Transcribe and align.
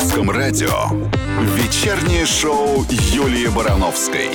русском 0.00 0.30
радио 0.30 0.88
вечернее 1.56 2.24
шоу 2.24 2.86
Юлии 2.88 3.48
Барановской. 3.48 4.30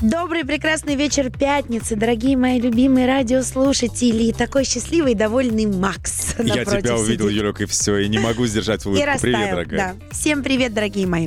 Добрый 0.00 0.44
прекрасный 0.44 0.94
вечер 0.94 1.28
пятницы, 1.28 1.96
дорогие 1.96 2.36
мои 2.36 2.60
любимые 2.60 3.08
радиослушатели. 3.08 4.30
Такой 4.30 4.64
счастливый 4.64 5.12
и 5.12 5.14
довольный 5.16 5.66
Макс. 5.66 6.34
Я 6.38 6.64
тебя 6.64 6.94
увидел, 6.94 7.28
сидит. 7.28 7.42
Юлек, 7.42 7.62
и 7.62 7.66
все, 7.66 7.96
и 7.96 8.08
не 8.08 8.20
могу 8.20 8.46
сдержать 8.46 8.84
И 8.84 8.88
улыбку. 8.88 9.02
Привет, 9.02 9.24
растаял, 9.24 9.56
дорогая. 9.56 9.96
да. 9.98 10.06
Всем 10.12 10.44
привет, 10.44 10.72
дорогие 10.72 11.08
мои. 11.08 11.26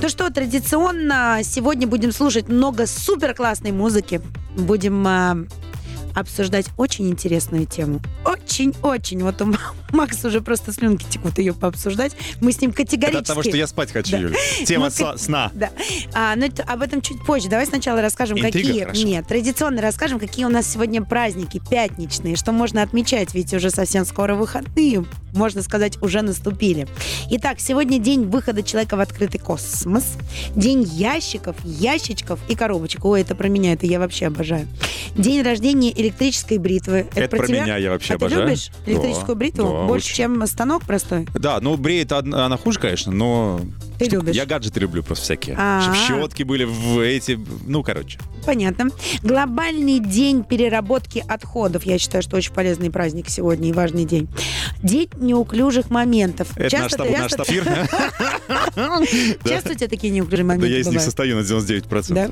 Ну 0.00 0.08
что, 0.08 0.30
традиционно 0.30 1.40
сегодня 1.42 1.88
будем 1.88 2.12
слушать 2.12 2.48
много 2.48 2.86
супер 2.86 3.34
классной 3.34 3.72
музыки. 3.72 4.20
Будем 4.56 5.04
а, 5.04 5.36
обсуждать 6.14 6.66
очень 6.76 7.08
интересную 7.10 7.66
тему. 7.66 8.00
Очень-очень. 8.24 9.24
Вот 9.24 9.42
у 9.42 9.46
М- 9.90 9.98
Макса 9.98 10.28
уже 10.28 10.40
просто 10.40 10.72
слюнки 10.72 11.04
текут 11.08 11.38
ее 11.38 11.54
пообсуждать. 11.54 12.12
Мы 12.40 12.52
с 12.52 12.60
ним 12.60 12.70
Это 12.70 12.78
категорически... 12.84 13.20
от 13.22 13.26
того, 13.26 13.42
что 13.42 13.56
я 13.56 13.66
спать 13.66 13.92
хочу, 13.92 14.12
Да. 14.12 14.18
Юль. 14.18 14.34
Тема 14.66 14.86
Ну, 14.86 14.90
са- 14.90 15.18
сна. 15.18 15.50
Да. 15.54 15.70
А, 16.14 16.34
но 16.36 16.46
это- 16.46 16.62
об 16.64 16.82
этом 16.82 17.00
чуть 17.00 17.22
позже. 17.24 17.48
Давай 17.48 17.66
сначала 17.66 18.00
расскажем, 18.02 18.38
Интрига, 18.38 18.68
какие... 18.68 18.80
хорошо. 18.84 19.02
Нет, 19.06 19.26
традиционно 19.26 19.80
расскажем, 19.82 20.18
какие 20.18 20.44
у 20.44 20.48
нас 20.50 20.70
сегодня 20.70 21.02
праздники 21.02 21.60
пятничные, 21.70 22.36
что 22.36 22.52
можно 22.52 22.82
отмечать, 22.82 23.34
ведь 23.34 23.52
уже 23.54 23.70
совсем 23.70 24.04
скоро 24.04 24.34
выходные, 24.34 25.04
можно 25.34 25.62
сказать, 25.62 26.00
уже 26.02 26.22
наступили. 26.22 26.86
Итак, 27.30 27.58
сегодня 27.60 27.98
день 27.98 28.24
выхода 28.24 28.62
человека 28.62 28.96
в 28.96 29.00
открытый 29.00 29.40
космос, 29.40 30.04
день 30.54 30.82
ящиков, 30.82 31.56
ящичков 31.64 32.38
и 32.48 32.54
коробочек. 32.54 33.04
Ой, 33.04 33.20
это 33.22 33.34
про 33.34 33.48
меня, 33.48 33.72
это 33.72 33.86
я 33.86 33.98
вообще 33.98 34.26
обожаю. 34.26 34.68
День 35.16 35.42
рождения 35.42 35.92
электрической 35.98 36.58
бритвы. 36.58 37.06
Это 37.14 37.36
про 37.36 37.46
тебя? 37.46 37.62
меня 37.64 37.76
я 37.76 37.90
вообще 37.90 38.14
а 38.14 38.18
ты 38.18 38.24
обожаю. 38.26 38.46
любишь 38.48 38.70
электрическую 38.86 39.28
Да, 39.28 39.34
бритву? 39.34 39.62
да, 39.64 39.68
Больше, 39.86 40.06
очень. 40.06 40.16
чем 40.16 40.46
станок 40.46 40.84
простой? 40.84 41.26
Да, 41.34 41.60
ну 41.60 41.76
бреет 41.76 42.12
она 42.12 42.56
хуже, 42.56 42.78
конечно, 42.80 43.12
но... 43.12 43.60
Ты 43.98 44.06
штука- 44.06 44.16
любишь? 44.16 44.36
Я 44.36 44.46
гаджеты 44.46 44.80
люблю 44.80 45.02
просто 45.02 45.24
всякие. 45.24 45.56
А-а. 45.58 45.82
Чтоб 45.82 45.94
щетки 45.94 46.42
были 46.42 46.64
в 46.64 47.00
эти... 47.00 47.38
Ну, 47.66 47.82
короче. 47.82 48.18
Понятно. 48.46 48.90
Глобальный 49.22 49.98
день 49.98 50.44
переработки 50.44 51.24
отходов. 51.26 51.84
Я 51.84 51.98
считаю, 51.98 52.22
что 52.22 52.36
очень 52.36 52.52
полезный 52.52 52.90
праздник 52.90 53.28
сегодня 53.28 53.68
и 53.68 53.72
важный 53.72 54.04
день. 54.04 54.28
День 54.82 55.10
неуклюжих 55.16 55.90
моментов. 55.90 56.48
Это 56.56 56.78
наш, 56.78 56.92
ты- 56.92 56.98
табу- 56.98 57.18
наш 57.18 57.32
часто-. 57.32 57.44
Часто 59.48 59.72
у 59.72 59.74
тебя 59.74 59.88
такие 59.88 60.12
неуклюжие 60.12 60.44
Да 60.44 60.48
моменты 60.54 60.68
я 60.68 60.78
из 60.78 60.86
них 60.86 61.00
состою 61.00 61.36
на 61.36 61.40
99%. 61.40 62.14
Да? 62.14 62.30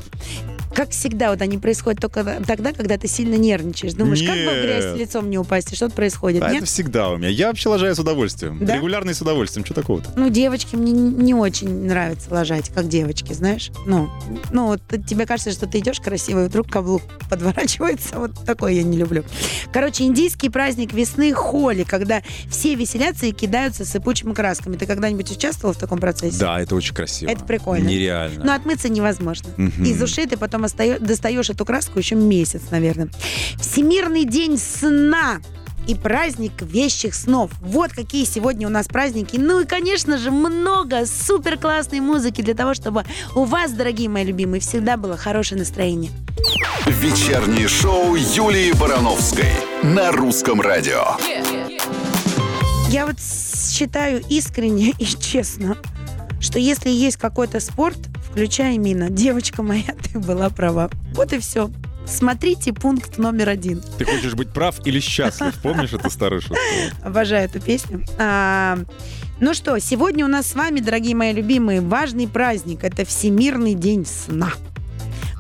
Как 0.77 0.91
всегда, 0.91 1.31
вот 1.31 1.41
они 1.41 1.57
происходят 1.57 2.03
только 2.03 2.43
тогда, 2.47 2.73
когда 2.75 2.99
ты 2.99 3.09
сильно 3.09 3.37
нервничаешь. 3.37 3.95
Думаешь, 3.95 4.21
как 4.23 4.37
бы 4.37 4.61
в 4.61 4.63
грязь 4.63 4.85
Нет. 4.85 4.99
лицом 4.99 5.31
не 5.31 5.39
упасть, 5.39 5.73
и 5.73 5.75
что-то 5.75 5.95
происходит, 5.95 6.43
А 6.43 6.49
нет? 6.49 6.59
это 6.59 6.67
всегда 6.67 7.09
у 7.09 7.17
меня. 7.17 7.29
Я 7.29 7.47
вообще 7.49 7.71
лажаю 7.71 7.97
с 7.97 7.99
удовольствием. 7.99 8.59
Да? 8.61 8.77
Регулярно 8.77 9.09
и 9.09 9.15
с 9.15 9.23
удовольствием. 9.23 9.65
Что 9.65 9.73
такого-то? 9.73 10.11
Ну, 10.17 10.29
девочки 10.29 10.77
мне 10.77 10.93
не 10.93 11.33
очень 11.33 11.87
нравится 11.87 12.29
ложать, 12.31 12.69
как 12.69 12.89
девочки, 12.89 13.33
знаешь? 13.33 13.71
Ну, 13.87 14.11
ну 14.53 14.67
вот 14.67 14.83
тебе 15.09 15.25
кажется, 15.25 15.51
что 15.51 15.67
ты 15.67 15.79
идешь 15.79 15.99
красиво, 15.99 16.45
и 16.45 16.49
вдруг 16.49 16.71
каблук 16.71 17.01
подворачивается. 17.31 18.19
Вот 18.19 18.33
такое 18.45 18.73
я 18.73 18.83
не 18.83 18.99
люблю. 18.99 19.25
Короче, 19.73 20.05
индийский 20.05 20.51
праздник 20.51 20.93
весны 20.93 21.33
Холи, 21.33 21.85
когда 21.85 22.21
все 22.51 22.75
веселятся 22.75 23.25
и 23.25 23.33
кидаются 23.33 23.87
сыпучими 23.87 24.35
красками. 24.35 24.77
Ты 24.77 24.85
когда-нибудь 24.85 25.31
участвовал 25.31 25.73
в 25.73 25.79
таком 25.79 26.01
процессе? 26.01 26.39
Да, 26.39 26.61
это 26.61 26.75
очень 26.75 26.95
красиво. 26.95 27.31
Это 27.31 27.45
прикольно. 27.45 27.89
Нереально. 27.89 28.45
Но 28.45 28.53
отмыться 28.53 28.91
невозможно. 28.91 29.49
Мгм. 29.57 29.83
Из 29.85 30.03
ушей 30.03 30.27
ты 30.27 30.37
потом 30.37 30.66
достаешь 30.75 31.51
эту 31.51 31.65
краску 31.65 31.99
еще 31.99 32.15
месяц, 32.15 32.63
наверное. 32.71 33.09
Всемирный 33.61 34.25
день 34.25 34.59
сна 34.59 35.41
и 35.87 35.95
праздник 35.95 36.53
вещих 36.61 37.15
снов. 37.15 37.51
Вот 37.61 37.93
какие 37.93 38.25
сегодня 38.25 38.67
у 38.67 38.71
нас 38.71 38.87
праздники. 38.89 39.37
Ну 39.37 39.61
и, 39.61 39.65
конечно 39.65 40.19
же, 40.19 40.31
много 40.31 41.07
супер 41.07 41.59
классной 41.59 42.01
музыки 42.01 42.43
для 42.43 42.55
того, 42.55 42.75
чтобы 42.75 43.05
у 43.35 43.45
вас, 43.45 43.73
дорогие 43.73 44.09
мои 44.09 44.25
любимые, 44.25 44.61
всегда 44.61 44.97
было 44.97 45.17
хорошее 45.17 45.59
настроение. 45.59 46.11
Вечернее 46.87 47.69
шоу 47.69 48.15
Юлии 48.15 48.73
Барановской 48.73 49.51
на 49.83 50.13
русском 50.13 50.61
радио. 50.61 51.17
Я 52.89 53.07
вот 53.07 53.17
считаю 53.21 54.23
искренне 54.29 54.95
и 54.99 55.05
честно, 55.05 55.77
что 56.41 56.59
если 56.59 56.91
есть 56.91 57.17
какой-то 57.17 57.61
спорт, 57.61 57.99
включая 58.31 58.79
мина, 58.79 59.11
девочка 59.11 59.63
моя, 59.63 59.95
ты 60.13 60.19
была 60.19 60.51
права. 60.51 60.91
Вот 61.15 61.33
и 61.33 61.39
все. 61.39 61.71
Смотрите 62.07 62.73
пункт 62.73 63.19
номер 63.19 63.49
один. 63.49 63.83
Ты 63.99 64.05
хочешь 64.05 64.35
быть 64.35 64.53
прав 64.53 64.77
или 64.87 65.01
счастлив? 65.01 65.55
Помнишь 65.63 65.93
эту 65.93 66.09
старую 66.09 66.41
шутку? 66.41 66.57
Обожаю 67.03 67.47
эту 67.47 67.61
песню. 67.61 68.05
А, 68.19 68.79
ну 69.41 69.55
что, 69.55 69.79
сегодня 69.81 70.25
у 70.25 70.29
нас 70.29 70.47
с 70.47 70.55
вами, 70.55 70.81
дорогие 70.81 71.17
мои 71.17 71.33
любимые, 71.33 71.81
важный 71.81 72.29
праздник. 72.29 72.85
Это 72.85 73.05
Всемирный 73.05 73.75
день 73.75 74.07
сна. 74.07 74.53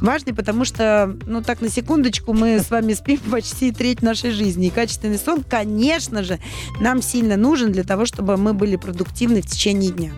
Важный, 0.00 0.34
потому 0.34 0.64
что, 0.64 1.16
ну 1.24 1.42
так, 1.42 1.60
на 1.62 1.70
секундочку, 1.70 2.34
мы 2.34 2.58
с 2.58 2.70
вами 2.70 2.92
спим 2.92 3.18
почти 3.30 3.72
треть 3.72 4.02
нашей 4.02 4.30
жизни. 4.30 4.66
И 4.66 4.70
качественный 4.70 5.18
сон, 5.18 5.42
конечно 5.42 6.22
же, 6.22 6.38
нам 6.80 7.00
сильно 7.00 7.36
нужен 7.36 7.72
для 7.72 7.84
того, 7.84 8.04
чтобы 8.04 8.36
мы 8.36 8.52
были 8.52 8.76
продуктивны 8.76 9.40
в 9.40 9.46
течение 9.46 9.90
дня. 9.90 10.10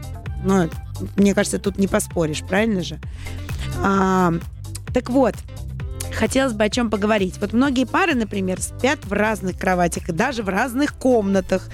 Ну, 0.45 0.69
мне 1.17 1.35
кажется, 1.35 1.59
тут 1.59 1.79
не 1.79 1.87
поспоришь, 1.87 2.43
правильно 2.43 2.83
же? 2.83 2.99
А, 3.83 4.33
так 4.93 5.11
вот, 5.11 5.35
хотелось 6.19 6.53
бы 6.53 6.65
о 6.65 6.71
чем 6.71 6.91
поговорить. 6.91 7.37
Вот 7.41 7.53
многие 7.53 7.87
пары, 7.87 8.15
например, 8.15 8.61
спят 8.61 9.05
в 9.05 9.13
разных 9.13 9.59
кроватях 9.59 10.09
и 10.09 10.13
даже 10.13 10.43
в 10.43 10.49
разных 10.49 10.95
комнатах, 10.95 11.69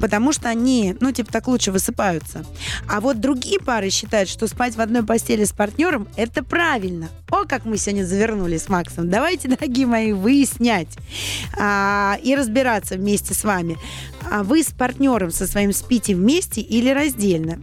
потому 0.00 0.32
что 0.32 0.48
они, 0.48 0.96
ну, 1.00 1.12
типа, 1.12 1.32
так 1.32 1.48
лучше 1.48 1.72
высыпаются. 1.72 2.44
А 2.88 3.00
вот 3.00 3.20
другие 3.20 3.58
пары 3.58 3.90
считают, 3.90 4.28
что 4.28 4.46
спать 4.46 4.76
в 4.76 4.80
одной 4.80 5.02
постели 5.02 5.44
с 5.44 5.52
партнером– 5.52 6.08
это 6.16 6.44
правильно. 6.44 7.08
О, 7.30 7.44
как 7.44 7.64
мы 7.64 7.76
сегодня 7.76 8.04
завернули 8.04 8.56
с 8.56 8.68
Максом. 8.68 9.10
Давайте, 9.10 9.48
дорогие 9.48 9.86
мои, 9.86 10.12
выяснять 10.12 10.96
а, 11.58 12.18
и 12.22 12.34
разбираться 12.34 12.94
вместе 12.96 13.34
с 13.34 13.42
вами. 13.44 13.78
А 14.30 14.44
вы 14.44 14.62
с 14.62 14.70
партнером 14.70 15.30
со 15.30 15.46
своим 15.46 15.72
спите 15.72 16.14
вместе 16.14 16.60
или 16.60 16.90
раздельно? 16.90 17.58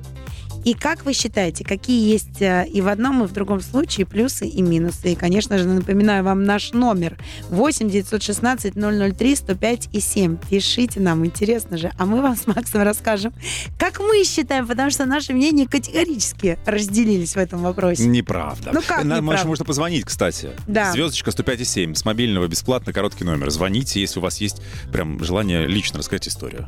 И 0.70 0.76
как 0.76 1.04
вы 1.04 1.14
считаете, 1.14 1.64
какие 1.64 2.12
есть 2.12 2.44
э, 2.44 2.64
и 2.72 2.80
в 2.82 2.90
одном, 2.90 3.24
и 3.24 3.28
в 3.28 3.32
другом 3.32 3.60
случае 3.60 4.06
плюсы 4.06 4.46
и 4.48 4.62
минусы? 4.62 5.14
И, 5.14 5.16
конечно 5.16 5.58
же, 5.58 5.66
напоминаю 5.66 6.24
вам 6.24 6.44
наш 6.44 6.74
номер 6.74 7.18
8 7.50 7.90
916 7.90 8.76
003 8.76 9.36
105 9.36 9.90
и 9.92 10.00
7. 10.00 10.38
Пишите 10.38 11.00
нам, 11.00 11.26
интересно 11.26 11.80
же. 11.80 11.92
А 11.98 12.06
мы 12.06 12.22
вам 12.22 12.38
с 12.38 12.46
Максом 12.46 12.84
расскажем, 12.84 13.34
как 13.80 14.00
мы 14.00 14.24
считаем, 14.24 14.68
потому 14.68 14.92
что 14.92 15.08
наши 15.08 15.34
мнения 15.34 15.68
категорически 15.68 16.60
разделились 16.68 17.34
в 17.34 17.38
этом 17.38 17.64
вопросе. 17.64 18.06
Неправда. 18.06 18.70
Ну 18.72 18.84
как 18.86 19.04
Нам 19.06 19.24
неправда? 19.26 19.48
можно 19.48 19.66
позвонить, 19.66 20.06
кстати. 20.06 20.52
Да. 20.68 20.92
Звездочка 20.92 21.32
105,7 21.32 21.96
с 21.96 22.06
мобильного 22.06 22.48
бесплатно, 22.48 22.94
короткий 22.94 23.24
номер. 23.24 23.50
Звоните, 23.50 24.02
если 24.02 24.20
у 24.20 24.22
вас 24.22 24.40
есть 24.40 24.62
прям 24.92 25.24
желание 25.24 25.66
лично 25.66 25.98
рассказать 25.98 26.28
историю. 26.28 26.68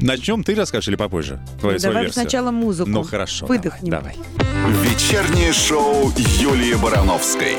Начнем, 0.00 0.44
ты 0.44 0.54
расскажешь 0.54 0.88
или 0.88 0.96
попозже? 0.96 1.40
Твою 1.60 1.78
свою 1.78 1.92
Давай 1.92 2.04
версию. 2.04 2.22
сначала 2.22 2.50
музыку. 2.50 2.88
Ну 2.90 3.02
хорошо. 3.02 3.46
Выдохнем. 3.46 3.90
Давай. 3.90 4.14
давай. 4.36 4.72
Вечернее 4.84 5.52
шоу 5.52 6.12
Юлии 6.16 6.74
Барановской. 6.74 7.56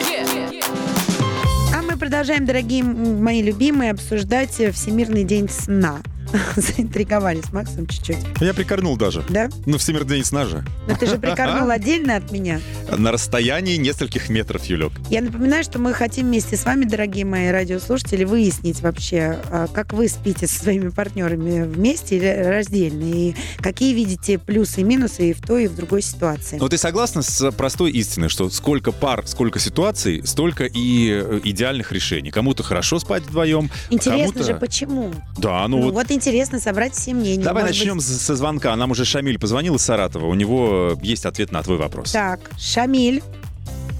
А 1.75 1.81
мы 1.81 1.97
продолжаем, 1.97 2.45
дорогие 2.45 2.83
мои 2.83 3.41
любимые, 3.41 3.91
обсуждать 3.91 4.59
э, 4.59 4.71
Всемирный 4.71 5.23
день 5.23 5.49
сна. 5.49 5.99
Заинтриговали 6.55 7.41
с 7.41 7.51
Максом 7.53 7.87
чуть-чуть. 7.87 8.17
Я 8.39 8.53
прикорнул 8.53 8.97
даже. 8.97 9.23
Да? 9.29 9.49
Ну, 9.65 9.77
Всемирный 9.77 10.15
день 10.15 10.25
сна 10.25 10.45
же. 10.45 10.63
Но 10.87 10.95
ты 10.95 11.05
же 11.07 11.17
прикорнул 11.19 11.69
отдельно 11.69 12.15
от 12.15 12.31
меня. 12.31 12.59
На 12.95 13.11
расстоянии 13.11 13.77
нескольких 13.77 14.29
метров, 14.29 14.65
Юлек. 14.65 14.91
Я 15.09 15.21
напоминаю, 15.21 15.63
что 15.63 15.79
мы 15.79 15.93
хотим 15.93 16.27
вместе 16.27 16.57
с 16.57 16.65
вами, 16.65 16.85
дорогие 16.85 17.25
мои 17.25 17.49
радиослушатели, 17.49 18.23
выяснить 18.23 18.81
вообще, 18.81 19.39
а, 19.51 19.67
как 19.67 19.93
вы 19.93 20.07
спите 20.07 20.47
со 20.47 20.59
своими 20.59 20.89
партнерами 20.89 21.63
вместе 21.63 22.17
или 22.17 22.27
раздельно, 22.27 23.03
и 23.03 23.35
какие 23.59 23.93
видите 23.93 24.37
плюсы 24.37 24.81
и 24.81 24.83
минусы 24.83 25.29
и 25.29 25.33
в 25.33 25.41
той, 25.41 25.65
и 25.65 25.67
в 25.67 25.75
другой 25.75 26.01
ситуации. 26.01 26.57
Но 26.59 26.67
ты 26.67 26.77
согласна 26.77 27.21
с 27.21 27.51
простой 27.51 27.91
истиной, 27.91 28.29
что 28.29 28.49
сколько 28.49 28.91
пар, 28.91 29.23
сколько 29.25 29.59
ситуаций, 29.59 30.21
столько 30.25 30.65
и 30.65 31.09
э, 31.11 31.39
идеальных 31.43 31.91
решений. 31.91 32.31
Кому-то 32.31 32.63
хорошо 32.63 32.99
спать 32.99 33.23
вдвоем, 33.23 33.69
Интересно 33.89 34.27
кому-то- 34.33 34.43
же, 34.43 34.53
почему? 34.55 35.11
Да, 35.37 35.67
ну, 35.67 35.77
Ну, 35.79 35.83
вот. 35.85 35.93
вот 35.93 36.11
интересно 36.19 36.59
собрать 36.59 36.93
все 36.93 37.13
мнения. 37.13 37.43
Давай 37.43 37.63
Может 37.63 37.77
начнем 37.77 37.95
быть- 37.95 38.05
со 38.05 38.35
звонка. 38.35 38.75
Нам 38.75 38.91
уже 38.91 39.05
Шамиль 39.05 39.39
позвонил 39.39 39.75
из 39.75 39.81
Саратова. 39.83 40.25
У 40.25 40.33
него 40.33 40.97
есть 41.01 41.25
ответ 41.25 41.51
на 41.53 41.63
твой 41.63 41.77
вопрос. 41.77 42.11
Так, 42.11 42.41
Шамиль, 42.57 43.23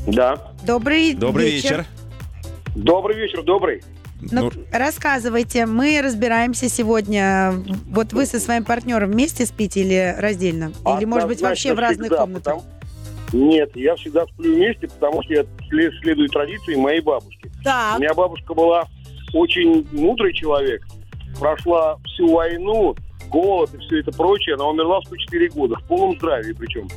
Да. 0.06 0.52
добрый, 0.66 1.14
Добрый 1.14 1.52
вечер. 1.52 1.86
Добрый 2.76 3.16
вечер, 3.18 3.42
добрый. 3.44 3.82
Ну, 4.32 4.52
Ну, 4.54 4.64
рассказывайте, 4.74 5.66
мы 5.66 6.02
разбираемся 6.04 6.68
сегодня. 6.68 7.54
Вот 7.90 8.12
вы 8.12 8.26
со 8.26 8.38
своим 8.40 8.66
партнером 8.66 9.12
вместе 9.12 9.46
сппите 9.46 9.80
или 9.80 10.14
раздельно? 10.18 10.74
Или, 10.98 11.06
может 11.06 11.30
быть, 11.30 11.42
вообще 11.42 11.74
в 11.74 11.80
разных 11.80 12.08
всегда, 12.08 12.18
комнатах? 12.18 12.56
потому- 12.56 12.80
Нет, 13.32 13.72
я 13.76 13.96
всегда 13.96 14.26
сплю 14.26 14.56
вместе, 14.56 14.88
потому 14.90 15.24
что 15.24 15.34
я 15.34 15.46
след- 15.70 15.94
следую 16.02 16.28
традиции 16.30 16.76
моей 16.76 17.00
бабушки. 17.00 17.50
У 17.62 17.64
Так, 17.64 18.00
меня 18.00 18.14
бабушка 18.14 18.54
была 18.54 18.88
очень 19.34 19.88
мудрый 19.94 20.34
человек, 20.34 20.86
прошла 21.40 21.98
всю 22.06 22.34
войну 22.34 22.96
голод 23.30 23.74
и 23.74 23.78
все 23.80 24.00
это 24.00 24.12
прочее. 24.12 24.56
Она 24.56 24.68
умерла 24.68 25.00
в 25.02 25.06
104 25.06 25.50
года, 25.50 25.76
в 25.76 25.84
полном 25.88 26.18
здравии 26.18 26.54
причем. 26.54 26.88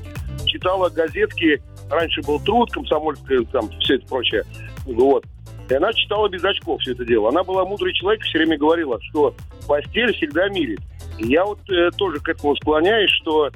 Читала 0.46 0.88
газетки, 0.90 1.62
раньше 1.90 2.20
был 2.22 2.40
труд, 2.40 2.70
комсомольская, 2.70 3.42
там, 3.52 3.68
все 3.80 3.94
это 3.94 4.06
прочее. 4.06 4.42
Вот. 4.84 5.24
И 5.68 5.74
она 5.74 5.92
читала 5.92 6.28
без 6.28 6.44
очков 6.44 6.80
все 6.80 6.92
это 6.92 7.04
дело. 7.04 7.28
Она 7.28 7.42
была 7.42 7.64
мудрый 7.64 7.94
человек, 7.94 8.22
все 8.22 8.38
время 8.38 8.58
говорила, 8.58 8.98
что 9.10 9.34
постель 9.66 10.14
всегда 10.14 10.48
мирит. 10.48 10.80
И 11.18 11.28
я 11.28 11.44
вот 11.44 11.58
э, 11.70 11.90
тоже 11.96 12.18
к 12.20 12.28
этому 12.28 12.56
склоняюсь, 12.56 13.10
что 13.10 13.50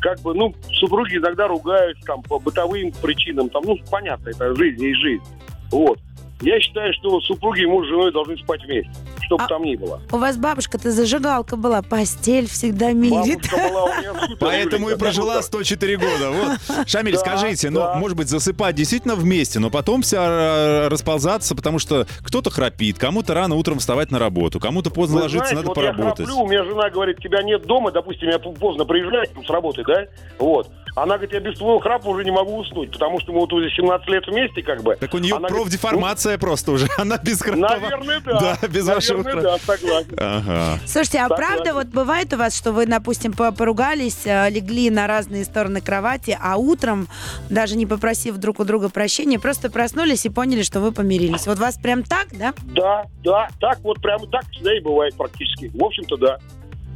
как 0.00 0.20
бы, 0.20 0.34
ну, 0.34 0.54
супруги 0.72 1.16
иногда 1.16 1.48
ругаются 1.48 2.04
там 2.06 2.22
по 2.22 2.38
бытовым 2.38 2.92
причинам, 3.02 3.48
там, 3.48 3.62
ну, 3.66 3.76
понятно, 3.90 4.28
это 4.28 4.54
жизнь 4.54 4.82
и 4.84 4.94
жизнь. 4.94 5.24
Вот. 5.70 5.98
Я 6.42 6.60
считаю, 6.60 6.92
что 6.94 7.20
супруги 7.22 7.62
и 7.62 7.66
муж 7.66 7.86
с 7.86 7.88
женой 7.88 8.12
должны 8.12 8.36
спать 8.36 8.62
вместе, 8.64 8.92
что 9.26 9.36
бы 9.36 9.44
А- 9.44 9.48
там 9.48 9.62
ни 9.62 9.76
было. 9.76 10.00
У 10.10 10.16
вас 10.18 10.36
бабушка-то 10.36 10.90
зажигалка 10.90 11.56
была, 11.56 11.82
постель 11.82 12.48
всегда 12.48 12.90
супер, 12.92 14.36
Поэтому 14.40 14.90
и 14.90 14.96
прожила 14.96 15.42
супер. 15.42 15.64
104 15.64 15.96
года. 15.96 16.30
Вот. 16.30 16.86
Шамиль, 16.88 17.16
скажите, 17.16 17.70
ну, 17.70 17.94
может 17.96 18.16
быть, 18.16 18.28
засыпать 18.28 18.74
действительно 18.74 19.14
вместе, 19.14 19.58
но 19.58 19.70
потом 19.70 20.02
вся 20.02 20.88
расползаться, 20.88 21.54
потому 21.54 21.78
что 21.78 22.06
кто-то 22.22 22.50
храпит, 22.50 22.98
кому-то 22.98 23.34
рано 23.34 23.56
утром 23.56 23.78
вставать 23.78 24.10
на 24.10 24.18
работу, 24.18 24.60
кому-то 24.60 24.90
поздно 24.90 25.20
ложиться, 25.22 25.54
надо 25.54 25.68
вот 25.68 25.76
я 25.76 25.92
поработать. 25.92 26.26
храплю, 26.26 26.44
у 26.44 26.48
меня 26.48 26.64
жена 26.64 26.90
говорит, 26.90 27.18
тебя 27.18 27.42
нет 27.42 27.66
дома, 27.66 27.90
допустим, 27.90 28.28
я 28.28 28.38
поздно 28.38 28.84
приезжаю 28.84 29.26
с 29.44 29.50
работы, 29.50 29.82
да, 29.86 30.06
вот. 30.38 30.70
Она 30.96 31.16
говорит, 31.16 31.34
я 31.34 31.40
без 31.40 31.58
твоего 31.58 31.78
храпа 31.78 32.08
уже 32.08 32.24
не 32.24 32.30
могу 32.30 32.56
уснуть, 32.56 32.90
потому 32.90 33.20
что 33.20 33.30
мы 33.30 33.40
вот 33.40 33.52
уже 33.52 33.68
17 33.68 34.08
лет 34.08 34.26
вместе, 34.26 34.62
как 34.62 34.82
бы. 34.82 34.96
Так 34.96 35.12
у 35.12 35.18
нее 35.18 35.34
Она 35.36 35.48
говорит, 35.48 35.64
профдеформация 35.64 36.38
просто 36.38 36.72
уже. 36.72 36.88
Она 36.96 37.18
без 37.18 37.44
ну, 37.44 37.52
храпа. 37.52 37.80
Наверное, 37.80 38.20
да. 38.20 38.58
Да, 38.62 38.66
без 38.66 38.86
вашего 38.86 39.22
Наверное, 39.22 39.42
храпа. 39.42 39.60
да, 39.66 39.76
согласен. 39.76 40.14
Ага. 40.16 40.78
Слушайте, 40.86 41.18
а 41.18 41.28
Согласен. 41.28 41.44
правда 41.44 41.74
вот 41.74 41.86
бывает 41.88 42.32
у 42.32 42.38
вас, 42.38 42.56
что 42.56 42.72
вы, 42.72 42.86
допустим, 42.86 43.34
по- 43.34 43.52
поругались, 43.52 44.22
э, 44.24 44.48
легли 44.48 44.88
на 44.88 45.06
разные 45.06 45.44
стороны 45.44 45.82
кровати, 45.82 46.38
а 46.42 46.56
утром, 46.56 47.08
даже 47.50 47.76
не 47.76 47.84
попросив 47.84 48.38
друг 48.38 48.58
у 48.60 48.64
друга 48.64 48.88
прощения, 48.88 49.38
просто 49.38 49.70
проснулись 49.70 50.24
и 50.24 50.30
поняли, 50.30 50.62
что 50.62 50.80
вы 50.80 50.92
помирились. 50.92 51.46
Вот 51.46 51.58
вас 51.58 51.76
прям 51.76 52.04
так, 52.04 52.28
да? 52.32 52.54
Да, 52.74 53.04
да, 53.22 53.48
так 53.60 53.80
вот 53.80 54.00
прямо 54.00 54.26
так 54.28 54.46
всегда 54.50 54.74
и 54.74 54.80
бывает 54.80 55.14
практически. 55.14 55.70
В 55.74 55.84
общем-то, 55.84 56.16
да. 56.16 56.38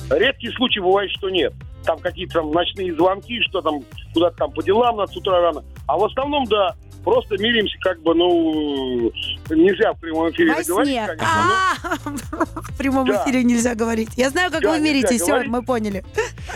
Редкий 0.09 0.51
случай 0.53 0.81
бывает, 0.81 1.11
что 1.11 1.29
нет. 1.29 1.53
Там 1.85 1.99
какие-то 1.99 2.35
там 2.41 2.51
ночные 2.53 2.95
звонки, 2.95 3.41
что 3.49 3.63
там 3.63 3.83
куда-то 4.13 4.37
там 4.37 4.53
по 4.53 4.63
делам 4.63 4.97
надо 4.97 5.13
с 5.13 5.17
утра 5.17 5.41
рано. 5.41 5.65
А 5.87 5.97
в 5.97 6.05
основном, 6.05 6.45
да, 6.45 6.75
просто 7.05 7.37
миримся 7.39 7.77
как 7.81 8.03
бы, 8.03 8.15
ну, 8.15 9.11
нельзя 9.49 9.93
в 9.95 10.01
прямом 10.01 10.31
эфире 10.31 10.53
Во 10.55 10.63
говорить, 10.63 10.89
сне. 10.89 11.07
конечно, 11.07 11.27
но- 11.47 12.39
А, 12.41 12.45
В 12.71 12.77
прямом 12.79 13.07
Да. 13.07 13.23
эфире 13.25 13.43
нельзя 13.45 13.75
говорить. 13.75 14.11
Я 14.17 14.31
знаю, 14.31 14.51
как 14.51 14.63
Да, 14.63 14.73
вы 14.73 14.81
миритесь, 14.81 15.23
все, 15.23 15.43
мы 15.45 15.63
поняли. 15.63 16.05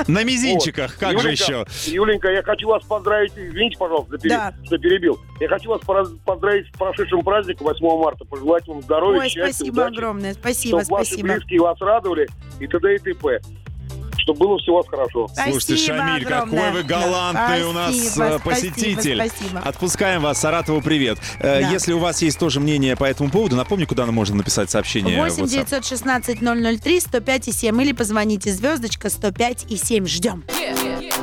На 0.08 0.24
мизинчиках, 0.24 0.90
Вот. 0.92 1.00
как 1.00 1.18
же 1.20 1.28
Юленька, 1.28 1.42
еще? 1.42 1.92
Юленька, 1.92 2.28
я 2.30 2.42
хочу 2.42 2.68
вас 2.68 2.84
поздравить, 2.84 3.32
извините, 3.36 3.76
пожалуйста, 3.78 4.18
Да. 4.22 4.54
что 4.64 4.78
перебил. 4.78 5.18
Я 5.40 5.48
хочу 5.48 5.70
вас 5.70 5.80
поздравить 6.24 6.66
с 6.74 6.78
прошедшим 6.78 7.22
праздником 7.22 7.66
8 7.66 7.98
марта, 7.98 8.24
пожелать 8.24 8.66
вам 8.68 8.82
здоровья, 8.82 9.20
Ой, 9.20 9.28
счастья, 9.28 9.52
спасибо 9.54 9.74
удачи, 9.74 9.94
огромное. 9.94 10.34
Спасибо, 10.34 10.80
чтобы 10.82 10.98
ваши 10.98 11.10
спасибо. 11.12 11.34
близкие 11.34 11.60
вас 11.60 11.80
радовали 11.80 12.28
и 12.60 12.66
т.д. 12.66 12.94
и 12.94 12.98
т.п. 12.98 13.40
Чтобы 14.24 14.38
было 14.40 14.58
все 14.58 14.72
у 14.72 14.76
вас 14.76 14.86
хорошо. 14.88 15.28
Слушайте, 15.28 15.60
Спасибо 15.76 15.98
Шамиль, 15.98 16.24
какой 16.24 16.36
огромное. 16.38 16.72
вы 16.72 16.82
галантный 16.82 17.64
у 17.64 17.72
нас 17.72 17.94
Спасибо, 17.94 18.24
э, 18.24 18.38
спасибо, 18.38 18.50
посетитель. 18.72 19.28
Спасибо. 19.28 19.60
Отпускаем 19.60 20.22
вас, 20.22 20.38
Саратову 20.40 20.80
привет. 20.80 21.18
Э, 21.40 21.60
Да. 21.60 21.70
Если 21.70 21.92
у 21.92 21.98
вас 21.98 22.22
есть 22.22 22.38
тоже 22.38 22.58
мнение 22.58 22.96
по 22.96 23.04
этому 23.04 23.30
поводу, 23.30 23.54
напомню, 23.56 23.86
куда 23.86 24.06
нам 24.06 24.14
можно 24.14 24.36
написать 24.36 24.70
сообщение. 24.70 25.16
в 25.16 25.20
8 25.20 25.44
WhatsApp. 25.44 25.48
916 25.50 26.40
003 26.82 27.00
105 27.00 27.48
и 27.48 27.52
7 27.52 27.82
или 27.82 27.92
позвоните 27.92 28.50
звездочка 28.50 29.10
105 29.10 29.66
и 29.68 29.76
7. 29.76 30.06
Ждем. 30.06 30.42
А 30.48 30.52
мы 30.84 31.13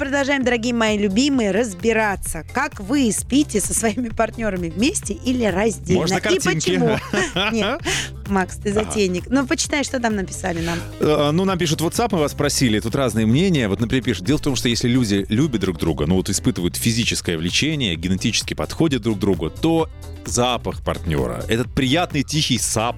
продолжаем, 0.00 0.42
дорогие 0.44 0.72
мои 0.72 0.96
любимые, 0.96 1.50
разбираться, 1.50 2.42
как 2.54 2.80
вы 2.80 3.12
спите 3.12 3.60
со 3.60 3.74
своими 3.74 4.08
партнерами 4.08 4.70
вместе 4.70 5.12
или 5.12 5.44
раздельно. 5.44 6.00
Можно 6.00 6.16
и 6.16 6.20
картинки. 6.20 6.54
почему? 6.54 6.98
Нет, 7.52 7.82
Макс, 8.26 8.56
ты 8.56 8.72
затейник. 8.72 9.24
Ну, 9.28 9.46
почитай, 9.46 9.84
что 9.84 10.00
там 10.00 10.16
написали 10.16 10.64
нам. 10.64 10.78
Э, 11.00 11.30
Ну, 11.32 11.44
нам 11.44 11.58
пишут 11.58 11.82
WhatsApp, 11.82 12.08
мы 12.12 12.20
вас 12.20 12.32
просили, 12.32 12.80
тут 12.80 12.94
разные 12.94 13.26
мнения. 13.26 13.68
Вот, 13.68 13.78
например, 13.78 14.02
пишут, 14.02 14.24
дело 14.24 14.38
в 14.38 14.42
том, 14.42 14.56
что 14.56 14.70
если 14.70 14.88
люди 14.88 15.26
любят 15.28 15.60
друг 15.60 15.78
друга, 15.78 16.06
ну 16.06 16.14
вот 16.14 16.30
испытывают 16.30 16.76
физическое 16.76 17.36
влечение, 17.36 17.94
генетически 17.94 18.54
подходят 18.54 19.02
друг 19.02 19.18
к 19.18 19.20
другу, 19.20 19.50
то 19.50 19.90
запах 20.24 20.82
партнера, 20.82 21.44
этот 21.48 21.74
приятный 21.74 22.22
тихий 22.22 22.58
сап, 22.58 22.96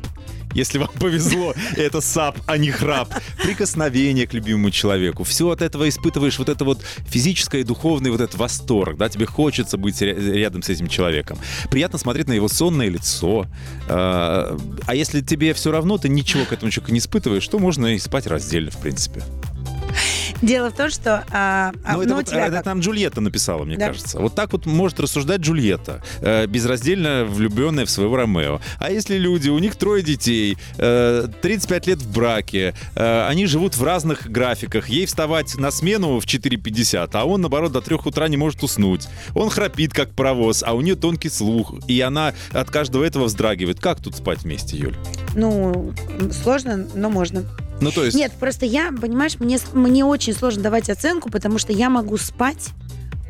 если 0.55 0.79
вам 0.79 0.91
повезло, 1.01 1.55
это 1.77 2.01
сап, 2.01 2.39
а 2.47 2.59
не 2.59 2.71
храп. 2.71 3.15
Прикосновение 3.43 4.27
к 4.27 4.35
любимому 4.35 4.71
человеку. 4.71 5.25
Все 5.25 5.51
от 5.51 5.63
этого 5.63 5.89
испытываешь 5.89 6.39
вот 6.39 6.49
это 6.49 6.65
вот 6.65 6.83
физическое 7.07 7.61
и 7.61 7.65
духовный 7.65 8.11
вот 8.11 8.21
этот 8.21 8.37
восторг, 8.37 8.97
да, 8.97 9.09
тебе 9.09 9.27
хочется 9.27 9.77
быть 9.77 10.01
ря- 10.03 10.33
рядом 10.33 10.63
с 10.63 10.69
этим 10.69 10.89
человеком. 10.89 11.39
Приятно 11.71 11.99
смотреть 11.99 12.29
на 12.29 12.33
его 12.33 12.49
сонное 12.49 12.89
лицо. 12.89 13.47
А 13.89 14.57
а 14.87 14.95
если 14.95 15.21
тебе 15.21 15.55
все 15.55 15.71
равно, 15.71 15.99
ты 15.99 16.09
ничего 16.09 16.45
к 16.45 16.53
этому 16.53 16.71
человеку 16.71 16.93
не 16.93 16.99
испытываешь, 16.99 17.47
то 17.49 17.59
можно 17.59 17.95
и 17.95 17.99
спать 17.99 18.27
раздельно, 18.27 18.71
в 18.71 18.79
принципе. 18.79 19.23
Дело 20.43 20.71
в 20.71 20.75
том, 20.75 20.91
что... 20.91 21.25
а, 21.31 21.73
а, 21.85 21.95
Ну, 21.95 22.01
это, 22.03 22.11
ну, 22.11 22.17
вот, 22.17 22.27
тебя 22.27 22.47
это 22.47 22.57
как? 22.57 22.65
там 22.65 22.81
Джульетта 22.81 23.21
написала, 23.21 23.65
мне 23.65 23.77
Да. 23.77 23.87
кажется. 23.89 24.19
Вот 24.19 24.35
так 24.35 24.53
вот 24.53 24.67
может 24.67 24.99
рассуждать 24.99 25.41
Джульетта, 25.41 26.03
э, 26.21 26.47
безраздельно 26.47 27.25
влюбленная 27.25 27.87
в 27.87 27.91
своего 27.91 28.17
Ромео. 28.17 28.61
А 28.79 28.91
если 28.91 29.17
люди, 29.19 29.49
у 29.51 29.59
них 29.59 29.77
трое 29.77 30.03
детей, 30.03 30.59
э, 30.79 31.29
35 31.41 31.87
лет 31.87 31.99
в 32.03 32.13
браке, 32.13 32.75
э, 32.97 33.27
они 33.29 33.47
живут 33.47 33.77
в 33.77 33.85
разных 33.85 34.29
графиках, 34.31 34.89
ей 34.89 35.07
вставать 35.07 35.55
на 35.57 35.71
смену 35.71 36.19
в 36.19 36.27
4.50, 36.27 37.11
а 37.15 37.25
он, 37.25 37.41
наоборот, 37.41 37.73
до 37.73 37.81
3 37.81 37.97
утра 38.05 38.27
не 38.29 38.37
может 38.37 38.63
уснуть. 38.65 39.09
Он 39.35 39.49
храпит, 39.49 39.93
как 39.95 40.11
паровоз, 40.11 40.65
а 40.67 40.73
у 40.75 40.81
нее 40.81 40.97
тонкий 40.97 41.29
слух, 41.29 41.73
и 41.87 42.01
она 42.01 42.35
от 42.51 42.71
каждого 42.71 43.05
этого 43.05 43.27
вздрагивает. 43.27 43.79
Как 43.81 44.01
тут 44.01 44.17
спать 44.17 44.43
вместе, 44.43 44.77
Юль? 44.77 44.97
Ну, 45.35 45.93
сложно, 46.43 46.89
но 46.95 47.11
можно. 47.11 47.45
Ну, 47.83 47.91
то 47.91 48.05
есть... 48.05 48.17
Нет, 48.17 48.33
просто 48.39 48.65
я, 48.65 48.93
понимаешь, 48.93 49.39
мне, 49.41 49.59
мне 49.73 50.05
очень 50.05 50.33
сложно 50.33 50.63
давать 50.63 50.89
оценку, 50.89 51.31
потому 51.31 51.59
что 51.59 51.73
я 51.73 51.91
могу 51.91 52.17
спать 52.17 52.69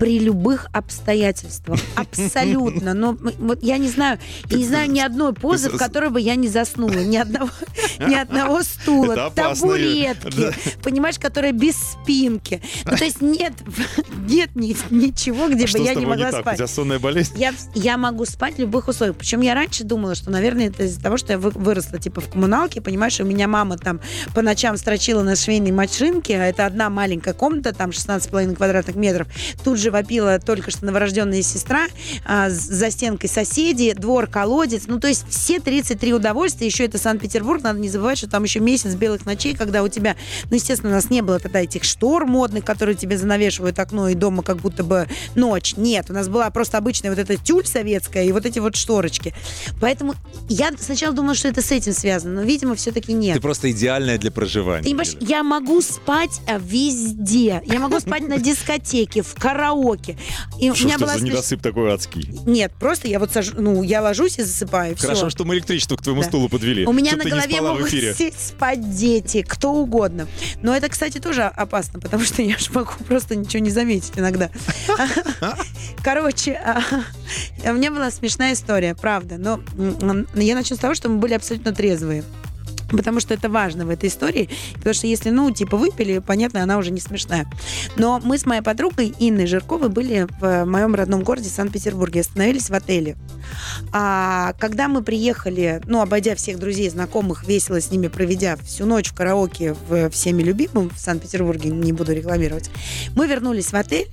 при 0.02 0.18
любых 0.18 0.66
обстоятельствах. 0.72 1.78
Абсолютно. 1.94 2.92
Но 2.92 3.16
вот 3.38 3.62
я 3.62 3.78
не 3.78 3.86
знаю, 3.88 4.18
я 4.50 4.56
не 4.58 4.64
знаю 4.64 4.90
ни 4.90 4.98
одной 4.98 5.32
позы, 5.32 5.70
в 5.70 5.76
которой 5.76 6.10
бы 6.10 6.20
я 6.20 6.34
не 6.34 6.48
заснула. 6.48 6.90
Ни 7.04 7.16
одного, 7.16 7.50
ни 8.00 8.14
одного 8.14 8.64
стула, 8.64 9.30
табуретки, 9.32 10.52
понимаешь, 10.82 11.20
которая 11.20 11.52
без 11.52 11.76
спинки. 11.76 12.60
Ну, 12.84 12.96
то 12.96 13.04
есть 13.04 13.20
нет, 13.20 13.52
нет 14.28 14.50
ни- 14.56 14.76
ничего, 14.92 15.46
где 15.48 15.66
А 15.66 15.72
бы 15.78 15.84
я 15.84 15.94
не 15.94 16.04
могла 16.04 16.32
так? 16.32 16.40
У 16.40 16.42
спать. 16.42 16.56
тебя 16.56 16.66
сонная 16.66 16.98
болезнь? 16.98 17.40
Я, 17.76 17.96
могу 17.96 18.24
спать 18.24 18.56
в 18.56 18.58
любых 18.58 18.88
условиях. 18.88 19.16
Причем 19.16 19.40
я 19.40 19.54
раньше 19.54 19.84
думала, 19.84 20.16
что, 20.16 20.32
наверное, 20.32 20.66
это 20.66 20.82
из-за 20.82 21.00
того, 21.00 21.16
что 21.16 21.34
я 21.34 21.38
вы- 21.38 21.50
выросла 21.50 22.00
типа 22.00 22.20
в 22.20 22.28
коммуналке, 22.28 22.80
понимаешь, 22.80 23.20
у 23.20 23.24
меня 23.24 23.46
мама 23.46 23.78
там 23.78 24.00
по 24.34 24.42
ночам 24.42 24.76
строчила 24.76 25.22
на 25.22 25.36
швейной 25.36 25.70
машинке, 25.70 26.40
а 26.40 26.46
это 26.46 26.66
одна 26.66 26.90
маленькая 26.90 27.34
комната, 27.34 27.72
там 27.72 27.90
16,5 27.90 28.56
квадратных 28.56 28.96
метров. 28.96 29.28
Тут 29.62 29.78
же 29.78 29.91
вопила 29.92 30.40
только 30.40 30.70
что 30.70 30.84
новорожденная 30.84 31.42
сестра, 31.42 31.86
а, 32.24 32.50
за 32.50 32.90
стенкой 32.90 33.30
соседи, 33.30 33.92
двор, 33.92 34.26
колодец. 34.26 34.84
Ну, 34.86 34.98
то 34.98 35.08
есть 35.08 35.24
все 35.28 35.60
33 35.60 36.14
удовольствия. 36.14 36.66
Еще 36.66 36.84
это 36.84 36.98
Санкт-Петербург, 36.98 37.62
надо 37.62 37.78
не 37.78 37.88
забывать, 37.88 38.18
что 38.18 38.28
там 38.28 38.42
еще 38.42 38.60
месяц 38.60 38.94
белых 38.94 39.24
ночей, 39.26 39.54
когда 39.54 39.82
у 39.82 39.88
тебя, 39.88 40.16
ну, 40.50 40.56
естественно, 40.56 40.90
у 40.90 40.94
нас 40.94 41.10
не 41.10 41.22
было 41.22 41.38
тогда 41.38 41.60
этих 41.60 41.84
штор 41.84 42.26
модных, 42.26 42.64
которые 42.64 42.96
тебе 42.96 43.16
занавешивают 43.16 43.78
окно 43.78 44.08
и 44.08 44.14
дома 44.14 44.42
как 44.42 44.58
будто 44.58 44.82
бы 44.82 45.08
ночь. 45.34 45.74
Нет, 45.76 46.10
у 46.10 46.12
нас 46.12 46.28
была 46.28 46.50
просто 46.50 46.78
обычная 46.78 47.10
вот 47.10 47.18
эта 47.18 47.36
тюль 47.36 47.66
советская 47.66 48.24
и 48.24 48.32
вот 48.32 48.46
эти 48.46 48.58
вот 48.58 48.76
шторочки. 48.76 49.34
Поэтому 49.80 50.14
я 50.48 50.70
сначала 50.78 51.14
думала, 51.14 51.34
что 51.34 51.48
это 51.48 51.62
с 51.62 51.70
этим 51.70 51.92
связано, 51.92 52.34
но, 52.34 52.42
видимо, 52.42 52.74
все-таки 52.74 53.12
нет. 53.12 53.36
Ты 53.36 53.40
просто 53.40 53.70
идеальная 53.70 54.18
для 54.18 54.30
проживания. 54.30 54.82
Ты 54.82 54.90
понимаешь, 54.90 55.16
я 55.20 55.42
могу 55.42 55.80
спать 55.80 56.40
везде. 56.60 57.62
Я 57.66 57.78
могу 57.78 58.00
спать 58.00 58.26
на 58.26 58.38
дискотеке, 58.42 59.22
в 59.22 59.34
караоке. 59.34 59.71
И 60.60 60.70
у 60.70 60.74
Что 60.74 60.84
меня 60.84 60.96
ж 60.96 60.98
ты 60.98 61.04
была 61.04 61.12
за 61.14 61.18
смеш- 61.24 61.28
недосып 61.30 61.62
такой 61.62 61.92
адский? 61.92 62.28
Нет, 62.46 62.72
просто 62.78 63.08
я 63.08 63.18
вот 63.18 63.32
сажу, 63.32 63.52
ну, 63.56 63.82
я 63.82 64.02
ложусь 64.02 64.38
и 64.38 64.42
засыпаю. 64.42 64.96
Хорошо, 64.96 65.22
всё. 65.22 65.30
что 65.30 65.44
мы 65.44 65.54
электричество 65.54 65.96
к 65.96 66.02
твоему 66.02 66.22
Да. 66.22 66.28
стулу 66.28 66.48
подвели. 66.48 66.86
У 66.86 66.92
меня 66.92 67.16
на 67.16 67.24
голове 67.24 67.60
могут 67.60 67.90
спать 68.38 68.96
дети, 68.96 69.42
кто 69.42 69.72
угодно. 69.72 70.26
Но 70.62 70.74
это, 70.74 70.88
кстати, 70.88 71.18
тоже 71.18 71.42
опасно, 71.44 72.00
потому 72.00 72.24
что 72.24 72.42
я 72.42 72.58
же 72.58 72.70
могу 72.72 72.92
просто 73.06 73.36
ничего 73.36 73.62
не 73.62 73.70
заметить 73.70 74.12
иногда. 74.16 74.50
Короче, 76.02 76.52
а, 76.54 76.82
у 77.70 77.74
меня 77.74 77.90
была 77.90 78.10
смешная 78.10 78.54
история, 78.54 78.94
правда. 78.94 79.36
Но 79.38 79.60
я 80.34 80.54
начну 80.54 80.76
с 80.76 80.80
того, 80.80 80.94
что 80.94 81.08
мы 81.08 81.18
были 81.18 81.34
абсолютно 81.34 81.72
трезвые. 81.72 82.24
Потому 82.96 83.20
что 83.20 83.34
это 83.34 83.48
важно 83.48 83.86
в 83.86 83.90
этой 83.90 84.08
истории. 84.08 84.48
Потому 84.74 84.94
что 84.94 85.06
если, 85.06 85.30
ну, 85.30 85.50
типа, 85.50 85.76
выпили, 85.76 86.18
понятно, 86.18 86.62
она 86.62 86.78
уже 86.78 86.90
не 86.90 87.00
смешная. 87.00 87.50
Но 87.96 88.20
мы 88.22 88.38
с 88.38 88.46
моей 88.46 88.62
подругой 88.62 89.14
Инной 89.18 89.46
Жирковой 89.46 89.88
были 89.88 90.26
в 90.40 90.64
моем 90.64 90.94
родном 90.94 91.22
городе 91.22 91.48
Санкт-Петербурге. 91.48 92.20
Остановились 92.20 92.70
в 92.70 92.74
отеле. 92.74 93.16
А 93.92 94.54
когда 94.58 94.88
мы 94.88 95.02
приехали, 95.02 95.80
ну, 95.86 96.00
обойдя 96.00 96.34
всех 96.34 96.58
друзей, 96.58 96.88
знакомых, 96.90 97.46
весело 97.46 97.80
с 97.80 97.90
ними 97.90 98.08
проведя 98.08 98.56
всю 98.56 98.86
ночь 98.86 99.08
в 99.08 99.14
караоке 99.14 99.74
в 99.88 100.10
всеми 100.10 100.42
любимом 100.42 100.90
в 100.90 100.98
Санкт-Петербурге, 100.98 101.70
не 101.70 101.92
буду 101.92 102.12
рекламировать, 102.12 102.70
мы 103.14 103.26
вернулись 103.26 103.66
в 103.66 103.74
отель, 103.74 104.08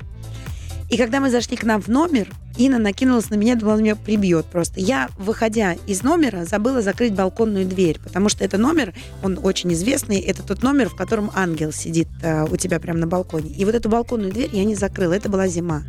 и 0.90 0.98
когда 0.98 1.20
мы 1.20 1.30
зашли 1.30 1.56
к 1.56 1.64
нам 1.64 1.82
в 1.82 1.88
номер, 1.88 2.30
Инна 2.60 2.78
накинулась 2.78 3.30
на 3.30 3.36
меня, 3.36 3.56
думала, 3.56 3.76
она 3.76 3.84
меня 3.84 3.96
прибьет 3.96 4.46
просто. 4.46 4.82
Я, 4.82 5.08
выходя 5.18 5.78
из 5.88 6.04
номера, 6.04 6.44
забыла 6.44 6.82
закрыть 6.82 7.14
балконную 7.14 7.66
дверь, 7.66 8.00
потому 8.04 8.28
что 8.28 8.44
это 8.44 8.58
номер, 8.58 8.94
он 9.24 9.40
очень 9.42 9.72
известный, 9.72 10.20
это 10.20 10.44
тот 10.44 10.62
номер, 10.62 10.90
в 10.90 10.96
котором 10.96 11.32
ангел 11.34 11.72
сидит 11.72 12.10
э, 12.22 12.46
у 12.52 12.58
тебя 12.58 12.82
прямо 12.82 13.00
на 13.00 13.08
балконе. 13.08 13.50
И 13.52 13.64
вот 13.64 13.76
эту 13.76 13.88
балконную 13.88 14.34
дверь 14.34 14.50
я 14.52 14.66
не 14.66 14.76
закрыла, 14.76 15.14
это 15.14 15.30
была 15.30 15.48
зима. 15.48 15.84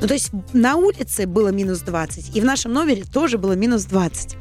Ну, 0.00 0.06
то 0.06 0.14
есть 0.14 0.30
на 0.52 0.76
улице 0.76 1.26
было 1.26 1.48
минус 1.48 1.80
20, 1.80 2.36
и 2.36 2.40
в 2.40 2.44
нашем 2.44 2.72
номере 2.72 3.02
тоже 3.02 3.36
было 3.36 3.54
минус 3.54 3.86
20. 3.86 4.36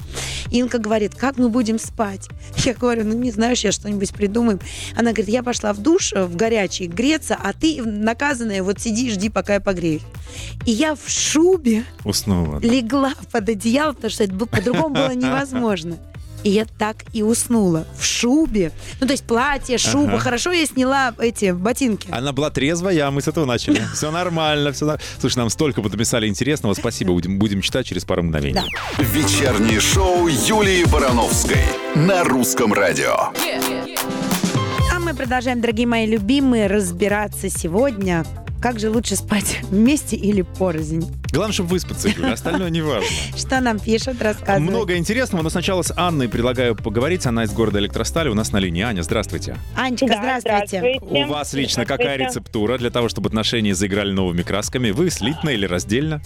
Инка 0.52 0.78
говорит, 0.78 1.16
как 1.16 1.38
мы 1.38 1.50
будем 1.50 1.80
спать? 1.80 2.30
Я 2.58 2.76
говорю, 2.76 3.06
ну, 3.06 3.14
не 3.14 3.32
знаю, 3.32 3.56
сейчас 3.56 3.74
что-нибудь 3.76 4.14
придумаем. 4.14 4.60
Она 4.96 5.14
говорит, 5.14 5.30
я 5.30 5.42
пошла 5.42 5.74
в 5.74 5.80
душ, 5.80 6.14
э, 6.14 6.26
в 6.26 6.36
горячий, 6.36 6.86
греться, 6.86 7.36
а 7.42 7.54
ты, 7.54 7.82
наказанная, 7.82 8.62
вот 8.62 8.80
сиди 8.80 9.10
жди, 9.10 9.30
пока 9.30 9.56
я 9.56 9.62
погреюсь. 9.62 10.02
И 10.66 10.72
я 10.72 10.96
в 10.96 11.10
шубе 11.10 11.71
Уснула. 12.04 12.60
легла 12.60 13.14
под 13.32 13.50
одеяло, 13.50 13.94
потому 13.94 14.12
что 14.12 14.24
это 14.24 14.34
по-другому 14.46 14.96
было 14.96 15.14
невозможно. 15.14 15.98
И 16.44 16.50
я 16.50 16.66
так 16.66 16.98
и 17.14 17.22
уснула. 17.22 17.86
В 17.98 18.04
шубе. 18.04 18.72
Ну, 19.00 19.06
то 19.06 19.14
есть 19.14 19.24
платье, 19.26 19.78
шуба. 19.78 20.14
Ага. 20.14 20.20
Хорошо, 20.20 20.52
я 20.52 20.66
сняла 20.66 21.14
эти 21.20 21.52
ботинки. 21.52 22.08
Она 22.12 22.32
была 22.32 22.50
трезвая, 22.50 23.08
а 23.08 23.12
мы 23.12 23.22
с 23.22 23.28
этого 23.28 23.46
начали. 23.46 23.82
Все 23.94 24.12
нормально, 24.12 24.72
все 24.72 24.86
нормально. 24.86 25.06
Слушай, 25.20 25.38
нам 25.38 25.50
столько 25.50 25.82
написали 25.82 26.28
интересного. 26.28 26.74
Спасибо, 26.74 27.14
будем, 27.14 27.38
будем 27.38 27.62
читать 27.62 27.86
через 27.86 28.06
пару 28.06 28.24
мгновений. 28.24 28.56
Да. 28.56 29.04
Вечернее 29.04 29.80
шоу 29.80 30.28
Юлии 30.28 30.84
Барановской 30.86 31.64
на 31.96 32.24
русском 32.24 32.74
радио. 32.74 33.32
А 34.92 35.00
мы 35.00 35.14
продолжаем, 35.14 35.62
дорогие 35.62 35.88
мои 35.88 36.08
любимые, 36.08 36.68
разбираться 36.68 37.50
сегодня, 37.50 38.26
как 38.62 38.80
же 38.80 38.90
лучше 38.90 39.16
спать 39.16 39.60
вместе 39.64 40.16
или 40.16 40.44
порознь. 40.44 41.06
Главное, 41.32 41.54
чтобы 41.54 41.70
выспаться, 41.70 42.10
Юля, 42.10 42.34
остальное 42.34 42.70
не 42.70 42.82
важно. 42.82 43.08
Что 43.38 43.60
нам 43.60 43.80
пишут, 43.80 44.22
рассказывают. 44.22 44.70
Много 44.70 44.98
интересного, 44.98 45.44
но 45.44 45.50
сначала 45.50 45.82
с 45.82 45.94
Анной 45.98 46.30
предлагаю 46.30 46.76
поговорить. 46.76 47.26
Она 47.26 47.44
из 47.46 47.52
города 47.54 47.80
Электростали. 47.80 48.30
У 48.30 48.34
нас 48.34 48.52
на 48.52 48.58
линии. 48.58 48.84
Аня, 48.84 49.02
здравствуйте. 49.02 49.58
Анечка, 49.76 50.08
Да, 50.08 50.40
здравствуйте. 50.40 51.00
У 51.02 51.26
вас 51.26 51.54
лично 51.54 51.86
какая 51.86 52.18
рецептура 52.18 52.78
для 52.78 52.90
того, 52.92 53.10
чтобы 53.10 53.28
отношения 53.28 53.74
заиграли 53.74 54.12
новыми 54.12 54.42
красками? 54.44 54.92
Вы 54.92 55.10
слитно 55.10 55.50
или 55.50 55.66
раздельно? 55.66 56.22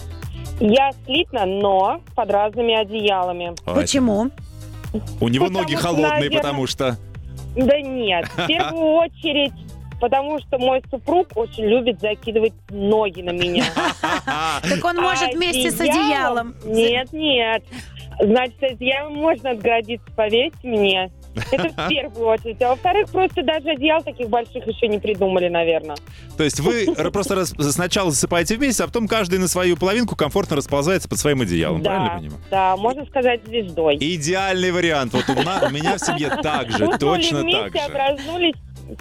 Я 0.60 0.92
слитно, 1.04 1.44
но 1.46 2.00
под 2.14 2.30
разными 2.30 2.74
одеялами. 2.74 3.54
Ой, 3.66 3.74
Почему? 3.74 4.30
У 5.20 5.28
него 5.28 5.46
Потому 5.46 5.64
ноги 5.64 5.74
что, 5.74 5.82
холодные, 5.82 6.10
наверное, 6.10 6.36
потому 6.38 6.66
что... 6.66 6.96
Да 7.54 7.80
нет, 7.80 8.26
в 8.36 8.46
первую 8.46 8.92
очередь, 8.94 9.52
потому 10.00 10.38
что 10.40 10.58
мой 10.58 10.82
супруг 10.90 11.28
очень 11.34 11.64
любит 11.64 12.00
закидывать 12.00 12.54
ноги 12.70 13.22
на 13.22 13.30
меня. 13.30 13.64
Так 14.26 14.84
он 14.84 14.96
может 14.96 15.28
А 15.28 15.36
вместе 15.36 15.70
с 15.70 15.80
одеялом. 15.80 16.54
Нет, 16.64 17.12
нет. 17.12 17.62
Значит, 18.20 18.62
одеялом 18.62 19.14
можно 19.14 19.50
отгородиться, 19.50 20.06
поверьте 20.16 20.56
мне. 20.62 21.10
Это 21.52 21.68
в 21.68 21.88
первую 21.88 22.28
очередь. 22.28 22.62
А 22.62 22.70
во-вторых, 22.70 23.10
просто 23.10 23.42
даже 23.42 23.68
одеял 23.70 24.02
таких 24.02 24.28
больших 24.28 24.66
еще 24.66 24.88
не 24.88 24.98
придумали, 24.98 25.48
наверное. 25.48 25.96
То 26.36 26.44
есть 26.44 26.60
вы 26.60 26.86
просто 27.12 27.44
сначала 27.44 28.10
засыпаете 28.10 28.56
вместе, 28.56 28.84
а 28.84 28.86
потом 28.86 29.06
каждый 29.06 29.38
на 29.38 29.48
свою 29.48 29.76
половинку 29.76 30.16
комфортно 30.16 30.56
расползается 30.56 31.08
под 31.08 31.18
своим 31.18 31.42
одеялом. 31.42 31.82
Правильно 31.82 32.08
Да, 32.08 32.16
понимаю? 32.16 32.40
да, 32.50 32.76
можно 32.76 33.04
сказать, 33.06 33.44
звездой. 33.44 33.96
Идеальный 34.00 34.70
вариант. 34.70 35.12
Вот 35.12 35.28
у, 35.28 35.34
меня 35.34 35.96
в 35.96 36.00
семье 36.00 36.30
так 36.42 36.70
же, 36.70 36.88
точно 36.98 37.42
так 37.42 37.72
же. 37.72 37.78
образнулись 37.80 38.54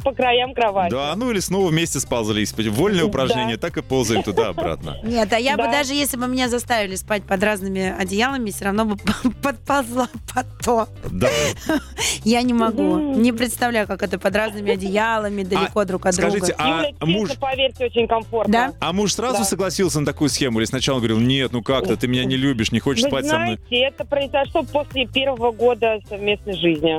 по 0.03 0.11
краям 0.13 0.53
кровати. 0.53 0.91
Да, 0.91 1.13
ну 1.15 1.31
или 1.31 1.39
снова 1.39 1.69
вместе 1.69 1.99
сползались. 1.99 2.53
Вольное 2.53 3.01
Да. 3.01 3.05
упражнение, 3.07 3.57
так 3.57 3.77
и 3.77 3.81
ползаем 3.81 4.23
туда-обратно. 4.23 4.97
Нет, 5.03 5.31
а 5.33 5.37
я 5.39 5.57
бы 5.57 5.63
Да. 5.63 5.71
даже 5.71 5.93
если 5.93 6.17
бы 6.17 6.27
меня 6.27 6.49
заставили 6.49 6.95
спать 6.95 7.23
под 7.23 7.43
разными 7.43 7.93
одеялами, 7.97 8.51
все 8.51 8.65
равно 8.65 8.85
бы 8.85 8.97
подползла 9.41 10.07
под 10.33 10.45
то. 10.63 10.87
Да. 11.11 11.29
Я 12.23 12.41
не 12.41 12.53
могу. 12.53 12.97
Не 13.15 13.31
представляю, 13.31 13.87
как 13.87 14.01
это 14.03 14.17
под 14.17 14.35
разными 14.35 14.71
одеялами, 14.71 15.43
далеко 15.43 15.85
друг 15.85 16.05
от 16.05 16.15
скажите, 16.15 16.47
друга. 16.47 16.55
а 16.57 16.67
Юля, 16.77 16.89
честно, 16.91 17.05
муж- 17.05 17.29
поверьте, 17.39 17.85
очень 17.85 18.07
комфортно. 18.07 18.51
Да? 18.51 18.73
А 18.79 18.93
муж 18.93 19.13
сразу 19.13 19.43
согласился 19.43 19.99
на 19.99 20.05
такую 20.05 20.29
схему 20.29 20.59
или 20.59 20.65
сначала 20.65 20.97
говорил, 20.97 21.19
нет, 21.19 21.51
ну 21.51 21.61
как-то, 21.61 21.95
ты 21.97 22.07
меня 22.07 22.25
не 22.25 22.35
любишь, 22.37 22.71
не 22.71 22.79
хочешь 22.79 23.03
спать 23.05 23.25
со 23.27 23.37
мной? 23.37 23.57
знаете, 23.67 23.85
это 23.87 24.05
произошло 24.05 24.63
после 24.63 25.05
первого 25.05 25.51
года 25.51 25.99
совместной 26.09 26.55
жизни. 26.57 26.97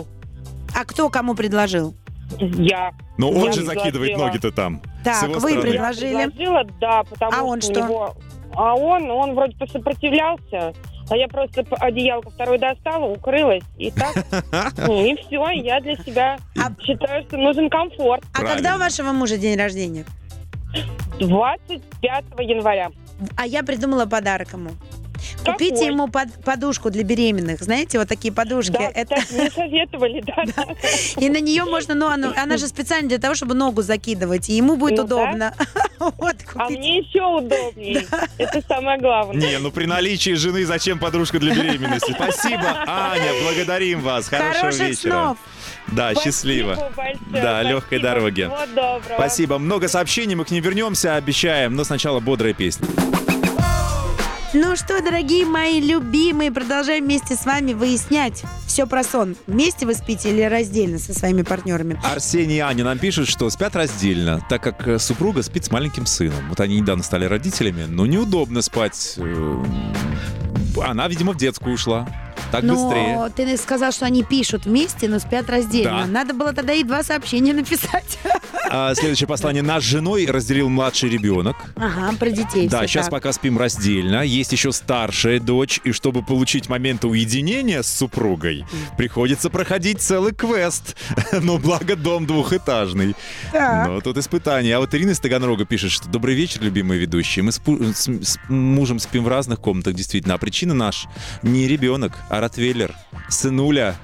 А 0.75 0.85
кто 0.85 1.09
кому 1.09 1.35
предложил? 1.35 1.95
Я. 2.41 2.93
Но 3.19 3.31
он 3.31 3.47
Я 3.47 3.53
же 3.53 3.63
закидывает 3.65 4.17
ноги-то 4.17 4.51
там. 4.53 4.81
Так, 5.05 5.15
с 5.17 5.23
его 5.23 5.35
вы 5.35 5.51
стороны. 5.51 5.63
предложили. 5.71 6.13
Я 6.13 6.29
предложила, 6.29 6.65
да, 6.81 7.03
потому 7.05 7.33
А 7.33 7.35
что 7.37 7.45
он 7.47 7.61
что? 7.61 7.73
него... 7.81 8.15
А 8.55 8.75
он, 8.75 9.11
он 9.11 9.35
вроде 9.35 9.55
посопротивлялся, 9.57 10.73
а 11.11 11.17
я 11.17 11.29
просто 11.29 11.63
одеялко 11.79 12.31
второе 12.31 12.59
достала, 12.59 13.05
укрылась, 13.05 13.63
и 13.77 13.91
так, 13.91 14.15
ну, 14.79 15.05
и 15.05 15.15
все, 15.17 15.51
я 15.51 15.79
для 15.81 15.95
себя 15.97 16.39
А- 16.59 16.71
считаю, 16.83 17.23
что 17.25 17.37
нужен 17.37 17.69
комфорт. 17.69 18.25
А 18.33 18.39
Правильно. 18.41 18.55
когда 18.55 18.77
у 18.77 18.79
вашего 18.79 19.13
мужа 19.13 19.37
день 19.37 19.59
рождения? 19.59 20.05
25 21.21 22.25
января. 22.41 22.91
А 23.37 23.47
я 23.47 23.63
придумала 23.63 24.07
подарок 24.07 24.53
ему. 24.53 24.71
Какой? 25.39 25.53
Купите 25.53 25.87
ему 25.87 26.09
под- 26.09 26.33
подушку 26.45 26.91
для 26.91 27.03
беременных. 27.03 27.61
Знаете, 27.63 27.99
вот 27.99 28.09
такие 28.09 28.33
подушки. 28.33 28.73
Да, 28.73 28.85
Это... 28.95 29.17
кстати, 29.17 29.41
не 29.43 29.51
советовали, 29.51 30.21
да. 30.27 30.45
да. 30.57 30.65
И 31.21 31.29
на 31.29 31.41
нее 31.41 31.65
можно, 31.65 31.95
ну, 31.95 32.07
она, 32.09 32.33
она 32.37 32.57
же 32.57 32.67
специально 32.69 33.09
для 33.09 33.19
того, 33.19 33.35
чтобы 33.35 33.55
ногу 33.55 33.83
закидывать, 33.83 34.49
и 34.49 34.55
ему 34.55 34.77
будет 34.77 34.99
Ну 34.99 35.05
да. 35.05 35.17
удобно. 35.17 35.55
А 36.57 36.69
мне 36.69 36.99
еще 36.99 37.23
удобнее. 37.25 38.07
Это 38.39 38.63
самое 38.69 38.99
главное. 38.99 39.37
Не, 39.37 39.59
ну 39.59 39.71
при 39.71 39.87
наличии 39.87 40.35
жены 40.35 40.65
зачем 40.67 40.99
подружка 40.99 41.39
для 41.39 41.55
беременности? 41.55 42.13
Спасибо, 42.13 42.85
Аня, 42.87 43.33
благодарим 43.43 44.01
вас. 44.01 44.29
Хорошего 44.29 44.55
Хороших 44.61 44.89
вечера. 44.89 45.11
снов. 45.11 45.39
Да, 45.89 46.15
счастливо. 46.15 46.75
Спасибо 46.75 46.95
большое. 46.97 47.43
Да, 47.43 47.63
легкой 47.63 47.99
Спасибо. 47.99 48.03
дороги. 48.09 48.41
Всего 48.43 48.67
доброго. 48.75 49.15
Спасибо. 49.15 49.59
Много 49.59 49.89
сообщений, 49.89 50.35
мы 50.35 50.45
к 50.45 50.51
ним 50.51 50.63
вернемся, 50.63 51.17
обещаем. 51.17 51.75
Но 51.75 51.85
сначала 51.85 52.21
бодрая 52.21 52.53
песня. 52.55 52.87
Ну 54.59 54.75
что, 54.75 55.03
дорогие 55.03 55.45
мои 55.45 55.83
любимые, 55.83 56.51
продолжаем 56.51 57.05
вместе 57.05 57.37
с 57.37 57.45
вами 57.45 57.75
выяснять 57.75 58.43
все 58.67 58.87
про 58.87 59.05
сон. 59.05 59.37
Вместе 59.47 59.85
вы 59.85 59.93
спите 59.93 60.31
или 60.31 60.41
раздельно 60.41 60.99
со 60.99 61.13
своими 61.13 61.43
партнерами? 61.43 62.01
Арсений 62.03 62.57
и 62.57 62.61
Аня 62.61 62.83
нам 62.83 62.99
пишут, 62.99 63.29
что 63.29 63.51
спят 63.51 63.77
раздельно, 63.77 64.41
так 64.49 64.63
как 64.63 64.89
э, 64.89 64.99
супруга 64.99 65.43
спит 65.43 65.67
с 65.67 65.71
маленьким 65.71 66.07
сыном. 66.07 66.49
Вот 66.49 66.59
они 66.61 66.81
недавно 66.81 67.03
стали 67.05 67.27
родителями, 67.27 67.85
но 67.87 68.07
неудобно 68.07 68.63
спать. 68.63 69.17
э, 69.19 69.65
Она, 70.83 71.07
видимо, 71.09 71.35
в 71.35 71.37
детскую 71.37 71.75
ушла. 71.75 72.09
Так 72.51 72.65
быстрее. 72.65 73.17
Но 73.17 73.29
ты 73.29 73.55
сказал, 73.59 73.93
что 73.93 74.07
они 74.07 74.23
пишут 74.23 74.65
вместе, 74.65 75.07
но 75.07 75.19
спят 75.19 75.51
раздельно. 75.51 76.03
Да. 76.03 76.07
Надо 76.07 76.33
было 76.33 76.55
тогда 76.55 76.73
и 76.73 76.83
два 76.83 77.03
сообщения 77.03 77.53
написать. 77.53 78.19
А, 78.69 78.95
следующее 78.95 79.29
послание. 79.29 79.63
Нас 79.63 79.83
с 79.83 79.87
женой 79.87 80.27
разделил 80.27 80.69
младший 80.69 81.09
ребенок. 81.09 81.57
Ага, 81.77 82.17
про 82.19 82.31
детей 82.31 82.69
Да, 82.69 82.87
сейчас 82.87 83.07
так. 83.07 83.13
пока 83.13 83.33
спим 83.33 83.59
раздельно. 83.59 84.23
Есть 84.23 84.53
еще 84.53 84.73
старшая 84.73 85.39
дочь, 85.41 85.81
и 85.85 85.93
чтобы 85.93 86.23
получить 86.23 86.69
момент 86.69 87.05
уединения 87.05 87.83
с 87.83 87.87
супругой, 87.93 88.65
приходится 88.99 89.51
проходить 89.51 90.01
целый 90.03 90.33
квест. 90.35 90.97
Но 91.43 91.59
благо 91.59 91.97
дом 91.97 92.27
двухэтажный. 92.27 93.15
Так. 93.53 93.87
Но 93.89 94.01
тут 94.01 94.17
испытание. 94.19 94.77
А 94.77 94.81
вот 94.81 94.95
Ирина 94.95 95.11
из 95.13 95.21
Таганрога 95.21 95.65
пишет, 95.65 95.91
что 95.93 96.09
«Добрый 96.09 96.35
вечер, 96.35 96.63
любимые 96.63 97.01
ведущие. 97.01 97.43
Мы 97.45 97.53
с, 97.53 97.61
с- 97.61 98.09
с 98.09 98.39
мужем 98.49 98.99
спим 98.99 99.25
в 99.25 99.29
разных 99.29 99.61
комнатах, 99.61 99.95
действительно. 99.95 100.35
А 100.35 100.39
причина 100.39 100.75
наш 100.75 101.07
не 101.43 101.69
ребенок, 101.69 102.13
а 102.29 102.41
Ротвейлер. 102.41 102.95
Сынуля. 103.29 103.97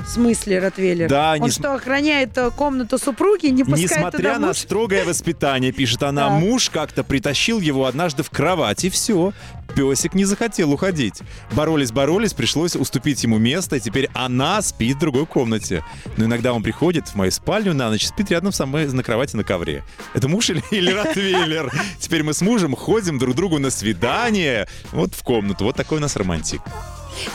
В 0.00 0.08
смысле, 0.08 0.60
Ротвейлер? 0.60 1.08
Да, 1.08 1.32
Он 1.34 1.40
не 1.46 1.50
что, 1.50 1.74
охраняет 1.74 2.36
э, 2.38 2.50
комнату 2.50 2.96
супруги, 2.98 3.46
не 3.48 3.64
пускает 3.64 3.90
Несмотря 3.90 4.18
туда 4.18 4.38
на 4.38 4.46
муж? 4.48 4.58
строгое 4.58 5.04
воспитание, 5.04 5.72
пишет 5.72 6.02
она, 6.04 6.28
Так. 6.28 6.40
муж 6.40 6.70
как-то 6.70 7.02
притащил 7.02 7.58
его 7.60 7.86
однажды 7.86 8.22
в 8.22 8.30
кровать, 8.30 8.84
и 8.84 8.90
все. 8.90 9.32
Песик 9.74 10.14
не 10.14 10.24
захотел 10.24 10.72
уходить. 10.72 11.20
Боролись-боролись, 11.52 12.32
пришлось 12.34 12.76
уступить 12.76 13.22
ему 13.24 13.38
место, 13.38 13.76
и 13.76 13.80
теперь 13.80 14.08
она 14.14 14.62
спит 14.62 14.96
в 14.96 15.00
другой 15.00 15.26
комнате. 15.26 15.84
Но 16.16 16.24
иногда 16.26 16.52
он 16.52 16.62
приходит 16.62 17.08
в 17.08 17.14
мою 17.16 17.30
спальню 17.32 17.74
на 17.74 17.90
ночь, 17.90 18.06
спит 18.06 18.30
рядом 18.30 18.52
со 18.52 18.64
мной 18.64 18.86
на 18.86 19.02
кровати 19.02 19.34
на 19.36 19.42
ковре. 19.44 19.82
Это 20.14 20.28
муж 20.28 20.48
или, 20.50 20.62
или 20.70 20.90
Ротвейлер? 20.92 21.70
Теперь 21.98 22.22
мы 22.22 22.32
с 22.32 22.40
мужем 22.42 22.74
ходим 22.76 23.18
друг 23.18 23.34
другу 23.34 23.58
на 23.58 23.70
свидание, 23.70 24.68
вот 24.92 25.14
в 25.14 25.22
комнату. 25.24 25.64
Вот 25.64 25.76
такой 25.76 25.98
у 25.98 26.00
нас 26.00 26.16
романтик. 26.16 26.62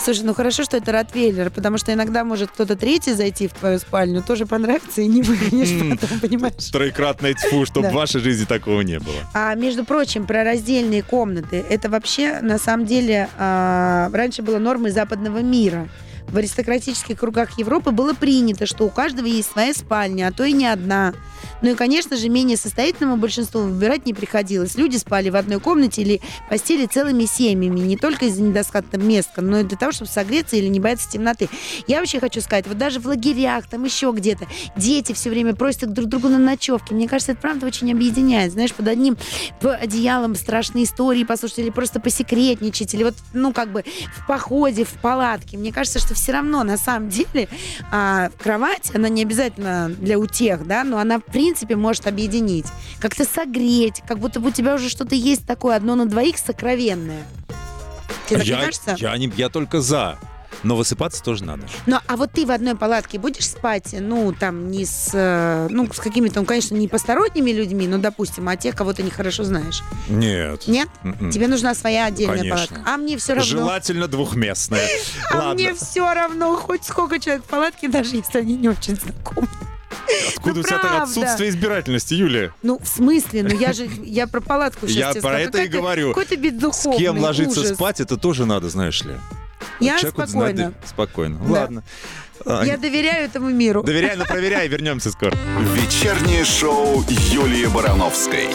Слушай, 0.04 0.24
ну 0.24 0.34
хорошо, 0.34 0.64
что 0.64 0.78
это 0.78 0.92
Ротвейлер, 0.92 1.50
потому 1.50 1.78
что 1.78 1.94
иногда 1.94 2.24
может 2.24 2.52
кто-то 2.52 2.76
третий 2.76 3.14
зайти 3.14 3.48
в 3.48 3.54
твою 3.54 3.80
спальню, 3.80 4.22
тоже 4.22 4.46
понравится 4.46 5.02
и 5.02 5.08
не 5.08 5.22
выгонишь 5.22 6.00
потом, 6.00 6.20
понимаешь? 6.20 6.70
Троекратное 6.72 7.34
тьфу, 7.34 7.66
чтобы 7.66 7.90
в 7.90 7.94
вашей 7.94 8.22
жизни 8.22 8.46
такого 8.46 8.82
не 8.82 9.00
было. 9.00 9.16
А 9.34 9.56
между 9.56 9.86
прочим, 9.86 10.26
про 10.26 10.44
раздельные 10.44 11.04
комнаты, 11.04 11.64
это 11.70 11.90
вообще 11.90 12.40
на 12.42 12.58
самом 12.58 12.86
деле 12.86 13.30
а, 13.38 14.10
раньше 14.14 14.42
было 14.42 14.60
нормой 14.60 14.92
западного 14.92 15.40
мира. 15.40 15.88
В 16.32 16.38
аристократических 16.38 17.20
кругах 17.20 17.58
Европы 17.60 17.92
было 17.92 18.14
принято, 18.14 18.66
что 18.66 18.86
у 18.86 18.90
каждого 18.90 19.26
есть 19.26 19.52
своя 19.52 19.74
спальня, 19.74 20.28
а 20.28 20.32
то 20.32 20.44
и 20.46 20.54
не 20.54 20.66
одна. 20.66 21.14
Ну 21.62 21.72
и, 21.72 21.76
конечно 21.76 22.16
же, 22.18 22.30
менее 22.30 22.58
состоятельному 22.58 23.18
большинству 23.18 23.62
выбирать 23.62 24.06
не 24.06 24.14
приходилось. 24.14 24.76
Люди 24.76 24.98
спали 24.98 25.30
в 25.30 25.36
одной 25.36 25.60
комнате 25.60 26.02
или 26.02 26.22
постели 26.50 26.86
целыми 26.86 27.26
семьями, 27.26 27.80
не 27.80 27.98
только 27.98 28.26
из-за 28.26 28.42
недостатка 28.42 28.98
места, 28.98 29.42
но 29.42 29.60
и 29.60 29.64
для 29.64 29.78
того, 29.78 29.92
чтобы 29.92 30.10
согреться 30.10 30.56
или 30.56 30.68
не 30.68 30.80
бояться 30.80 31.10
темноты. 31.10 31.50
Я 31.88 32.00
вообще 32.00 32.20
хочу 32.20 32.42
сказать, 32.42 32.66
вот 32.68 32.78
даже 32.78 33.00
в 33.00 33.08
лагерях, 33.08 33.68
там 33.68 33.84
еще 33.84 34.12
где-то, 34.16 34.48
дети 34.78 35.14
все 35.14 35.30
время 35.30 35.54
просят 35.54 35.94
друг 35.94 36.08
другу 36.10 36.30
на 36.30 36.38
ночевки. 36.38 36.94
Мне 36.94 37.08
кажется, 37.08 37.34
это 37.34 37.42
правда 37.42 37.68
очень 37.68 37.92
объединяет. 37.92 38.54
Знаешь, 38.54 38.74
под 38.74 38.88
одним 38.88 39.18
одеялом 39.62 40.36
страшные 40.36 40.86
истории 40.86 41.24
послушать 41.24 41.60
или 41.60 41.70
просто 41.70 42.00
посекретничать, 42.00 42.94
или 42.94 43.04
вот, 43.04 43.16
ну, 43.34 43.54
как 43.54 43.72
бы 43.72 43.84
в 44.16 44.28
походе, 44.28 44.84
в 44.84 44.94
палатке. 44.94 45.58
Мне 45.58 45.72
кажется, 45.72 46.00
что 46.00 46.16
все 46.22 46.34
равно, 46.34 46.64
на 46.64 46.78
самом 46.78 47.10
деле, 47.10 47.50
а, 47.92 48.30
кровать, 48.42 48.92
она 48.94 49.10
не 49.10 49.24
обязательно 49.24 49.90
для 49.90 50.20
утех, 50.20 50.68
да, 50.68 50.84
но 50.84 51.00
она, 51.00 51.20
в 51.20 51.24
принципе, 51.24 51.76
может 51.76 52.08
объединить. 52.08 52.68
Как-то 53.00 53.26
согреть, 53.26 54.02
как 54.08 54.20
будто 54.20 54.40
бы 54.40 54.50
у 54.50 54.52
тебя 54.52 54.76
уже 54.76 54.90
что-то 54.90 55.16
есть 55.16 55.48
такое 55.48 55.76
одно 55.76 55.96
на 55.96 56.06
двоих 56.06 56.38
сокровенное. 56.38 57.24
Тебе 58.28 58.40
так 58.40 58.48
я, 58.48 58.62
кажется? 58.62 58.96
я, 58.98 59.18
не, 59.18 59.32
я 59.36 59.50
только 59.50 59.82
за. 59.82 60.18
Но 60.64 60.76
высыпаться 60.76 61.24
тоже 61.24 61.44
надо. 61.44 61.64
Ну, 61.86 61.98
а 62.06 62.16
вот 62.18 62.32
ты 62.32 62.46
в 62.46 62.52
одной 62.52 62.76
палатке 62.76 63.20
будешь 63.20 63.48
спать, 63.48 63.96
ну, 64.00 64.34
там, 64.34 64.70
не 64.70 64.86
с, 64.86 65.10
э, 65.14 65.68
ну, 65.70 65.92
с 65.92 66.00
какими-то, 66.00 66.42
ну, 66.42 66.46
конечно, 66.46 66.76
не 66.76 66.88
посторонними 66.88 67.52
людьми, 67.52 67.88
но, 67.88 67.98
допустим, 67.98 68.48
а 68.48 68.56
тех, 68.56 68.76
кого 68.76 68.94
ты 68.94 69.04
не 69.04 69.12
хорошо 69.12 69.44
знаешь. 69.44 69.82
Нет. 70.08 70.68
Нет? 70.68 70.88
М-м. 71.04 71.32
Тебе 71.32 71.48
нужна 71.48 71.74
своя 71.74 72.06
отдельная 72.06 72.38
Конечно. 72.38 72.68
палатка. 72.68 72.92
А 72.92 72.98
мне 72.98 73.18
все 73.18 73.34
равно. 73.34 73.50
Желательно 73.50 74.08
двухместная. 74.08 74.88
А 75.32 75.54
мне 75.54 75.74
все 75.74 76.14
равно, 76.14 76.56
хоть 76.56 76.84
сколько 76.84 77.20
человек 77.20 77.44
в 77.44 77.48
палатке, 77.48 77.88
даже 77.88 78.16
если 78.16 78.40
они 78.40 78.56
не 78.56 78.70
очень 78.70 78.96
знакомы. 78.96 79.48
Откуда 80.36 80.56
ну, 80.56 80.62
у 80.62 80.64
тебя 80.64 80.80
правда. 80.80 81.04
отсутствие 81.04 81.50
избирательности, 81.50 82.14
Юлия? 82.14 82.54
Ну, 82.64 82.80
в 82.80 82.88
смысле? 82.88 83.44
Ну, 83.44 83.50
я 83.58 83.74
же, 83.74 83.88
я 84.04 84.28
про 84.28 84.42
палатку 84.42 84.88
сейчас 84.88 85.16
Я 85.16 85.22
про 85.22 85.40
это 85.40 85.64
и 85.64 85.68
говорю. 85.68 86.10
Какой 86.10 86.26
ты 86.26 86.36
С 86.36 86.40
бездуховный 86.40 87.00
кем 87.00 87.20
ложиться 87.20 87.74
спать, 87.74 88.00
это 88.00 88.18
тоже 88.18 88.46
надо, 88.46 88.70
знаешь 88.70 89.04
ли. 89.04 89.14
Я 89.82 89.98
Человеку 90.00 90.28
спокойно. 90.28 90.56
знать- 90.58 90.74
Спокойно. 90.86 91.38
Да. 91.46 91.52
Ладно. 91.52 91.84
А, 92.46 92.64
Я 92.64 92.78
доверяю 92.78 93.26
этому 93.26 93.50
миру. 93.50 93.84
Доверяй, 93.84 94.16
но 94.16 94.26
проверяй, 94.26 94.68
вернемся 94.68 95.12
скоро. 95.12 95.36
Вечернее 95.76 96.44
шоу 96.46 97.04
Юлии 97.08 97.66
Барановской. 97.68 98.48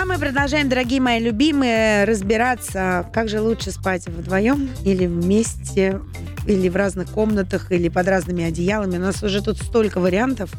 А 0.00 0.04
мы 0.04 0.18
продолжаем, 0.18 0.68
дорогие 0.68 1.00
мои 1.00 1.20
любимые, 1.20 2.04
разбираться, 2.04 3.08
как 3.12 3.28
же 3.28 3.40
лучше 3.40 3.70
спать 3.72 4.06
вдвоем 4.06 4.70
или 4.84 5.06
вместе, 5.06 6.00
или 6.46 6.68
в 6.68 6.76
разных 6.76 7.08
комнатах, 7.10 7.70
или 7.70 7.88
под 7.88 8.08
разными 8.08 8.42
одеялами. 8.44 8.96
У 8.96 9.00
нас 9.00 9.22
уже 9.22 9.42
тут 9.42 9.58
столько 9.58 10.00
вариантов. 10.00 10.50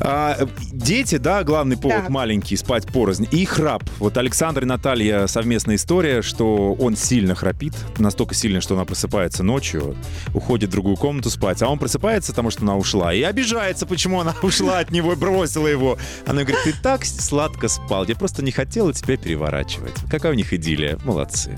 А, 0.00 0.36
дети, 0.72 1.16
да, 1.16 1.42
главный 1.42 1.76
повод 1.76 2.02
Так. 2.02 2.08
маленький, 2.08 2.56
спать 2.56 2.86
порознь. 2.86 3.26
И 3.30 3.44
храп. 3.44 3.82
Вот 3.98 4.16
Александр 4.16 4.62
и 4.62 4.66
Наталья 4.66 5.26
совместная 5.26 5.76
история, 5.76 6.22
что 6.22 6.74
он 6.74 6.96
сильно 6.96 7.34
храпит, 7.34 7.74
настолько 7.98 8.34
сильно, 8.34 8.60
что 8.60 8.74
она 8.74 8.84
просыпается 8.84 9.42
ночью, 9.42 9.96
уходит 10.34 10.70
в 10.70 10.72
другую 10.72 10.96
комнату 10.96 11.30
спать, 11.30 11.62
а 11.62 11.68
он 11.68 11.78
просыпается, 11.78 12.32
потому 12.32 12.50
что 12.50 12.62
она 12.62 12.76
ушла, 12.76 13.12
и 13.12 13.22
обижается, 13.22 13.86
почему 13.86 14.20
она 14.20 14.34
ушла 14.42 14.78
от 14.78 14.90
него 14.90 15.12
и 15.12 15.16
бросила 15.16 15.66
его. 15.66 15.98
Она 16.26 16.42
говорит, 16.42 16.62
ты 16.64 16.74
так 16.82 17.04
сладко 17.04 17.68
спал, 17.68 18.04
я 18.06 18.14
просто 18.14 18.44
не 18.44 18.52
хотела 18.52 18.92
тебя 18.92 19.16
переворачивать. 19.16 19.94
Какая 20.10 20.32
у 20.32 20.34
них 20.34 20.52
идиллия, 20.52 20.98
молодцы. 21.04 21.56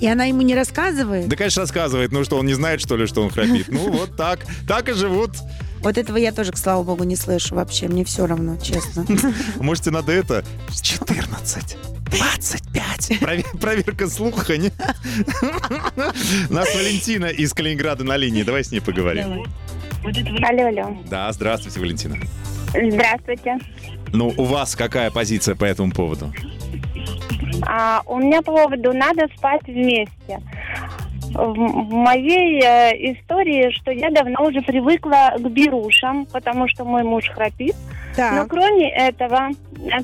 И 0.00 0.06
она 0.06 0.26
ему 0.26 0.42
не 0.42 0.54
рассказывает. 0.54 1.28
Да, 1.28 1.36
конечно, 1.36 1.62
рассказывает, 1.62 2.12
ну 2.12 2.22
что, 2.24 2.36
он 2.38 2.46
не 2.46 2.54
знает, 2.54 2.80
что 2.80 2.96
ли, 2.96 3.06
что 3.06 3.22
он 3.22 3.30
храпит? 3.30 3.66
Ну 3.68 3.90
вот 3.90 4.16
так, 4.16 4.46
так 4.66 4.88
и 4.88 4.92
живут. 4.92 5.30
Вот 5.80 5.96
этого 5.98 6.16
я 6.16 6.32
тоже, 6.32 6.52
к 6.52 6.56
слава 6.58 6.82
богу, 6.82 7.04
не 7.04 7.16
слышу 7.16 7.54
вообще. 7.54 7.88
Мне 7.88 8.04
все 8.04 8.26
равно, 8.26 8.56
честно. 8.62 9.04
Можете 9.60 9.90
надо 9.90 10.12
это 10.12 10.44
14. 10.80 11.76
25. 12.10 13.10
Прове- 13.20 13.58
проверка 13.58 14.08
слуха. 14.08 14.56
Не? 14.56 14.70
Нас 16.50 16.74
Валентина 16.74 17.26
из 17.26 17.52
Калининграда 17.52 18.04
на 18.04 18.16
линии. 18.16 18.42
Давай 18.42 18.64
с 18.64 18.72
ней 18.72 18.80
поговорим. 18.80 19.44
Алло, 20.44 20.66
алло. 20.66 20.96
Да, 21.10 21.30
здравствуйте, 21.32 21.80
Валентина. 21.80 22.16
Здравствуйте. 22.68 23.58
Ну, 24.12 24.32
у 24.36 24.44
вас 24.44 24.74
какая 24.74 25.10
позиция 25.10 25.54
по 25.54 25.64
этому 25.64 25.92
поводу? 25.92 26.32
А, 27.62 28.02
у 28.06 28.18
меня 28.18 28.40
по 28.42 28.52
поводу 28.52 28.92
надо 28.92 29.26
спать 29.36 29.62
вместе. 29.66 30.40
В, 31.34 31.92
моей 31.92 32.60
э, 32.62 32.90
истории, 33.12 33.70
что 33.70 33.90
я 33.90 34.10
давно 34.10 34.44
уже 34.44 34.60
привыкла 34.62 35.32
к 35.36 35.42
берушам, 35.48 36.26
потому 36.26 36.66
что 36.68 36.84
мой 36.84 37.02
муж 37.02 37.28
храпит. 37.28 37.74
Но 38.16 38.16
Так, 38.16 38.48
кроме 38.48 38.90
этого, 38.90 39.50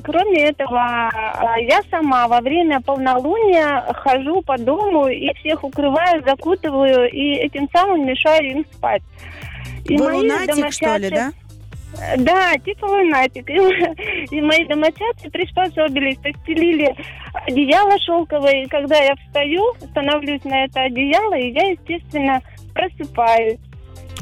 кроме 0.03 0.43
этого, 0.43 1.11
э, 1.13 1.63
я 1.67 1.81
сама 1.89 2.27
во 2.27 2.39
время 2.41 2.79
полнолуния 2.81 3.81
хожу 3.93 4.41
по 4.41 4.57
дому 4.57 5.07
и 5.07 5.33
всех 5.35 5.63
укрываю, 5.63 6.23
закутываю 6.25 7.09
и 7.11 7.33
этим 7.33 7.67
самым 7.73 8.05
мешаю 8.05 8.51
им 8.51 8.65
спать. 8.71 9.01
И 9.85 9.97
вы 9.97 10.05
мои 10.05 10.17
лунатик, 10.21 10.71
что 10.71 10.97
ли, 10.97 11.09
домочадцы- 11.09 11.15
да? 11.15 11.31
Да, 12.17 12.53
типа 12.57 12.85
лунатик. 12.85 13.49
И, 13.49 14.35
и 14.35 14.41
мои 14.41 14.65
домочадцы 14.67 15.29
приспособились, 15.29 16.17
постелили 16.17 16.93
одеяло 17.47 17.97
шелковое. 17.99 18.63
И 18.63 18.67
когда 18.67 18.97
я 18.97 19.15
встаю, 19.15 19.73
становлюсь 19.91 20.43
на 20.43 20.65
это 20.65 20.81
одеяло, 20.81 21.35
и 21.37 21.51
я, 21.53 21.69
естественно, 21.71 22.41
просыпаюсь. 22.73 23.59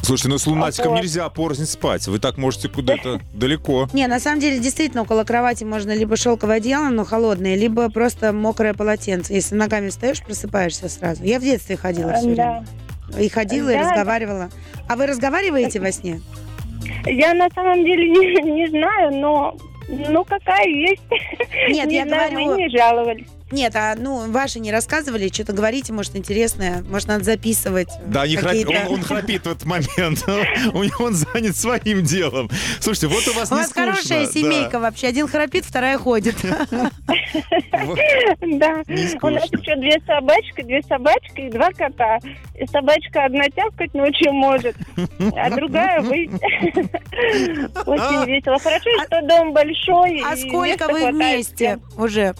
Слушайте, 0.01 0.29
ну 0.29 0.37
с 0.37 0.45
лунатиком 0.47 0.91
Вот. 0.91 1.01
нельзя 1.01 1.29
порознь 1.29 1.65
спать. 1.65 2.05
Вы 2.07 2.19
так 2.19 2.37
можете 2.37 2.67
куда-то 2.67 3.21
далеко. 3.33 3.87
Не, 3.93 4.05
на 4.07 4.19
самом 4.19 4.41
деле, 4.41 4.59
действительно, 4.59 5.03
около 5.03 5.23
кровати 5.23 5.63
можно 5.63 5.95
либо 5.95 6.17
шелковое 6.17 6.57
одеяло, 6.57 6.89
но 6.89 7.05
холодное, 7.05 7.55
либо 7.55 7.89
просто 7.89 8.33
мокрое 8.33 8.73
полотенце. 8.73 9.33
Если 9.33 9.55
ногами 9.55 9.89
встаешь, 9.89 10.21
просыпаешься 10.21 10.89
сразу. 10.89 11.23
Я 11.23 11.39
в 11.39 11.43
детстве 11.43 11.77
ходила 11.77 12.13
все 12.15 12.35
Да. 12.35 12.63
время. 13.09 13.25
И 13.25 13.29
ходила, 13.29 13.69
и 13.69 13.77
разговаривала. 13.77 14.49
А 14.89 14.95
вы 14.95 15.05
разговариваете 15.07 15.79
во 15.79 15.91
сне? 15.91 16.19
Я 17.05 17.33
на 17.33 17.49
самом 17.49 17.83
деле 17.83 18.09
не, 18.09 18.51
не 18.51 18.67
знаю, 18.67 19.11
но 19.15 19.55
ну 19.89 20.23
какая 20.23 20.67
есть. 20.67 21.03
Нет, 21.69 21.87
не 21.87 21.95
я 21.97 22.05
знаю, 22.05 22.31
говорю- 22.31 22.51
мы 22.51 22.57
не 22.57 22.69
жаловались. 22.69 23.27
Нет, 23.53 23.75
а 23.75 23.93
ну 23.95 24.31
ваши 24.31 24.59
не 24.59 24.71
рассказывали, 24.71 25.29
что-то 25.31 25.53
говорите, 25.53 25.93
может, 25.93 26.15
интересное, 26.15 26.83
может, 26.89 27.07
надо 27.07 27.23
записывать. 27.23 27.87
Да, 28.07 28.25
не 28.25 28.35
какие-то- 28.35 28.71
он, 28.87 28.95
он 28.95 29.01
храпит 29.03 29.43
в 29.45 29.51
этот 29.51 29.65
момент. 29.65 30.23
У 30.73 30.83
него 30.83 31.05
он 31.05 31.13
занят 31.13 31.55
своим 31.55 32.03
делом. 32.03 32.49
Слушайте, 32.79 33.07
вот 33.07 33.27
у 33.27 33.33
вас 33.33 33.51
У 33.51 33.55
вас 33.55 33.71
хорошая 33.71 34.25
семейка 34.25 34.79
вообще. 34.79 35.07
Один 35.07 35.27
храпит, 35.27 35.65
вторая 35.65 35.97
ходит. 35.99 36.35
Да. 38.41 38.83
У 39.21 39.29
нас 39.29 39.45
еще 39.51 39.75
две 39.77 39.99
собачки, 40.05 40.61
две 40.63 40.81
собачки 40.83 41.41
и 41.41 41.49
два 41.49 41.71
кота. 41.71 42.17
И 42.59 42.65
собачка 42.67 43.25
одна 43.25 43.43
тявкать 43.49 43.93
ночью 43.93 44.31
может, 44.33 44.75
а 45.35 45.49
другая 45.49 46.01
выйти. 46.01 46.33
Очень 47.85 48.25
весело. 48.27 48.59
Хорошо, 48.59 48.89
что 49.05 49.21
дом 49.27 49.53
большой. 49.53 50.21
А 50.25 50.35
сколько 50.37 50.87
вы 50.87 51.11
вместе 51.11 51.79
уже? 51.97 52.35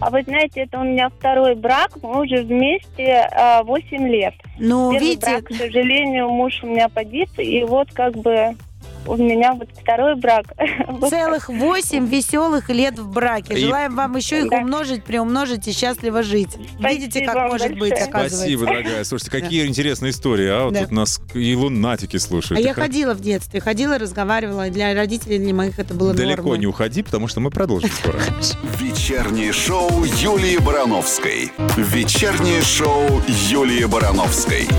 А 0.00 0.10
вы 0.10 0.22
знаете, 0.22 0.62
это 0.62 0.78
у 0.78 0.84
меня 0.84 1.10
второй 1.10 1.54
брак. 1.54 1.90
Мы 2.02 2.22
уже 2.22 2.42
вместе 2.42 3.28
а, 3.32 3.62
8 3.62 4.08
лет. 4.08 4.34
Ну, 4.58 4.92
Первый 4.92 5.08
видите, 5.08 5.26
брак, 5.30 5.44
к 5.44 5.54
сожалению, 5.54 6.30
муж 6.30 6.60
у 6.62 6.66
меня 6.66 6.88
погиб. 6.88 7.28
И 7.38 7.62
вот 7.64 7.92
как 7.92 8.16
бы 8.16 8.56
у 9.06 9.16
меня 9.16 9.54
вот 9.54 9.68
второй 9.80 10.14
брак. 10.16 10.44
Целых 11.10 11.48
восемь 11.48 12.06
веселых 12.06 12.68
лет 12.70 12.98
в 12.98 13.10
браке. 13.10 13.54
И- 13.54 13.64
Желаем 13.64 13.96
вам 13.96 14.16
еще 14.16 14.40
их 14.42 14.50
Да. 14.50 14.58
умножить, 14.58 15.04
приумножить 15.04 15.66
и 15.68 15.72
счастливо 15.72 16.22
жить. 16.22 16.56
Видите, 16.78 17.24
как 17.24 17.50
может 17.50 17.76
быть, 17.78 17.92
оказывается. 17.92 18.36
Спасибо, 18.38 18.66
дорогая. 18.66 19.04
Слушайте, 19.04 19.30
какие 19.30 19.66
интересные 19.66 20.10
истории, 20.10 20.48
а? 20.48 20.64
Вот 20.64 20.74
Да. 20.74 20.80
тут 20.82 20.92
нас 20.92 21.20
и 21.34 21.54
лунатики 21.54 22.16
А 22.16 22.20
слушают. 22.20 22.62
я 22.62 22.70
И 22.70 22.74
хра- 22.74 22.80
ходила 22.82 23.14
в 23.14 23.20
детстве, 23.20 23.60
ходила, 23.60 23.98
разговаривала. 23.98 24.68
Для 24.70 24.94
родителей, 24.94 25.38
для 25.38 25.54
моих 25.54 25.78
это 25.78 25.94
было 25.94 26.12
Далеко 26.14 26.42
нормой. 26.42 26.58
не 26.58 26.66
уходи, 26.66 27.02
потому 27.02 27.28
что 27.28 27.40
мы 27.40 27.50
продолжим 27.50 27.90
скоро. 27.90 28.18
Вечернее 28.78 29.52
шоу 29.52 30.04
Юлии 30.04 30.58
Барановской. 30.58 31.50
Вечернее 31.76 32.62
шоу 32.62 33.22
Юлии 33.48 33.84
Барановской. 33.84 34.66
Ну, 34.70 34.76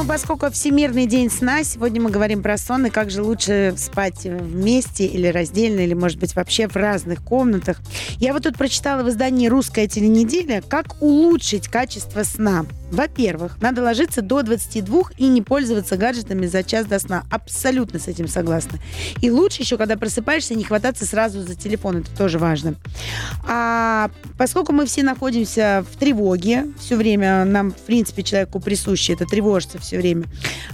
Ну, 0.00 0.06
поскольку 0.06 0.50
Всемирный 0.50 1.04
день 1.04 1.30
сна, 1.30 1.62
сегодня 1.62 2.00
мы 2.00 2.08
говорим 2.08 2.42
про 2.42 2.56
сон 2.56 2.86
и 2.86 2.90
как 2.90 3.10
же 3.10 3.22
лучше 3.22 3.74
спать 3.76 4.24
вместе 4.24 5.04
или 5.04 5.26
раздельно, 5.26 5.80
или, 5.80 5.92
может 5.92 6.18
быть, 6.18 6.34
вообще 6.34 6.68
в 6.68 6.76
разных 6.76 7.22
комнатах. 7.22 7.76
Я 8.16 8.32
вот 8.32 8.44
тут 8.44 8.56
прочитала 8.56 9.02
в 9.02 9.10
издании 9.10 9.48
«Русская 9.48 9.86
теленеделя», 9.86 10.62
как 10.66 11.02
улучшить 11.02 11.68
качество 11.68 12.22
сна. 12.22 12.64
Во-первых, 12.90 13.60
надо 13.60 13.82
ложиться 13.82 14.20
до 14.20 14.42
22 14.42 15.02
и 15.16 15.26
не 15.28 15.42
пользоваться 15.42 15.96
гаджетами 15.96 16.46
за 16.46 16.62
час 16.62 16.86
до 16.86 16.98
сна. 16.98 17.24
Абсолютно 17.30 17.98
с 17.98 18.08
этим 18.08 18.26
согласна. 18.26 18.78
И 19.20 19.30
лучше 19.30 19.62
еще, 19.62 19.76
когда 19.76 19.96
просыпаешься, 19.96 20.54
не 20.54 20.64
хвататься 20.64 21.06
сразу 21.06 21.42
за 21.42 21.54
телефон. 21.54 21.98
Это 21.98 22.16
тоже 22.16 22.38
важно. 22.38 22.74
А 23.46 24.10
поскольку 24.36 24.72
мы 24.72 24.86
все 24.86 25.02
находимся 25.02 25.84
в 25.90 25.96
тревоге 25.98 26.66
все 26.78 26.96
время, 26.96 27.44
нам, 27.44 27.70
в 27.70 27.78
принципе, 27.78 28.22
человеку 28.22 28.60
присуще 28.60 29.12
это 29.12 29.24
тревожиться 29.24 29.78
все 29.78 29.98
время, 29.98 30.24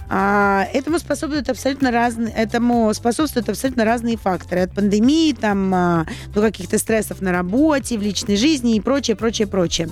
а, 0.09 0.67
этому 0.73 0.99
способствуют 0.99 1.51
абсолютно 1.51 1.91
разные, 1.91 2.33
этому 2.33 2.93
способствуют 2.95 3.49
абсолютно 3.49 3.85
разные 3.85 4.17
факторы. 4.17 4.63
От 4.63 4.75
пандемии, 4.75 5.33
там, 5.33 5.75
а, 5.75 6.07
до 6.35 6.41
каких-то 6.41 6.79
стрессов 6.79 7.21
на 7.21 7.33
работе, 7.33 7.99
в 7.99 8.03
личной 8.03 8.37
жизни 8.37 8.77
и 8.77 8.81
прочее, 8.81 9.17
прочее, 9.17 9.47
прочее. 9.47 9.91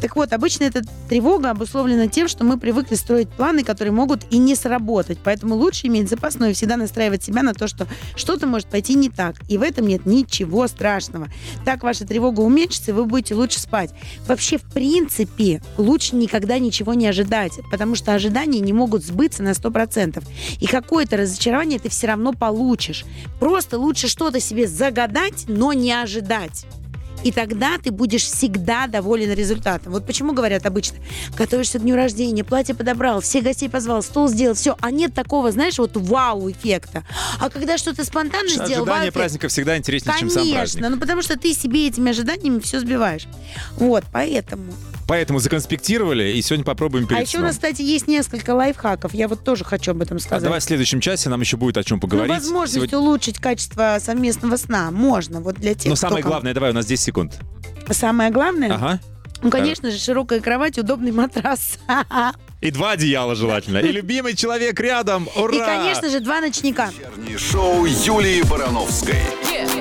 Так 0.00 0.16
вот, 0.16 0.32
обычно 0.32 0.64
эта 0.64 0.82
тревога 1.08 1.50
обусловлена 1.66 2.06
тем, 2.06 2.28
что 2.28 2.44
мы 2.44 2.58
привыкли 2.58 2.94
строить 2.94 3.28
планы, 3.28 3.64
которые 3.64 3.92
могут 3.92 4.20
и 4.30 4.38
не 4.38 4.54
сработать. 4.54 5.18
Поэтому 5.22 5.56
лучше 5.56 5.88
иметь 5.88 6.08
запасной 6.08 6.52
и 6.52 6.54
всегда 6.54 6.76
настраивать 6.76 7.24
себя 7.24 7.42
на 7.42 7.54
то, 7.54 7.66
что 7.66 7.88
что-то 8.14 8.46
может 8.46 8.68
пойти 8.68 8.94
не 8.94 9.10
так. 9.10 9.34
И 9.48 9.58
в 9.58 9.62
этом 9.62 9.88
нет 9.88 10.06
ничего 10.06 10.68
страшного. 10.68 11.28
Так 11.64 11.82
ваша 11.82 12.06
тревога 12.06 12.40
уменьшится, 12.40 12.92
и 12.92 12.94
вы 12.94 13.04
будете 13.04 13.34
лучше 13.34 13.58
спать. 13.58 13.90
Вообще, 14.28 14.58
в 14.58 14.62
принципе, 14.62 15.60
лучше 15.76 16.14
никогда 16.14 16.58
ничего 16.60 16.94
не 16.94 17.08
ожидать, 17.08 17.52
потому 17.70 17.96
что 17.96 18.14
ожидания 18.14 18.60
не 18.60 18.72
могут 18.72 19.04
сбыться 19.04 19.42
на 19.42 19.50
100%. 19.50 20.22
И 20.60 20.66
какое-то 20.66 21.16
разочарование 21.16 21.80
ты 21.80 21.88
все 21.88 22.06
равно 22.06 22.32
получишь. 22.32 23.04
Просто 23.40 23.76
лучше 23.76 24.06
что-то 24.06 24.38
себе 24.38 24.68
загадать, 24.68 25.46
но 25.48 25.72
не 25.72 25.92
ожидать. 25.92 26.66
И 27.26 27.32
тогда 27.32 27.76
ты 27.82 27.90
будешь 27.90 28.22
всегда 28.22 28.86
доволен 28.86 29.32
результатом. 29.32 29.92
Вот 29.92 30.06
почему 30.06 30.32
говорят 30.32 30.64
обычно, 30.64 30.98
готовишься 31.36 31.80
к 31.80 31.82
дню 31.82 31.96
рождения, 31.96 32.44
платье 32.44 32.72
подобрал, 32.72 33.20
всех 33.20 33.42
гостей 33.42 33.68
позвал, 33.68 34.04
стол 34.04 34.28
сделал, 34.28 34.54
все. 34.54 34.76
А 34.80 34.92
нет 34.92 35.12
такого, 35.12 35.50
знаешь, 35.50 35.76
вот 35.78 35.96
вау-эффекта. 35.96 37.02
А 37.40 37.50
когда 37.50 37.78
что-то 37.78 38.04
спонтанно 38.04 38.48
сделал, 38.48 38.84
Ожидание 38.84 39.10
праздника 39.10 39.48
всегда 39.48 39.76
интереснее, 39.76 40.14
чем 40.20 40.30
сам 40.30 40.48
праздник. 40.48 40.54
Конечно, 40.54 40.88
ну 40.88 41.00
потому 41.00 41.20
что 41.22 41.36
ты 41.36 41.52
себе 41.52 41.88
этими 41.88 42.10
ожиданиями 42.10 42.60
все 42.60 42.78
сбиваешь. 42.78 43.26
Вот, 43.76 44.04
поэтому. 44.12 44.72
Поэтому 45.08 45.38
законспектировали, 45.38 46.32
и 46.32 46.42
сегодня 46.42 46.64
попробуем 46.64 47.06
перед 47.06 47.20
а 47.20 47.22
еще 47.22 47.38
у 47.38 47.42
нас, 47.42 47.54
кстати, 47.54 47.80
есть 47.82 48.08
несколько 48.08 48.50
лайфхаков. 48.54 49.14
Я 49.14 49.28
вот 49.28 49.44
тоже 49.44 49.64
хочу 49.64 49.92
об 49.92 50.02
этом 50.02 50.16
А 50.16 50.20
сказать. 50.20 50.42
давай 50.42 50.58
в 50.60 50.64
следующем 50.64 51.00
часе 51.00 51.28
нам 51.28 51.40
еще 51.40 51.56
будет 51.56 51.76
о 51.76 51.84
чем 51.84 52.00
поговорить. 52.00 52.28
Ну, 52.28 52.34
возможность 52.34 52.74
Сегодня- 52.74 52.98
улучшить 52.98 53.38
качество 53.38 53.98
совместного 54.00 54.56
сна 54.56 54.90
можно. 54.90 55.40
Вот 55.40 55.54
для 55.56 55.74
тех, 55.74 55.90
Но 55.90 55.94
кто 55.94 56.00
самое 56.08 56.22
ком- 56.22 56.30
главное, 56.32 56.54
давай, 56.54 56.70
у 56.70 56.74
нас 56.74 56.86
10 56.86 57.04
секунд. 57.04 57.34
Самое 57.90 58.30
главное, 58.32 58.74
Ага. 58.74 59.00
ну, 59.42 59.50
конечно 59.50 59.92
же, 59.92 59.98
широкая 59.98 60.40
кровать, 60.40 60.76
удобный 60.76 61.12
матрас. 61.12 61.78
И 62.60 62.70
два 62.72 62.92
одеяла 62.92 63.36
желательно. 63.36 63.78
И 63.78 63.92
любимый 63.92 64.34
человек 64.34 64.80
рядом. 64.80 65.28
Ура! 65.36 65.54
И, 65.54 65.58
конечно 65.60 66.08
же, 66.10 66.18
два 66.20 66.40
ночника. 66.40 66.90
Шоу 67.38 67.84
Юлии 67.84 68.42
Барановской. 68.42 69.14
А 69.44 69.75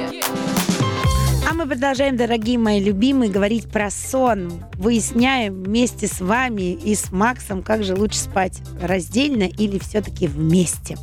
мы 1.65 1.71
продолжаем, 1.71 2.15
дорогие 2.15 2.59
мои 2.59 2.79
любимые, 2.79 3.31
говорить 3.31 3.67
про 3.71 3.89
сон. 3.89 4.63
Выясняем 4.75 5.63
вместе 5.63 6.07
с 6.07 6.21
вами 6.21 6.73
и 6.73 6.93
с 6.93 7.11
Максом, 7.11 7.63
как 7.63 7.83
же 7.83 7.95
лучше 7.95 8.19
спать, 8.19 8.59
раздельно 8.79 9.43
или 9.45 9.79
все-таки 9.79 10.27
вместе. 10.27 10.95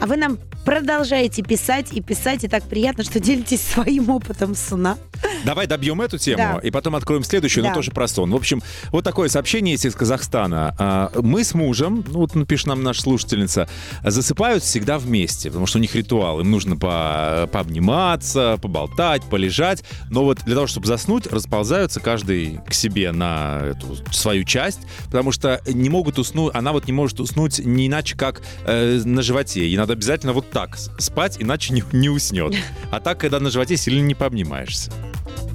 А 0.00 0.06
вы 0.06 0.16
нам 0.16 0.38
продолжаете 0.64 1.42
писать 1.42 1.92
и 1.92 2.00
писать, 2.00 2.44
и 2.44 2.48
так 2.48 2.62
приятно, 2.64 3.02
что 3.04 3.18
делитесь 3.20 3.60
своим 3.74 4.10
опытом 4.10 4.54
сна. 4.54 4.96
Давай 5.44 5.66
добьем 5.66 6.00
эту 6.00 6.18
тему, 6.18 6.36
Да. 6.36 6.60
и 6.62 6.70
потом 6.70 6.94
откроем 6.96 7.22
следующую, 7.24 7.64
но 7.64 7.70
Да. 7.70 7.74
тоже 7.76 7.90
про 7.92 8.06
сон. 8.08 8.30
В 8.32 8.36
общем, 8.36 8.62
вот 8.90 9.04
такое 9.04 9.28
сообщение 9.28 9.72
есть 9.72 9.86
из 9.86 9.94
Казахстана. 9.94 10.74
А, 10.78 11.10
Мы 11.22 11.42
с 11.44 11.54
мужем, 11.54 12.04
ну 12.08 12.18
вот 12.18 12.34
напишет 12.34 12.66
нам 12.66 12.82
наша 12.82 13.02
слушательница, 13.02 13.68
засыпают 14.04 14.62
всегда 14.62 14.98
вместе, 14.98 15.48
потому 15.48 15.66
что 15.66 15.78
у 15.78 15.80
них 15.80 15.94
ритуал. 15.94 16.40
Им 16.40 16.50
нужно 16.50 16.76
по- 16.76 17.48
пообниматься, 17.52 18.58
поболтать, 18.60 19.22
полежать. 19.24 19.84
Но 20.10 20.24
вот 20.24 20.40
для 20.44 20.54
того, 20.54 20.66
чтобы 20.66 20.86
заснуть, 20.86 21.26
расползаются 21.26 22.00
каждый 22.00 22.60
к 22.66 22.74
себе 22.74 23.12
на 23.12 23.60
эту 23.62 23.96
свою 24.12 24.44
часть, 24.44 24.80
потому 25.06 25.32
что 25.32 25.60
не 25.66 25.88
могут 25.88 26.18
уснуть, 26.18 26.54
она 26.54 26.72
вот 26.72 26.86
не 26.86 26.92
может 26.92 27.20
уснуть 27.20 27.58
не 27.58 27.86
иначе, 27.86 28.16
как 28.16 28.42
э, 28.64 29.00
на 29.04 29.22
животе. 29.22 29.60
Ей 29.66 29.76
надо 29.76 29.94
обязательно 29.94 30.32
вот 30.32 30.50
так 30.50 30.76
спать, 30.98 31.36
иначе 31.38 31.72
не, 31.72 31.82
не 31.92 32.08
уснет. 32.08 32.54
А 32.90 33.00
так, 33.00 33.18
когда 33.18 33.40
на 33.40 33.50
животе, 33.50 33.76
сильно 33.76 34.00
не 34.00 34.14
пообнимаешься. 34.14 34.92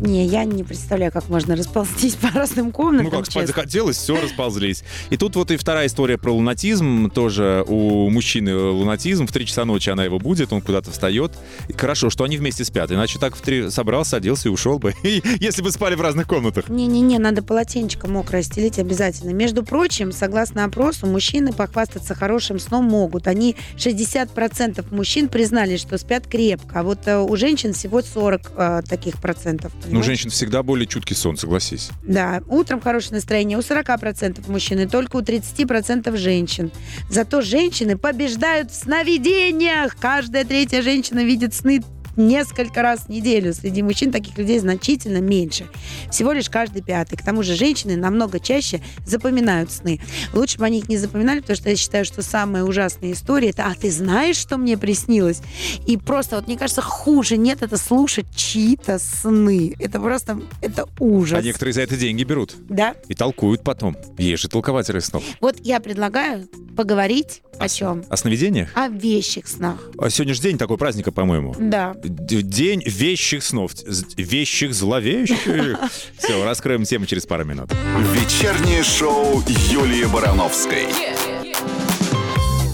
Не, 0.01 0.25
я 0.25 0.45
не 0.45 0.63
представляю, 0.63 1.11
как 1.11 1.29
можно 1.29 1.55
расползтись 1.55 2.15
по 2.15 2.29
разным 2.29 2.71
комнатам. 2.71 3.05
Ну 3.05 3.11
как, 3.11 3.27
спать 3.27 3.43
честно. 3.43 3.47
захотелось, 3.47 3.97
все, 3.97 4.19
расползлись. 4.19 4.83
И 5.11 5.17
тут 5.17 5.35
вот 5.35 5.51
и 5.51 5.57
вторая 5.57 5.85
история 5.85 6.17
про 6.17 6.31
лунатизм. 6.31 7.11
Тоже 7.11 7.63
у 7.67 8.09
мужчины 8.09 8.55
лунатизм. 8.55 9.27
В 9.27 9.31
3 9.31 9.45
часа 9.45 9.63
ночи 9.63 9.91
она 9.91 10.03
его 10.03 10.17
будет, 10.17 10.51
он 10.53 10.61
куда-то 10.61 10.89
встает. 10.89 11.33
И 11.67 11.73
хорошо, 11.73 12.09
что 12.09 12.23
они 12.23 12.37
вместе 12.37 12.65
спят. 12.65 12.91
Иначе 12.91 13.19
так 13.19 13.35
в 13.35 13.41
3 13.41 13.69
собрался, 13.69 14.17
оделся 14.17 14.49
и 14.49 14.51
ушел 14.51 14.79
бы. 14.79 14.95
Если 15.03 15.61
бы 15.61 15.71
спали 15.71 15.93
в 15.93 16.01
разных 16.01 16.27
комнатах. 16.27 16.67
Не-не-не, 16.67 17.19
надо 17.19 17.43
полотенчика 17.43 18.07
мокрое 18.07 18.41
стелить 18.41 18.79
обязательно. 18.79 19.29
Между 19.31 19.63
прочим, 19.63 20.11
согласно 20.11 20.65
опросу, 20.65 21.05
мужчины 21.05 21.53
похвастаться 21.53 22.15
хорошим 22.15 22.57
сном 22.57 22.85
могут. 22.85 23.27
Они 23.27 23.55
60% 23.77 24.83
мужчин 24.89 25.29
признали, 25.29 25.77
что 25.77 25.99
спят 25.99 26.25
крепко, 26.25 26.79
а 26.79 26.83
вот 26.83 27.07
э, 27.07 27.19
у 27.19 27.35
женщин 27.35 27.73
всего 27.73 28.01
40 28.01 28.51
э, 28.55 28.81
таких 28.89 29.21
процентов. 29.21 29.71
Ну, 29.91 30.03
женщин 30.03 30.29
всегда 30.29 30.63
более 30.63 30.87
чуткий 30.87 31.15
сон, 31.15 31.37
согласись. 31.37 31.89
Да, 32.03 32.41
утром 32.47 32.81
хорошее 32.81 33.15
настроение 33.15 33.57
у 33.57 33.61
40% 33.61 34.49
мужчин 34.49 34.79
и 34.79 34.87
только 34.87 35.17
у 35.17 35.21
30% 35.21 36.15
женщин. 36.17 36.71
Зато 37.09 37.41
женщины 37.41 37.97
побеждают 37.97 38.71
в 38.71 38.75
сновидениях. 38.75 39.95
Каждая 39.99 40.45
третья 40.45 40.81
женщина 40.81 41.23
видит 41.23 41.53
сны 41.53 41.81
несколько 42.17 42.81
раз 42.81 43.01
в 43.01 43.09
неделю. 43.09 43.53
Среди 43.53 43.81
мужчин 43.81 44.11
таких 44.11 44.37
людей 44.37 44.59
значительно 44.59 45.17
меньше. 45.17 45.67
Всего 46.11 46.31
лишь 46.31 46.49
каждый 46.49 46.81
пятый. 46.81 47.15
К 47.17 47.23
тому 47.23 47.43
же 47.43 47.55
женщины 47.55 47.95
намного 47.95 48.39
чаще 48.39 48.81
запоминают 49.05 49.71
сны. 49.71 49.99
Лучше 50.33 50.57
бы 50.57 50.65
они 50.65 50.79
их 50.79 50.89
не 50.89 50.97
запоминали, 50.97 51.39
потому 51.39 51.57
что 51.57 51.69
я 51.69 51.75
считаю, 51.75 52.05
что 52.05 52.21
самая 52.21 52.63
ужасная 52.63 53.11
история 53.13 53.49
это 53.49 53.65
«А 53.65 53.75
ты 53.75 53.91
знаешь, 53.91 54.37
что 54.37 54.57
мне 54.57 54.77
приснилось?» 54.77 55.41
И 55.87 55.97
просто, 55.97 56.35
вот 56.37 56.47
мне 56.47 56.57
кажется, 56.57 56.81
хуже 56.81 57.37
нет 57.37 57.61
это 57.61 57.77
слушать 57.77 58.25
чьи-то 58.35 58.99
сны. 58.99 59.73
Это 59.79 59.99
просто, 59.99 60.41
это 60.61 60.87
ужас. 60.99 61.39
А 61.39 61.41
некоторые 61.41 61.73
за 61.73 61.81
это 61.81 61.95
деньги 61.97 62.23
берут. 62.23 62.55
Да? 62.69 62.95
И 63.07 63.13
толкуют 63.13 63.63
потом. 63.63 63.95
Есть 64.17 64.43
же 64.43 64.49
толкователи 64.49 64.99
снов. 64.99 65.23
Вот 65.39 65.57
я 65.63 65.79
предлагаю 65.79 66.47
поговорить 66.75 67.41
о 67.59 67.67
с- 67.67 67.73
чем? 67.73 68.03
О 68.09 68.17
сновидениях? 68.17 68.69
О 68.75 68.87
вещих 68.87 69.47
снах. 69.47 69.77
А 69.97 70.09
сегодня 70.09 70.33
же 70.33 70.41
день 70.41 70.57
такой 70.57 70.77
праздника, 70.77 71.11
по-моему. 71.11 71.55
Да. 71.59 71.93
День 72.03 72.83
вещих 72.85 73.43
снов. 73.43 73.71
Вещих 74.17 74.73
зловещих. 74.73 75.79
Все, 76.17 76.43
раскроем 76.43 76.83
тему 76.83 77.05
через 77.05 77.25
пару 77.25 77.45
минут. 77.45 77.71
Вечернее 78.13 78.83
шоу 78.83 79.43
Юлии 79.47 80.05
Барановской. 80.05 80.87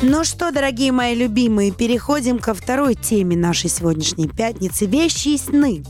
Ну 0.03 0.23
что, 0.23 0.51
дорогие 0.51 0.91
мои 0.91 1.15
любимые, 1.15 1.71
переходим 1.71 2.37
ко 2.37 2.53
второй 2.53 2.93
теме 2.93 3.35
нашей 3.35 3.69
сегодняшней 3.69 4.27
пятницы– 4.27 4.85
вещи 4.87 5.29
и 5.29 5.37
сны. 5.37 5.83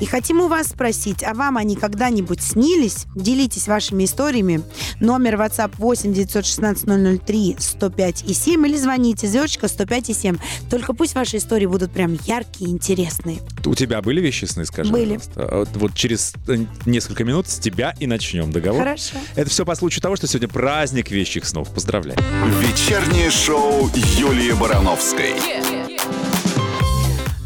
И 0.00 0.06
хотим 0.06 0.40
у 0.40 0.48
вас 0.48 0.68
спросить, 0.68 1.22
а 1.22 1.34
вам 1.34 1.56
они 1.56 1.76
когда-нибудь 1.76 2.42
снились? 2.42 3.06
Делитесь 3.14 3.68
вашими 3.68 4.04
историями. 4.04 4.62
Номер 5.00 5.36
WhatsApp 5.36 5.72
8 5.78 6.12
916 6.12 7.24
003 7.24 7.56
105 7.58 8.24
и 8.24 8.34
7 8.34 8.66
или 8.66 8.76
звоните 8.76 9.26
звездочка 9.26 9.68
105 9.68 10.10
и 10.10 10.14
7. 10.14 10.36
Только 10.70 10.92
пусть 10.94 11.14
ваши 11.14 11.36
истории 11.38 11.66
будут 11.66 11.92
прям 11.92 12.18
яркие 12.26 12.70
и 12.70 12.72
интересные. 12.72 13.38
У 13.64 13.74
тебя 13.74 14.02
были 14.02 14.20
вещи 14.20 14.44
сны, 14.44 14.64
скажи? 14.64 14.92
Были. 14.92 15.16
пожалуйста? 15.16 15.32
А 15.36 15.64
Вот, 15.74 15.94
через 15.94 16.34
э, 16.48 16.58
несколько 16.86 17.24
минут 17.24 17.48
с 17.48 17.58
тебя 17.58 17.94
и 17.98 18.06
начнем 18.06 18.52
договор. 18.52 18.80
Хорошо. 18.80 19.16
Это 19.34 19.50
все 19.50 19.64
по 19.64 19.74
случаю 19.74 20.02
того, 20.02 20.16
что 20.16 20.26
сегодня 20.26 20.48
праздник 20.48 21.10
вещих 21.10 21.46
снов. 21.46 21.72
Поздравляю. 21.72 22.18
Вечернее 22.60 23.30
шоу 23.30 23.90
Юлии 24.18 24.52
Барановской. 24.52 25.81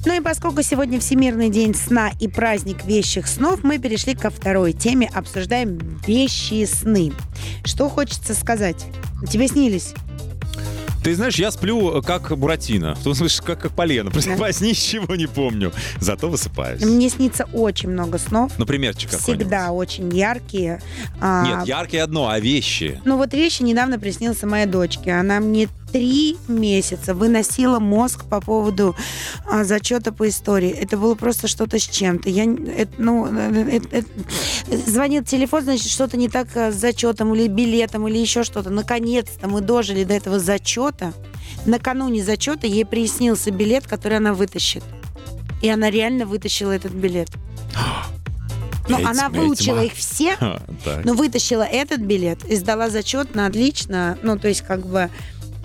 Ну 0.07 0.14
и 0.16 0.21
поскольку 0.21 0.62
сегодня 0.62 1.01
Всемирный 1.01 1.51
день 1.51 1.75
сна 1.75 2.12
и 2.21 2.29
праздник 2.29 2.85
вещих 2.85 3.27
снов, 3.27 3.64
мы 3.64 3.79
перешли 3.79 4.14
ко 4.14 4.31
второй 4.31 4.73
теме, 4.73 5.11
обсуждаем 5.12 6.01
вещи 6.07 6.55
и 6.55 6.66
сны. 6.66 7.12
Что 7.64 7.88
хочется 7.88 8.33
сказать? 8.35 8.87
Тебе 9.29 9.49
снились? 9.49 9.95
Ты 11.03 11.14
знаешь, 11.14 11.37
я 11.37 11.53
сплю 11.53 11.99
э, 11.99 12.03
как 12.03 12.37
Буратино. 12.37 12.95
В 12.97 13.03
том 13.05 13.14
смысле, 13.14 13.45
как, 13.47 13.61
как 13.61 13.73
полено. 13.73 14.11
Просыпаюсь, 14.11 14.61
ничего 14.61 15.14
не 15.14 15.27
помню. 15.27 15.73
Зато 16.01 16.29
высыпаюсь. 16.29 16.85
Мне 16.85 17.09
снится 17.09 17.49
очень 17.53 17.90
много 17.90 18.19
снов. 18.19 18.59
Напримерчик 18.59 19.11
какой-нибудь. 19.11 19.47
Всегда 19.47 19.71
очень 19.71 20.12
яркие. 20.16 20.81
А, 21.21 21.47
Нет, 21.47 21.69
яркие 21.69 22.03
одно, 22.03 22.29
а 22.29 22.40
вещи. 22.40 23.01
Ну 23.05 23.16
вот 23.19 23.35
вещи 23.35 23.62
недавно 23.62 24.01
приснился 24.01 24.49
моей 24.49 24.66
дочке. 24.66 25.12
Она 25.12 25.38
мне 25.38 25.69
три 25.97 26.37
месяца 26.47 27.15
выносила 27.15 27.79
мозг 27.79 28.25
по 28.25 28.43
поводу 28.43 28.95
а, 29.47 29.65
зачета 29.65 30.13
по 30.13 30.29
истории. 30.29 30.69
Это 30.69 30.99
было 30.99 31.15
просто 31.15 31.49
что-то 31.49 31.79
с 31.79 31.85
чем-то. 31.85 32.29
Я, 32.29 32.45
это, 32.45 32.93
ну, 32.99 33.27
э, 33.27 33.81
э, 33.93 34.03
э, 34.71 34.77
звонил 34.77 35.25
телефон, 35.25 35.63
значит, 35.63 35.91
что-то 35.91 36.19
не 36.19 36.29
так 36.29 36.49
э, 36.55 36.71
с 36.71 36.75
зачетом 36.75 37.35
или 37.35 37.49
билетом 37.49 38.07
или 38.09 38.19
еще 38.19 38.45
что-то. 38.45 38.69
Наконец-то 38.69 39.49
мы 39.49 39.63
дожили 39.63 40.05
до 40.05 40.13
этого 40.13 40.39
зачета. 40.39 41.15
Накануне 41.65 42.23
зачета 42.23 42.67
ей 42.67 42.85
приснился 42.85 43.51
билет, 43.51 43.87
который 43.87 44.19
она 44.19 44.35
вытащит. 44.35 44.85
И 45.63 45.71
она 45.71 45.89
реально 45.89 46.27
вытащила 46.27 46.73
этот 46.73 46.93
билет. 46.93 47.31
Но 48.89 48.99
Ведьма, 48.99 49.11
она 49.11 49.29
выучила 49.31 49.83
их 49.83 49.95
все, 49.95 50.37
но 51.05 51.15
вытащила 51.15 51.65
этот 51.65 52.03
билет 52.03 52.45
и 52.45 52.55
сдала 52.55 52.89
зачет 52.89 53.35
на 53.35 53.47
отлично. 53.47 54.17
Ну, 54.23 54.39
то 54.39 54.47
есть, 54.47 54.61
как 54.61 54.87
бы, 54.87 55.11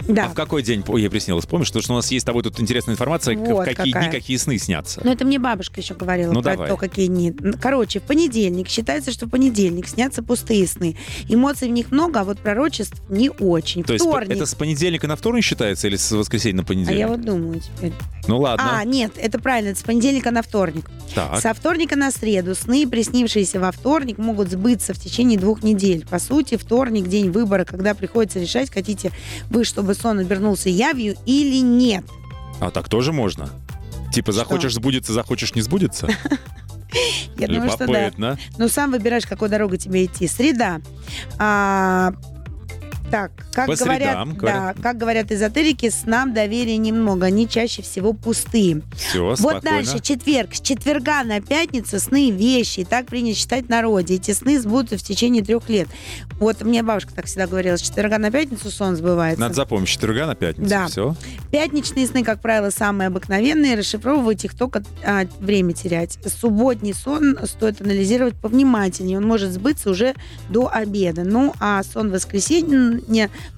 да. 0.08 0.26
А 0.26 0.30
в 0.30 0.34
какой 0.34 0.64
день 0.64 0.84
ой, 0.88 1.02
ей 1.02 1.10
приснилось? 1.10 1.46
Помнишь, 1.46 1.68
потому 1.70 1.84
что 1.84 1.94
у 1.94 1.96
нас 1.98 2.12
есть 2.12 2.24
с 2.24 2.26
тобой 2.26 2.44
тут 2.44 2.60
интересная 2.60 2.94
информация, 2.94 3.36
в 3.36 3.40
Вот 3.40 3.66
какие 3.66 3.92
какая. 3.94 4.10
дни 4.10 4.20
какие 4.20 4.38
сны 4.38 4.58
снятся. 4.58 5.02
Но 5.04 5.12
это 5.12 5.26
мне 5.26 5.40
бабушка 5.40 5.82
еще 5.82 5.94
говорила 5.94 6.32
Ну, 6.34 6.42
про 6.42 6.52
давай. 6.54 6.70
то, 6.70 6.78
какие 6.78 7.08
дни. 7.08 7.34
Короче, 7.62 8.00
в 8.00 8.04
понедельник 8.04 8.68
считается, 8.68 9.12
что 9.12 9.26
в 9.26 9.30
понедельник 9.30 9.88
снятся 9.88 10.24
пустые 10.24 10.68
сны. 10.68 10.98
Эмоций 11.30 11.68
в 11.68 11.72
них 11.72 11.92
много, 11.92 12.22
а 12.22 12.24
вот 12.24 12.40
пророчеств 12.40 13.02
не 13.10 13.30
очень. 13.30 13.84
То 13.84 13.94
есть 13.94 14.06
Вторник. 14.06 14.32
это 14.36 14.46
с 14.46 14.56
понедельника 14.56 15.08
на 15.08 15.16
вторник 15.16 15.44
считается 15.44 15.88
или 15.88 15.96
с 15.96 16.12
воскресенья 16.12 16.58
на 16.58 16.64
А 16.64 16.66
понедельник? 16.66 17.00
я 17.00 17.08
вот 17.08 17.22
думаю 17.22 17.60
теперь. 17.62 17.94
Ну 18.28 18.40
ладно. 18.40 18.80
А, 18.80 18.84
нет, 18.86 19.14
это 19.18 19.40
правильно, 19.40 19.70
это 19.70 19.80
с 19.80 19.84
понедельника 19.84 20.32
на 20.32 20.42
вторник. 20.44 20.86
так. 21.16 21.40
Со 21.40 21.54
вторника 21.54 21.96
на 21.96 22.12
среду 22.12 22.54
сны, 22.56 22.88
приснившиеся 22.88 23.60
во 23.60 23.72
вторник, 23.72 24.18
могут 24.18 24.50
сбыться 24.52 24.94
в 24.94 25.00
течение 25.00 25.38
двух 25.40 25.64
недель. 25.64 26.06
По 26.08 26.20
сути, 26.20 26.56
вторник, 26.58 27.08
день 27.08 27.32
выбора, 27.32 27.66
когда 27.66 27.94
приходится 27.96 28.40
решать, 28.40 28.72
хотите 28.72 29.12
вы, 29.50 29.64
чтобы 29.64 29.91
сон 29.94 30.20
обернулся 30.20 30.70
явью 30.70 31.16
или 31.26 31.62
нет. 31.62 32.06
А 32.60 32.72
так 32.72 32.90
тоже 32.90 33.12
можно? 33.12 33.50
Типа 34.14 34.32
захочешь 34.32 34.74
сбудется, 34.74 35.14
захочешь 35.14 35.56
не 35.56 35.62
сбудется? 35.62 36.08
Я 37.38 37.48
думаю, 37.48 37.70
что 37.70 37.88
да. 37.88 38.06
Любопытно. 38.06 38.40
Ну, 38.58 38.68
сам 38.68 38.92
выбираешь, 38.92 39.26
какой 39.26 39.50
дорогой 39.50 39.78
тебе 39.78 40.06
идти. 40.06 40.28
Среда. 40.28 40.82
Так, 43.12 43.32
как 43.52 43.68
По 43.68 43.76
говорят, 43.76 44.10
средам, 44.10 44.34
говорят. 44.36 44.76
да, 44.78 44.82
как 44.82 44.98
говорят 44.98 45.32
эзотерики, 45.32 45.90
снам 45.90 46.34
доверия 46.34 46.78
немного, 46.78 47.26
они 47.28 47.48
чаще 47.48 47.82
всего 47.82 48.14
пустые. 48.14 48.82
Все, 48.96 49.24
Вот 49.26 49.40
спокойно. 49.40 49.62
дальше, 49.62 50.00
четверг. 50.00 50.56
С 50.56 50.62
четверга 50.62 51.24
на 51.24 51.42
пятницу 51.42 52.00
сны 52.00 52.32
вещи. 52.32 52.86
Так 52.86 53.08
принято 53.08 53.38
считать 53.38 53.66
в 53.66 53.70
народе. 53.70 54.16
Эти 54.16 54.32
сны 54.32 54.60
сбудутся 54.60 54.98
в 54.98 55.04
течение 55.04 55.44
трех 55.44 55.68
лет. 55.70 55.88
Вот 56.40 56.62
мне 56.62 56.84
бабушка 56.84 57.14
так 57.14 57.26
всегда 57.26 57.48
говорила, 57.48 57.76
с 57.78 57.82
четверга 57.82 58.18
на 58.18 58.32
пятницу 58.32 58.72
сон 58.72 58.96
сбывается. 58.96 59.42
Надо 59.42 59.54
запомнить, 59.56 59.90
с 59.90 59.92
четверга 59.92 60.26
на 60.28 60.36
пятницу. 60.36 60.70
Да. 60.70 60.88
Все. 60.88 61.16
Пятничные 61.52 62.08
сны, 62.08 62.24
как 62.24 62.42
правило, 62.42 62.70
самые 62.70 63.08
обыкновенные. 63.08 63.76
Расшифровывать 63.78 64.46
их 64.46 64.56
только 64.56 64.84
а, 65.04 65.26
время 65.40 65.74
терять. 65.74 66.18
Субботний 66.26 66.94
сон 66.94 67.38
стоит 67.44 67.82
анализировать 67.82 68.36
повнимательнее. 68.36 69.18
Он 69.18 69.26
может 69.26 69.52
сбыться 69.52 69.90
уже 69.90 70.16
до 70.50 70.70
обеда. 70.72 71.24
Ну, 71.24 71.54
а 71.60 71.84
сон 71.84 72.10
воскресенья 72.12 73.01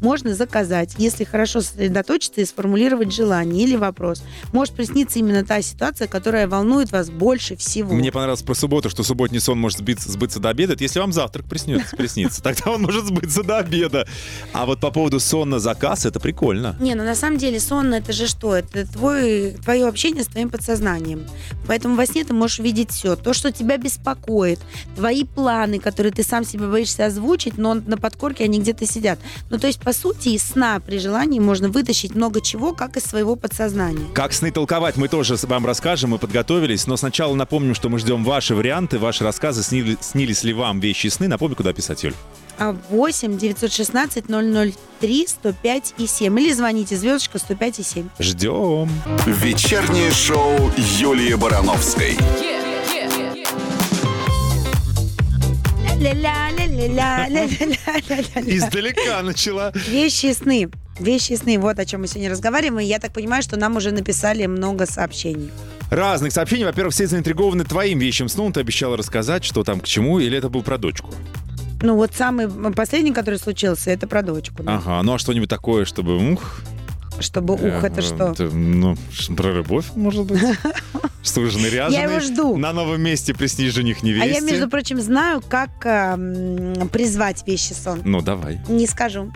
можно 0.02 0.34
заказать, 0.34 0.96
если 0.98 1.24
хорошо 1.24 1.62
сосредоточиться 1.62 2.42
и 2.42 2.46
сформулировать 2.46 3.14
желание 3.14 3.64
или 3.64 3.76
вопрос. 3.76 4.24
Может 4.52 4.74
присниться 4.76 5.20
именно 5.20 5.44
та 5.46 5.62
ситуация, 5.62 6.08
которая 6.08 6.48
волнует 6.48 6.92
вас 6.92 7.10
больше 7.10 7.56
всего. 7.56 7.94
Мне 7.94 8.12
понравилось 8.12 8.44
про 8.44 8.56
субботу, 8.56 8.90
что 8.90 9.04
субботний 9.04 9.40
сон 9.40 9.60
может 9.60 9.80
сбиться, 9.80 10.12
сбыться 10.12 10.40
до 10.40 10.50
обеда. 10.50 10.74
Это 10.74 10.84
если 10.84 11.00
вам 11.00 11.14
завтрак 11.14 11.46
приснится, 11.46 11.96
приснится. 11.96 12.42
Тогда 12.44 12.72
он 12.72 12.82
может 12.82 13.06
сбыться 13.06 13.44
до 13.44 13.60
обеда. 13.60 14.08
А 14.54 14.66
вот 14.66 14.80
по 14.80 14.92
поводу 14.92 15.20
сон 15.20 15.50
на 15.50 15.60
заказ, 15.60 16.06
это 16.06 16.20
прикольно. 16.20 16.76
Не, 16.80 16.96
ну 16.96 17.04
на 17.04 17.16
самом 17.16 17.38
деле 17.38 17.60
сон 17.60 17.94
это 17.94 18.14
же 18.14 18.28
что? 18.28 18.56
Это 18.56 18.86
твой, 18.92 19.52
твое 19.64 19.88
общение 19.88 20.24
с 20.24 20.28
твоим 20.28 20.50
подсознанием. 20.50 21.26
Поэтому 21.68 21.96
во 21.96 22.06
сне 22.06 22.24
ты 22.24 22.34
можешь 22.34 22.60
видеть 22.60 22.92
все. 22.92 23.16
То, 23.16 23.34
что 23.34 23.52
тебя 23.52 23.78
беспокоит, 23.78 24.60
твои 24.96 25.24
планы, 25.24 25.80
которые 25.80 26.12
ты 26.12 26.24
сам 26.24 26.46
себе 26.46 26.68
боишься 26.68 27.06
озвучить, 27.06 27.58
но 27.58 27.74
на 27.74 27.98
подкорке 27.98 28.44
они 28.44 28.60
где-то 28.60 28.86
сидят. 28.86 29.20
Ну, 29.50 29.60
то 29.60 29.67
есть, 29.67 29.80
по 29.80 29.93
сути, 29.93 30.30
из 30.30 30.43
сна 30.43 30.80
при 30.80 31.00
желании 31.00 31.39
можно 31.39 31.69
вытащить 31.69 32.15
много 32.15 32.41
чего, 32.41 32.74
как 32.74 32.98
из 32.98 33.04
своего 33.04 33.36
подсознания. 33.36 34.06
Как 34.13 34.34
сны 34.34 34.52
толковать, 34.52 34.98
мы 34.98 35.08
тоже 35.08 35.36
вам 35.43 35.65
расскажем, 35.65 36.12
мы 36.12 36.17
подготовились, 36.17 36.88
но 36.88 36.98
сначала 36.98 37.36
напомним, 37.36 37.76
что 37.76 37.89
мы 37.89 38.00
ждем 38.00 38.24
ваши 38.24 38.56
варианты, 38.56 39.00
ваши 39.00 39.24
рассказы, 39.24 39.63
снили, 39.63 39.98
снились 40.02 40.43
ли 40.43 40.54
вам 40.54 40.80
вещи 40.80 41.08
сны. 41.08 41.28
Напомню, 41.28 41.56
куда 41.56 41.74
писать, 41.74 42.04
Юль. 42.04 42.13
8 42.60 43.38
916 43.38 44.26
003 44.28 45.28
105 45.28 45.93
и 45.98 46.08
7. 46.08 46.39
Или 46.39 46.54
звоните 46.54 46.96
звездочка 46.96 47.39
105 47.39 47.80
и 47.80 47.84
7. 47.84 48.10
Ждем. 48.19 48.89
Вечернее 49.26 50.12
шоу 50.12 50.72
Юлии 50.78 51.34
Барановской. 51.34 52.13
Yeah. 52.13 52.53
Издалека 58.46 59.22
начала. 59.22 59.72
Вещи 59.88 60.34
сны. 60.34 60.70
Вещи 61.00 61.34
сны. 61.34 61.58
Вот 61.58 61.80
о 61.80 61.86
чем 61.86 62.02
мы 62.02 62.08
сегодня 62.08 62.30
разговариваем. 62.30 62.80
И 62.82 62.86
я 62.86 63.00
так 63.00 63.13
понимаю, 63.13 63.42
что 63.42 63.58
нам 63.58 63.78
уже 63.78 63.92
написали 63.92 64.46
много 64.46 64.86
сообщений. 64.86 65.50
Разных 65.89 66.34
сообщений. 66.34 66.66
Во-первых, 66.66 66.94
все 66.94 67.08
заинтригованы 67.08 67.63
твоим 67.63 68.00
вещим 68.00 68.28
сном. 68.28 68.52
Ты 68.52 68.60
обещала 68.60 68.98
рассказать, 68.98 69.46
что 69.46 69.63
там 69.63 69.80
к 69.80 69.86
чему, 69.86 70.20
или 70.20 70.38
это 70.38 70.50
был 70.50 70.62
про 70.62 70.78
дочку? 70.78 71.12
Ну, 71.82 71.96
вот 71.96 72.13
самый 72.13 72.48
последний, 72.74 73.13
который 73.13 73.39
случился, 73.39 73.92
это 73.92 74.08
про 74.08 74.22
дочку. 74.22 74.63
да. 74.63 74.76
Ага, 74.76 75.02
ну 75.04 75.13
а 75.13 75.18
что-нибудь 75.20 75.50
такое, 75.50 75.86
чтобы... 75.86 76.32
Ух, 76.34 76.62
Чтобы, 77.19 77.54
ух, 77.56 77.62
э, 77.62 77.88
это 77.88 78.02
что? 78.02 78.32
это, 78.32 78.43
ну, 78.45 78.95
про 79.36 79.52
любовь, 79.52 79.86
может 79.95 80.26
быть? 80.26 80.41
Что 81.23 81.39
вы 81.39 81.49
же. 81.49 81.60
Я 81.60 82.04
его 82.04 82.19
жду. 82.19 82.58
На 82.58 82.73
новом 82.73 83.02
месте 83.02 83.34
приснись 83.34 83.73
жених 83.73 83.99
А 84.02 84.06
невесте. 84.06 84.34
я, 84.34 84.41
между 84.41 84.69
прочим, 84.69 84.99
знаю, 84.99 85.41
как 85.47 85.69
эм, 85.86 86.89
призвать 86.89 87.47
вещи 87.47 87.71
сон. 87.73 88.02
Ну, 88.04 88.21
давай. 88.21 88.60
Не 88.67 88.88
скажу. 88.88 89.32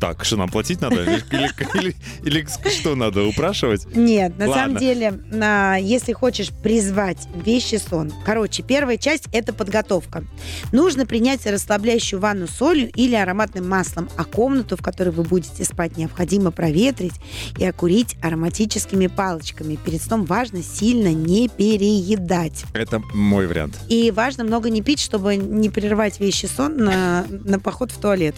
Так, 0.00 0.24
что 0.24 0.36
нам 0.36 0.48
платить 0.48 0.80
надо? 0.80 1.02
Или, 1.02 1.22
или- 1.32 1.50
или- 1.74 1.96
или 2.24 2.46
что 2.70 2.94
надо, 2.94 3.24
упрашивать? 3.24 3.84
Нет, 3.96 4.38
на 4.38 4.48
Ладно. 4.48 4.62
самом 4.62 4.76
деле, 4.78 5.10
на- 5.30 5.76
если 5.76 6.12
хочешь 6.12 6.50
призвать 6.50 7.18
вещи 7.44 7.76
сон. 7.76 8.12
Короче, 8.24 8.62
первая 8.62 8.96
часть– 8.96 9.24
это 9.32 9.52
подготовка. 9.52 10.24
Нужно 10.72 11.04
принять 11.04 11.44
расслабляющую 11.46 12.20
ванну 12.20 12.46
солью 12.46 12.90
или 12.94 13.14
ароматным 13.14 13.68
маслом, 13.68 14.08
а 14.16 14.24
комнату, 14.24 14.76
в 14.76 14.82
которой 14.82 15.10
вы 15.10 15.24
будете 15.24 15.64
спать, 15.64 15.96
необходимо 15.96 16.50
проветрить 16.52 17.14
и 17.58 17.64
окурить 17.64 18.16
ароматическими 18.22 19.08
палочками. 19.08 19.76
Перед 19.76 20.02
сном 20.02 20.24
важно 20.26 20.62
сильно 20.62 21.12
не 21.12 21.48
переедать. 21.48 22.64
Это 22.72 23.02
мой 23.14 23.46
вариант. 23.46 23.76
И 23.88 24.10
важно 24.10 24.44
много 24.44 24.70
не 24.70 24.82
пить, 24.82 25.00
чтобы 25.00 25.36
не 25.36 25.70
прерывать 25.70 26.20
вещи 26.20 26.46
сон 26.46 26.76
на, 26.76 27.26
на 27.28 27.58
поход 27.58 27.90
в 27.90 27.98
туалет. 28.00 28.36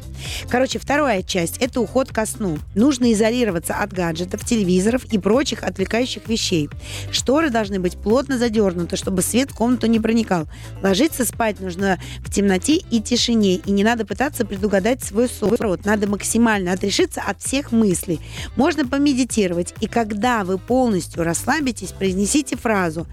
Короче, 0.49 0.79
вторая 0.79 1.23
часть– 1.23 1.50
это 1.59 1.81
уход 1.81 2.13
ко 2.13 2.27
сну. 2.27 2.59
Нужно 2.75 3.13
изолироваться 3.13 3.75
от 3.75 3.93
гаджетов, 3.93 4.45
телевизоров 4.45 5.05
и 5.07 5.19
прочих 5.19 5.63
отвлекающих 5.63 6.29
вещей. 6.29 6.69
Шторы 7.11 7.51
должны 7.51 7.81
быть 7.81 7.97
плотно 7.97 8.39
задернуты, 8.39 8.97
чтобы 8.97 9.23
свет 9.23 9.51
в 9.51 9.55
комнату 9.55 9.87
не 9.87 10.01
проникал. 10.01 10.47
Ложиться 10.83 11.25
спать 11.25 11.61
нужно 11.61 11.99
в 12.21 12.31
темноте 12.31 12.77
и 12.77 13.01
тишине, 13.01 13.57
и 13.57 13.71
не 13.71 13.85
надо 13.85 14.07
пытаться 14.07 14.45
предугадать 14.47 15.03
свой 15.03 15.29
сон. 15.29 15.57
Надо 15.85 16.09
максимально 16.09 16.73
отрешиться 16.73 17.23
от 17.23 17.41
всех 17.41 17.73
мыслей. 17.73 18.21
Можно 18.57 18.87
помедитировать, 18.87 19.75
и 19.81 19.87
когда 19.87 20.45
вы 20.45 20.59
полностью 20.59 21.25
расслабитесь, 21.25 21.93
произнесите 21.93 22.57
фразу 22.57 23.07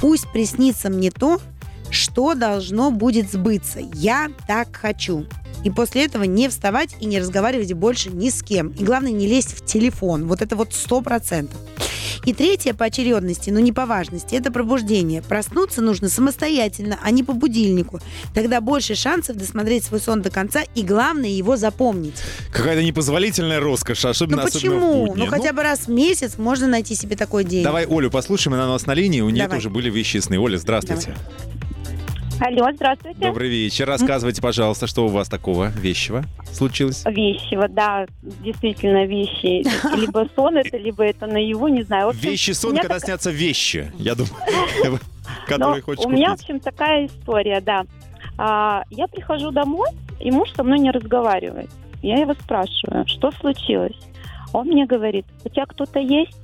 «Пусть 0.00 0.30
приснится 0.32 0.90
мне 0.90 1.10
то, 1.10 1.40
что 1.90 2.34
должно 2.34 2.90
будет 2.90 3.30
сбыться. 3.30 3.80
Я 3.94 4.30
так 4.48 4.74
хочу. 4.74 5.26
И 5.64 5.70
после 5.70 6.04
этого 6.04 6.24
не 6.24 6.48
вставать 6.48 6.96
и 7.00 7.06
не 7.06 7.18
разговаривать 7.18 7.72
больше 7.72 8.10
ни 8.10 8.30
с 8.30 8.42
кем. 8.42 8.68
И 8.70 8.84
главное, 8.84 9.12
не 9.12 9.26
лезть 9.26 9.56
в 9.56 9.64
телефон. 9.64 10.26
Вот 10.26 10.42
это 10.42 10.56
вот 10.56 10.74
сто 10.74 11.00
процентов. 11.00 11.58
И 12.24 12.32
третье 12.32 12.72
по 12.72 12.84
очередности, 12.84 13.50
но 13.50 13.58
не 13.58 13.72
по 13.72 13.84
важности, 13.84 14.36
это 14.36 14.52
пробуждение. 14.52 15.22
Проснуться 15.22 15.82
нужно 15.82 16.08
самостоятельно, 16.08 16.98
а 17.02 17.10
не 17.10 17.24
по 17.24 17.32
будильнику. 17.32 18.00
Тогда 18.32 18.60
больше 18.60 18.94
шансов 18.94 19.36
досмотреть 19.36 19.84
свой 19.84 20.00
сон 20.00 20.22
до 20.22 20.30
конца 20.30 20.62
и, 20.74 20.82
главное, 20.82 21.30
его 21.30 21.56
запомнить. 21.56 22.14
Какая-то 22.52 22.84
непозволительная 22.84 23.58
роскошь, 23.58 24.04
особенно, 24.04 24.42
ну 24.42 24.48
особенно 24.48 24.80
почему? 24.80 25.06
будни. 25.06 25.20
Ну 25.20 25.26
хотя 25.26 25.52
бы 25.52 25.62
раз 25.62 25.80
в 25.80 25.88
месяц 25.88 26.38
можно 26.38 26.68
найти 26.68 26.94
себе 26.94 27.16
такой 27.16 27.44
день. 27.44 27.64
Давай 27.64 27.86
Олю 27.86 28.10
послушаем, 28.10 28.54
она 28.54 28.68
у 28.68 28.72
нас 28.72 28.86
на 28.86 28.94
линии, 28.94 29.20
у 29.20 29.30
нее 29.30 29.44
Давай. 29.44 29.58
тоже 29.58 29.70
были 29.70 29.90
вещи 29.90 30.18
сны. 30.18 30.38
Оля, 30.38 30.58
здравствуйте. 30.58 31.16
Алло, 32.44 32.72
здравствуйте. 32.74 33.20
Добрый 33.20 33.48
вечер. 33.48 33.86
Рассказывайте, 33.86 34.42
пожалуйста, 34.42 34.88
что 34.88 35.04
у 35.04 35.08
вас 35.08 35.28
такого 35.28 35.68
вещего 35.68 36.24
случилось? 36.50 37.04
Вещи, 37.06 37.54
вот, 37.54 37.72
да, 37.72 38.06
действительно 38.20 39.06
вещи. 39.06 39.62
Либо 39.96 40.28
сон 40.34 40.56
это, 40.56 40.76
либо 40.76 41.04
это 41.04 41.28
наяву, 41.28 41.68
не 41.68 41.82
знаю. 41.82 42.08
Общем, 42.08 42.20
Вещи 42.20 42.50
сон, 42.50 42.74
когда 42.74 42.94
так- 42.94 43.04
снятся 43.04 43.30
вещи, 43.30 43.92
я 43.96 44.16
думаю, 44.16 44.34
которые 45.46 45.82
хочешь 45.82 46.04
у 46.04 46.08
меня, 46.08 46.30
в 46.30 46.40
общем, 46.40 46.58
такая 46.58 47.06
история, 47.06 47.60
да. 47.60 47.84
А, 48.36 48.82
я 48.90 49.06
прихожу 49.06 49.52
домой, 49.52 49.90
и 50.18 50.32
муж 50.32 50.50
со 50.56 50.64
мной 50.64 50.80
не 50.80 50.90
разговаривает. 50.90 51.70
Я 52.02 52.16
его 52.16 52.34
спрашиваю, 52.34 53.06
что 53.06 53.30
случилось? 53.30 53.96
Он 54.52 54.66
мне 54.66 54.84
говорит, 54.84 55.26
у 55.44 55.48
тебя 55.48 55.66
кто-то 55.66 56.00
есть? 56.00 56.36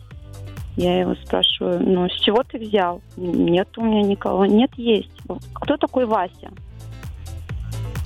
Я 0.78 1.00
его 1.00 1.16
спрашиваю, 1.24 1.82
ну, 1.84 2.08
с 2.08 2.20
чего 2.20 2.44
ты 2.44 2.56
взял? 2.56 3.00
Нет 3.16 3.66
у 3.78 3.82
меня 3.82 4.02
никого. 4.02 4.46
Нет, 4.46 4.70
есть. 4.76 5.10
Кто 5.54 5.76
такой 5.76 6.06
Вася? 6.06 6.50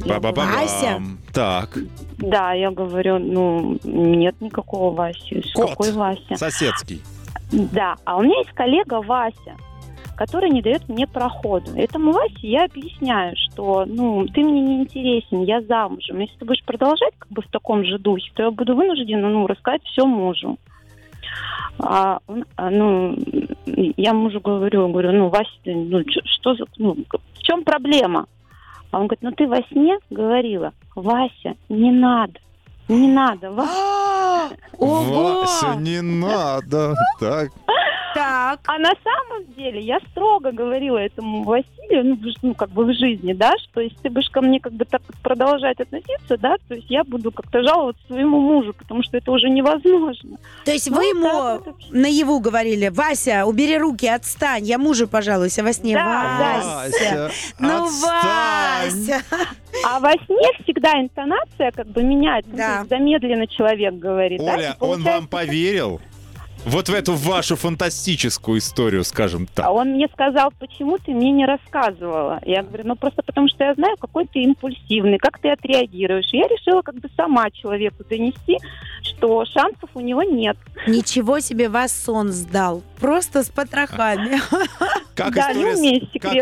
Ба-ба-ба-бам. 0.00 0.52
Вася? 0.52 1.02
Так, 1.35 1.76
Да, 2.16 2.54
я 2.54 2.70
говорю, 2.70 3.18
ну, 3.18 3.78
нет 3.85 4.40
никакого 4.40 4.94
Васи. 4.94 5.44
Кот. 5.54 5.68
Какой 5.68 5.92
Вася? 5.92 6.35
соседский. 6.37 7.02
Да, 7.52 7.96
а 8.06 8.16
у 8.16 8.22
меня 8.22 8.38
есть 8.38 8.52
коллега 8.52 9.02
Вася, 9.02 9.54
который 10.16 10.48
не 10.48 10.62
дает 10.62 10.88
мне 10.88 11.06
проходу. 11.06 11.72
Этому 11.76 12.12
Васе 12.12 12.48
я 12.48 12.64
объясняю, 12.64 13.37
что, 13.37 13.85
ну, 13.85 14.26
ты 14.28 14.40
мне 14.40 14.62
не 14.62 14.80
интересен, 14.80 15.42
я 15.42 15.61
замужем. 15.61 16.20
Если 16.20 16.38
ты 16.38 16.46
будешь 16.46 16.64
продолжать 16.64 17.12
как 17.18 17.28
бы 17.28 17.42
в 17.42 17.48
таком 17.48 17.85
же 17.85 17.98
духе, 17.98 18.30
то 18.35 18.44
я 18.44 18.50
буду 18.50 18.74
вынуждена, 18.74 19.28
ну, 19.28 19.46
рассказать 19.46 19.82
все 19.85 20.06
мужу. 20.06 20.56
А, 21.78 22.18
а, 22.56 22.70
ну, 22.70 23.16
я 23.96 24.12
мужу 24.12 24.40
говорю, 24.40 24.88
говорю, 24.88 25.12
ну, 25.12 25.28
Вася, 25.28 25.48
ну, 25.64 26.02
что 26.24 26.54
за, 26.54 26.64
ну, 26.78 26.96
в 27.34 27.42
чем 27.42 27.64
проблема? 27.64 28.26
А 28.90 29.00
он 29.00 29.06
говорит, 29.06 29.22
ну, 29.22 29.32
ты 29.32 29.46
во 29.46 29.62
сне 29.68 29.98
говорила, 30.10 30.72
Вася, 30.94 31.54
не 31.68 31.90
надо, 31.90 32.38
не 32.92 33.09
надо, 33.09 33.50
Вася. 33.50 33.70
А, 33.72 34.48
Ого! 34.78 35.40
Вася, 35.40 35.74
не 35.76 36.00
надо. 36.02 36.94
Так. 37.20 37.48
Так. 38.14 38.61
А 38.66 38.78
на 38.78 38.92
самом 39.02 39.50
деле 39.57 39.81
я 39.81 39.98
строго 40.11 40.52
говорила 40.52 40.98
этому 40.98 41.44
Василию, 41.44 42.05
ну, 42.05 42.18
ну, 42.42 42.55
как 42.55 42.68
бы 42.70 42.85
в 42.85 42.92
жизни, 42.94 43.33
да, 43.33 43.55
что 43.64 43.81
если 43.81 43.96
ты 44.02 44.11
будешь 44.11 44.28
ко 44.28 44.42
мне 44.42 44.61
как 44.61 44.74
бы 44.74 44.85
так 44.85 45.00
продолжать 45.22 45.81
относиться, 45.81 46.37
да, 46.38 46.57
то 46.68 46.74
есть 46.74 46.90
я 46.90 47.05
буду 47.05 47.33
как-то 47.33 47.62
жаловаться 47.62 48.02
своему 48.09 48.38
мужу, 48.38 48.74
потому 48.74 49.02
что 49.02 49.16
это 49.16 49.31
уже 49.33 49.48
невозможно. 49.48 50.37
То 50.66 50.72
есть 50.72 50.90
Ну, 50.90 50.96
вы 50.96 51.02
так 51.02 51.11
ему 51.11 51.33
вот 51.33 51.66
вообще. 51.66 51.87
наяву 51.90 52.40
говорили, 52.40 52.88
Вася, 52.88 53.44
убери 53.46 53.78
руки, 53.78 54.07
отстань, 54.07 54.64
я 54.66 54.76
мужу 54.78 55.09
пожалуйся 55.09 55.62
во 55.62 55.72
сне. 55.72 55.94
Да, 55.94 56.61
Вася. 56.85 57.31
Ну, 57.59 57.85
отстань. 57.87 59.07
Вася. 59.07 59.22
А 59.87 60.00
во 60.00 60.12
сне 60.12 60.50
всегда 60.62 61.00
интонация 61.00 61.70
как 61.72 61.87
бы 61.87 62.02
меняется, 62.02 62.50
ну, 62.52 62.81
Да. 62.82 62.96
замедленно 62.96 63.46
человек 63.46 63.94
говорит. 63.94 64.40
да, 64.40 64.54
Оля, 64.54 64.76
и 64.80 64.84
он 64.84 65.02
вам 65.02 65.26
поверил? 65.26 66.00
Вот 66.64 66.88
в 66.88 66.94
эту 66.94 67.14
вашу 67.14 67.56
фантастическую 67.56 68.58
историю, 68.58 69.02
скажем 69.02 69.48
А 69.54 69.56
так. 69.62 69.70
он 69.72 69.94
мне 69.94 70.06
сказал, 70.12 70.52
почему 70.60 70.96
ты 70.98 71.10
мне 71.10 71.32
не 71.32 71.44
рассказывала. 71.44 72.40
Я 72.44 72.62
говорю, 72.62 72.84
ну 72.86 72.96
просто 72.96 73.22
потому 73.22 73.48
что 73.48 73.64
я 73.64 73.74
знаю, 73.74 73.96
какой 73.96 74.26
ты 74.26 74.42
импульсивный, 74.42 75.18
как 75.18 75.40
ты 75.40 75.50
отреагируешь. 75.50 76.32
И 76.32 76.36
я 76.36 76.46
решила 76.46 76.82
как 76.82 76.94
бы 76.96 77.08
сама 77.16 77.50
человеку 77.50 78.04
донести, 78.08 78.58
что 79.02 79.44
шансов 79.44 79.90
у 79.94 80.00
него 80.00 80.22
нет. 80.22 80.56
Ничего 80.86 81.40
себе 81.40 81.68
вас 81.68 81.92
сон 81.92 82.30
сдал. 82.30 82.82
Просто 83.00 83.42
с 83.42 83.48
потрохами. 83.48 84.40
Как 85.16 85.34
да, 85.34 85.52
не 85.52 85.98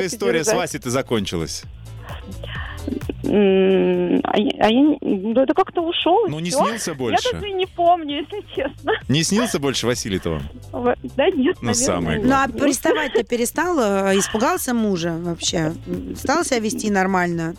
история, 0.07 0.44
с-. 0.44 0.53
Васей-то 0.53 0.90
закончилась? 0.90 1.64
А 3.33 4.38
я, 4.38 4.51
а 4.64 4.69
я 4.71 4.97
ну, 5.01 5.40
это 5.40 5.55
как-то 5.55 5.83
ушел. 5.83 6.27
Ну, 6.29 6.40
не 6.40 6.51
всё. 6.51 6.64
снился 6.66 6.90
Я 6.90 6.97
больше? 6.97 7.33
даже 7.33 7.49
и 7.49 7.53
не 7.53 7.66
помню, 7.66 8.19
если 8.23 8.45
честно. 8.55 8.93
Не 9.09 9.23
снился 9.23 9.59
больше 9.61 9.87
Василий-то 9.87 10.31
вам? 10.31 10.43
Да 11.16 11.27
нет, 11.31 11.57
Ну, 11.61 11.69
наверное, 11.69 11.75
самое 11.75 12.19
нет. 12.19 12.27
Ну, 12.27 12.35
а 12.35 12.49
приставать-то 12.49 13.23
перестал? 13.25 13.79
э, 13.79 14.19
Испугался 14.19 14.75
мужа 14.75 15.16
вообще? 15.21 15.73
Стал 16.16 16.45
себя 16.45 16.59
вести 16.59 16.90
нормально? 16.90 17.55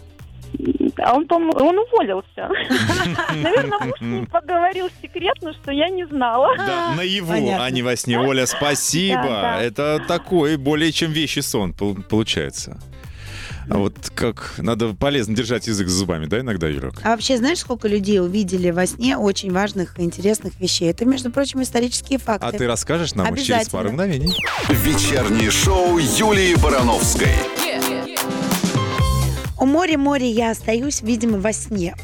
А 0.97 1.15
он, 1.15 1.25
по-моему, 1.25 1.53
он 1.65 1.79
уволился. 1.79 2.49
Наверное, 3.41 3.79
муж 3.79 3.97
с 3.97 4.01
ним 4.01 4.25
поговорил 4.27 4.89
секретно, 5.01 5.53
что 5.53 5.71
я 5.71 5.88
не 5.89 6.05
знала. 6.05 6.55
Да, 6.57 6.93
наяву, 6.97 7.29
понятно. 7.29 7.65
а 7.65 7.69
не 7.71 7.81
во 7.81 7.95
сне. 7.95 8.19
Оля, 8.19 8.45
спасибо. 8.45 9.21
Да, 9.23 9.41
да. 9.41 9.62
Это 9.62 10.03
такой 10.05 10.57
более 10.57 10.91
чем 10.91 11.12
вещи 11.12 11.39
сон 11.39 11.73
пол- 11.73 11.95
получается. 12.10 12.77
А 13.71 13.77
вот 13.77 14.12
как 14.13 14.55
надо 14.57 14.93
полезно 14.93 15.34
держать 15.34 15.65
язык 15.65 15.88
за 15.88 15.99
зубами, 15.99 16.25
да, 16.25 16.41
иногда, 16.41 16.67
Юрок? 16.67 16.95
А 17.03 17.12
вообще, 17.12 17.38
знаешь, 17.38 17.60
сколько 17.60 17.88
людей 17.88 18.19
увидели 18.19 18.69
во 18.69 18.86
сне 18.86 19.15
очень 19.15 19.49
важных 19.53 19.97
и 19.97 20.03
интересных 20.03 20.60
вещей? 20.60 20.89
Это, 20.89 21.05
между 21.05 21.31
прочим, 21.31 21.62
исторические 21.62 22.19
факты. 22.19 22.45
А 22.45 22.51
ты 22.51 22.67
расскажешь 22.67 23.15
нам 23.15 23.34
их 23.34 23.41
через 23.41 23.69
пару 23.69 23.91
мгновений? 23.91 24.36
Вечернее 24.67 25.49
шоу 25.51 25.97
Юлии 25.97 26.55
Барановской. 26.55 27.31
У 29.57 29.65
моря-море 29.65 30.29
я 30.29 30.51
остаюсь, 30.51 31.01
видимо, 31.01 31.39
во 31.39 31.53
сне. 31.53 31.95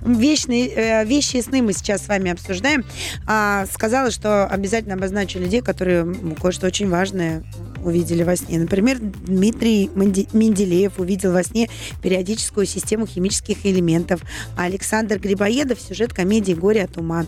Вечные, 0.00 0.68
э, 0.68 1.04
вещи 1.04 1.36
и 1.36 1.42
сны 1.42 1.60
мы 1.60 1.74
сейчас 1.74 2.04
с 2.04 2.08
вами 2.08 2.30
обсуждаем. 2.30 2.84
А, 3.26 3.66
сказала, 3.70 4.10
что 4.10 4.46
обязательно 4.46 4.94
обозначу 4.94 5.38
людей, 5.38 5.60
которые 5.60 6.06
кое-что 6.40 6.66
очень 6.66 6.88
важное 6.88 7.44
увидели 7.88 8.22
во 8.22 8.36
сне. 8.36 8.58
Например, 8.58 8.98
Дмитрий 8.98 9.90
Менделеев 9.94 10.98
увидел 10.98 11.32
во 11.32 11.42
сне 11.42 11.68
периодическую 12.02 12.66
систему 12.66 13.06
химических 13.06 13.66
элементов. 13.66 14.20
А 14.56 14.64
Александр 14.64 15.18
Грибоедов 15.18 15.80
сюжет 15.80 16.12
комедии 16.12 16.52
«Горе 16.52 16.84
от 16.84 16.96
ума». 16.96 17.26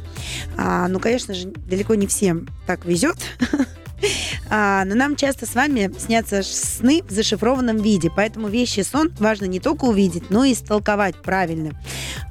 А, 0.57 0.88
ну, 0.88 1.01
конечно 1.01 1.35
же, 1.35 1.49
далеко 1.49 1.94
не 1.94 2.07
всем 2.07 2.49
так 2.66 2.85
везет. 2.85 3.16
А, 4.50 4.84
но 4.84 4.94
нам 4.94 5.16
часто 5.16 5.46
с 5.46 5.54
вами 5.54 5.90
снятся 5.98 6.42
сны 6.42 7.02
в 7.06 7.10
зашифрованном 7.10 7.78
виде, 7.78 8.10
поэтому 8.14 8.48
вещи 8.48 8.80
сон 8.80 9.12
важно 9.18 9.44
не 9.44 9.60
только 9.60 9.84
увидеть, 9.84 10.30
но 10.30 10.44
и 10.44 10.52
истолковать 10.52 11.16
правильно. 11.16 11.70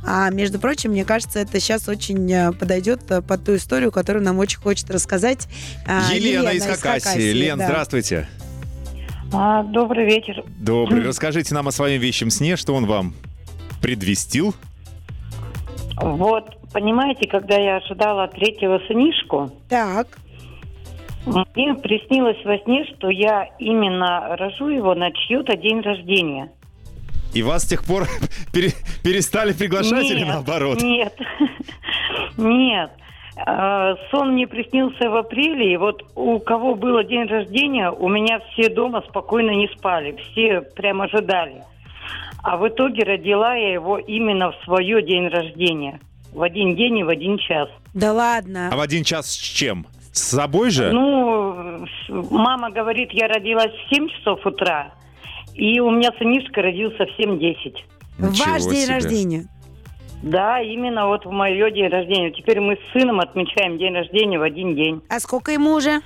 А 0.06 0.30
между 0.30 0.60
прочим, 0.60 0.92
мне 0.92 1.06
кажется, 1.06 1.40
это 1.40 1.60
сейчас 1.60 1.88
очень 1.88 2.32
э, 2.32 2.52
подойдет 2.52 3.10
э, 3.10 3.22
под 3.22 3.46
ту 3.46 3.56
историю, 3.56 3.92
которую 3.92 4.24
нам 4.24 4.40
очень 4.40 4.60
хочет 4.60 4.90
рассказать 4.90 5.48
а, 5.88 6.14
Елена, 6.14 6.50
из 6.50 6.66
Хакасии. 6.66 7.32
Лен, 7.32 7.58
да. 7.58 7.68
здравствуйте. 7.68 8.28
А, 9.32 9.64
добрый 9.64 10.06
вечер. 10.06 10.44
Добрый. 10.60 11.04
Расскажите 11.08 11.54
нам 11.54 11.68
о 11.68 11.72
своем 11.72 12.02
вещем 12.02 12.30
сне, 12.30 12.56
что 12.56 12.74
он 12.74 12.86
вам 12.86 13.14
предвестил? 13.82 14.56
Вот, 16.02 16.58
понимаете, 16.72 17.28
когда 17.28 17.56
я 17.58 17.78
ожидала 17.78 18.28
третьего 18.28 18.80
сынишку, 18.88 19.52
Так, 19.68 20.08
мне 21.26 21.76
приснилось 21.76 22.44
во 22.46 22.58
сне, 22.60 22.86
что 22.86 23.10
я 23.10 23.48
именно 23.60 24.36
рожу 24.38 24.70
его 24.70 24.96
на 24.96 25.12
чью-то 25.12 25.56
день 25.58 25.82
рождения. 25.82 26.50
И 27.34 27.44
вас 27.44 27.64
с 27.64 27.68
тех 27.68 27.84
пор 27.86 28.08
пере- 28.54 28.74
перестали 29.04 29.54
приглашать 29.54 30.06
или 30.10 30.20
Нет, 30.20 30.28
наоборот? 30.28 30.82
Нет, 30.82 31.14
нет. 32.38 32.92
А, 33.46 33.96
Сон 34.12 34.34
мне 34.34 34.48
приснился 34.48 35.10
в 35.10 35.16
апреле, 35.16 35.74
и 35.74 35.78
вот 35.78 36.04
у 36.16 36.40
кого 36.40 36.76
было 36.76 37.04
день 37.04 37.26
рождения, 37.28 37.90
у 37.92 38.10
меня 38.10 38.40
все 38.52 38.70
дома 38.70 39.02
спокойно 39.08 39.52
не 39.52 39.68
спали, 39.78 40.16
все 40.32 40.62
прям 40.62 41.02
ожидали. 41.02 41.64
А 42.44 42.58
в 42.58 42.68
итоге 42.68 43.04
родила 43.04 43.54
я 43.56 43.74
его 43.74 43.98
именно 43.98 44.52
в 44.52 44.56
свое 44.66 45.02
день 45.06 45.28
рождения. 45.28 46.00
В 46.34 46.42
один 46.42 46.76
день 46.76 47.00
и 47.00 47.04
в 47.04 47.10
один 47.10 47.38
час. 47.38 47.70
да 47.94 48.14
ладно. 48.14 48.70
А 48.72 48.76
в 48.76 48.80
один 48.82 49.04
час 49.04 49.30
с 49.32 49.36
чем? 49.38 49.86
С 50.20 50.32
собой 50.36 50.70
же? 50.70 50.92
Ну, 50.92 51.86
мама 52.30 52.70
говорит, 52.72 53.10
я 53.14 53.30
родилась 53.30 53.72
в 53.72 53.96
7 53.96 54.10
часов 54.10 54.46
утра, 54.46 54.92
и 55.54 55.80
у 55.80 55.90
меня 55.92 56.12
сынишка 56.20 56.62
родился 56.62 57.06
в 57.06 57.20
7.10. 57.20 57.76
Ничего 58.20 58.52
Ваш 58.52 58.64
день 58.64 58.84
себе. 58.84 58.94
рождения. 58.96 59.46
Да, 60.22 60.62
именно 60.62 61.08
вот 61.08 61.26
в 61.26 61.32
мое 61.32 61.72
день 61.72 61.88
рождения. 61.88 62.32
Теперь 62.32 62.60
мы 62.60 62.76
с 62.76 62.92
сыном 62.92 63.22
отмечаем 63.22 63.78
день 63.78 63.94
рождения 63.94 64.38
в 64.38 64.42
один 64.42 64.76
день. 64.76 65.02
А 65.10 65.22
сколько 65.22 65.54
ему 65.54 65.72
уже? 65.72 66.02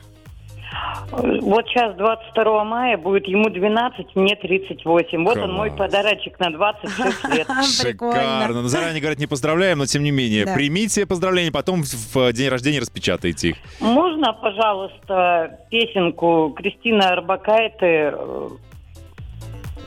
Вот 1.12 1.68
сейчас 1.68 1.96
22 1.96 2.64
мая 2.64 2.98
будет 2.98 3.28
ему 3.28 3.50
12, 3.50 4.16
мне 4.16 4.36
38. 4.36 5.24
Вот 5.24 5.38
он 5.38 5.54
мой 5.54 5.70
Класс. 5.70 5.92
подарочек 5.92 6.40
на 6.40 6.52
26 6.52 7.28
лет. 7.36 7.48
Шикарно. 7.66 8.62
Ну, 8.62 8.68
заранее, 8.68 9.02
говорят, 9.02 9.20
не 9.20 9.28
поздравляем, 9.28 9.80
но 9.80 9.86
тем 9.86 10.04
не 10.04 10.12
менее. 10.12 10.46
Да. 10.46 10.54
Примите 10.54 11.06
поздравления, 11.06 11.52
потом 11.52 11.84
в 11.84 12.14
в 12.14 12.34
день 12.34 12.50
рождения 12.50 12.80
распечатайте 12.80 13.50
их. 13.50 13.56
Можно, 13.80 14.34
пожалуйста, 14.34 15.60
песенку 15.70 16.54
Кристины 16.56 17.02
Арбакайте 17.02 18.14
э, 18.16 18.50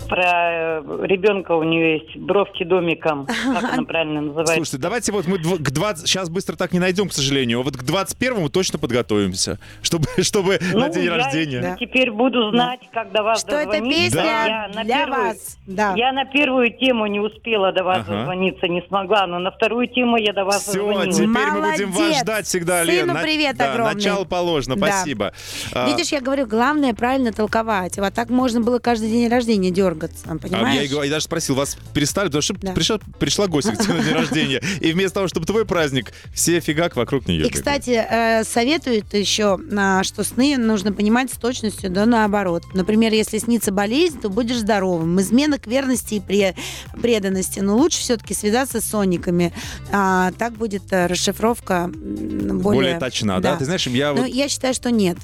про 0.09 0.81
э, 0.81 0.83
ребенка 1.07 1.53
у 1.53 1.63
нее 1.63 1.99
есть 1.99 2.17
бровки 2.17 2.65
домиком. 2.65 3.27
Как 3.61 3.73
она 3.75 3.83
правильно 3.85 4.21
называется? 4.21 4.55
Слушайте, 4.55 4.79
давайте 4.79 5.13
вот 5.13 5.27
мы 5.27 5.39
к 5.39 5.71
20, 5.71 6.07
сейчас 6.07 6.29
быстро 6.31 6.57
так 6.57 6.73
не 6.73 6.79
найдем, 6.79 7.09
к 7.09 7.13
сожалению, 7.13 7.61
а 7.61 7.63
вот 7.63 7.77
к 7.77 7.83
21-му 7.83 8.49
точно 8.49 8.79
подготовимся, 8.79 9.59
чтобы, 9.83 10.07
чтобы 10.23 10.59
на 10.73 10.87
Ну, 10.87 10.93
день 10.93 11.05
я 11.05 11.17
рождения. 11.17 11.61
Да. 11.61 11.77
Теперь 11.79 12.11
буду 12.11 12.51
знать, 12.51 12.81
как 12.93 13.13
до 13.13 13.23
вас 13.23 13.41
Что 13.41 13.57
это 13.57 13.73
дозвониться. 13.73 14.17
песня 14.19 14.25
Я 14.47 14.71
на 14.75 14.85
для 14.85 14.99
первую- 15.07 15.23
вас. 15.29 15.59
Да. 15.67 15.95
Я 15.97 16.13
на 16.13 16.25
первую 16.25 16.71
тему 16.79 17.07
не 17.07 17.21
успела 17.21 17.73
до 17.73 17.83
вас 17.85 17.99
Ага. 18.07 18.19
дозвониться, 18.21 18.69
не 18.69 18.83
смогла, 18.89 19.27
но 19.27 19.39
на 19.39 19.51
вторую 19.51 19.89
тему 19.89 20.17
я 20.17 20.33
до 20.33 20.45
вас 20.45 20.63
Все, 20.63 20.75
дозвонилась. 20.75 21.17
теперь 21.17 21.29
мы 21.29 21.71
будем 21.73 21.91
вас 21.91 21.99
Молодец. 22.01 22.21
ждать 22.23 22.47
всегда, 22.47 22.81
Сыну 22.85 22.93
Лен. 22.93 23.07
На- 23.09 23.23
привет 23.23 23.57
да, 23.57 23.73
огромный. 23.73 23.95
Начало 23.95 24.25
положено, 24.25 24.77
Да. 24.77 24.87
спасибо. 24.87 25.33
А, 25.73 25.87
Видишь, 25.89 26.13
я 26.13 26.21
говорю, 26.21 26.47
главное 26.47 26.95
правильно 26.95 27.33
толковать. 27.33 27.99
Вот 27.99 28.15
так 28.15 28.31
можно 28.31 28.61
было 28.61 28.79
каждый 28.79 29.11
день 29.11 29.29
рождения 29.29 29.71
дергаться, 29.97 30.25
а 30.29 30.37
понимаешь? 30.39 30.77
я, 30.77 30.83
и 30.85 30.89
го- 30.89 31.03
я 31.03 31.11
даже 31.11 31.25
спросил, 31.25 31.55
вас 31.55 31.77
перестали, 31.95 32.27
потому 32.27 32.43
что 32.43 32.55
Да. 32.55 32.73
пришла, 32.73 32.99
пришла 33.19 33.47
гостья 33.47 33.73
к 33.73 33.79
тебе 33.83 33.95
на 33.95 34.03
день 34.05 34.15
рождения, 34.15 34.63
и 34.81 34.93
вместо 34.93 35.15
того, 35.17 35.29
чтобы 35.29 35.47
твой 35.47 35.65
праздник, 35.65 36.13
все 36.35 36.61
фигак 36.61 36.97
вокруг 36.97 37.27
нее. 37.29 37.47
И, 37.47 37.51
кстати, 37.51 37.91
э, 38.09 38.45
советуют 38.45 39.13
еще, 39.15 39.59
а, 39.77 40.03
что 40.05 40.25
сны 40.25 40.57
нужно 40.57 40.93
понимать 40.93 41.33
с 41.33 41.37
точностью 41.37 41.91
да 41.91 42.07
наоборот. 42.07 42.65
Например, 42.75 43.13
если 43.13 43.39
снится 43.39 43.73
болезнь, 43.73 44.21
то 44.21 44.29
будешь 44.29 44.59
здоровым. 44.59 45.21
Измена 45.21 45.59
к 45.59 45.67
верности 45.67 46.15
и 46.15 46.21
пре- 46.21 46.55
преданности. 47.01 47.61
Но 47.61 47.77
лучше 47.77 47.99
все-таки 48.01 48.35
связаться 48.35 48.81
с 48.81 48.85
сонниками. 48.85 49.53
А, 49.93 50.33
так 50.39 50.55
будет 50.55 50.93
э, 50.93 51.07
расшифровка 51.07 51.91
более... 51.93 52.59
более, 52.63 52.99
точна, 52.99 53.41
да? 53.41 53.57
Ты 53.57 53.65
знаешь, 53.65 53.87
я, 53.87 54.13
я 54.27 54.49
считаю, 54.49 54.75
что 54.75 54.91
нет. 54.91 55.17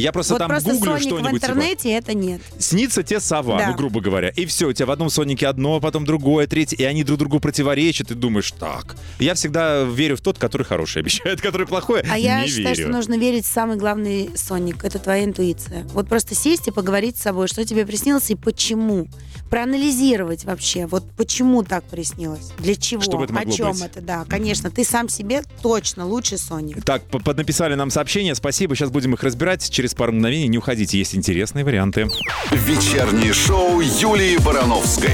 Я 0.00 0.12
просто 0.12 0.34
вот 0.34 0.38
там 0.38 0.48
просто 0.48 0.72
гуглю 0.72 0.92
соник 0.92 1.00
в 1.00 1.06
что-нибудь. 1.06 1.30
типа, 1.40 1.52
интернете 1.52 1.90
это 1.92 2.14
нет. 2.14 2.40
Снится 2.58 3.02
тебе 3.02 3.20
сова, 3.20 3.58
Да. 3.58 3.68
ну, 3.68 3.74
грубо 3.76 4.00
говоря. 4.00 4.28
И 4.30 4.46
все, 4.46 4.68
у 4.68 4.72
тебя 4.72 4.86
в 4.86 4.90
одном 4.90 5.10
сонике 5.10 5.46
одно, 5.46 5.80
потом 5.80 6.04
другое, 6.04 6.46
третье, 6.46 6.76
и 6.76 6.84
они 6.84 7.04
друг 7.04 7.18
другу 7.18 7.40
противоречат, 7.40 8.10
и 8.10 8.14
думаешь, 8.14 8.50
так. 8.52 8.96
Я 9.18 9.34
всегда 9.34 9.82
верю 9.84 10.16
в 10.16 10.20
тот, 10.20 10.38
который 10.38 10.62
хороший 10.64 10.98
обещает, 11.02 11.40
который 11.42 11.66
плохой, 11.66 12.02
А 12.10 12.18
я 12.18 12.46
считаю, 12.46 12.74
верю. 12.76 12.88
что 12.88 12.88
нужно 12.88 13.14
верить 13.18 13.44
в 13.44 13.48
самый 13.52 13.76
главный 13.76 14.30
соник. 14.36 14.84
Это 14.84 14.98
твоя 14.98 15.24
интуиция. 15.24 15.84
Вот 15.92 16.08
просто 16.08 16.34
сесть 16.34 16.68
и 16.68 16.70
поговорить 16.70 17.16
с 17.16 17.22
собой, 17.22 17.48
что 17.48 17.64
тебе 17.64 17.84
приснилось 17.86 18.30
и 18.30 18.34
почему. 18.34 19.06
Проанализировать 19.50 20.44
вообще, 20.44 20.86
вот 20.86 21.04
почему 21.16 21.62
так 21.64 21.82
приснилось, 21.84 22.50
для 22.58 22.76
чего, 22.76 23.02
Что 23.02 23.18
бы 23.18 23.24
это 23.24 23.36
о 23.36 23.44
чем 23.44 23.72
быть? 23.72 23.82
это, 23.82 24.00
да. 24.00 24.24
Конечно, 24.28 24.70
ты 24.70 24.84
сам 24.84 25.08
себе 25.08 25.42
точно 25.60 26.06
лучший 26.06 26.38
соник. 26.38 26.84
Так, 26.84 27.02
поднаписали 27.04 27.74
нам 27.74 27.90
сообщения, 27.90 28.34
спасибо, 28.36 28.76
сейчас 28.76 28.90
будем 28.90 29.12
их 29.14 29.22
разбирать. 29.22 29.68
Через 29.68 29.89
пару 29.96 30.12
мгновений 30.12 30.48
не 30.48 30.58
уходите, 30.58 30.98
есть 30.98 31.14
интересные 31.14 31.64
варианты. 31.64 32.08
Вечернее 32.50 33.32
шоу 33.32 33.80
Юлии 33.80 34.36
Барановской. 34.38 35.10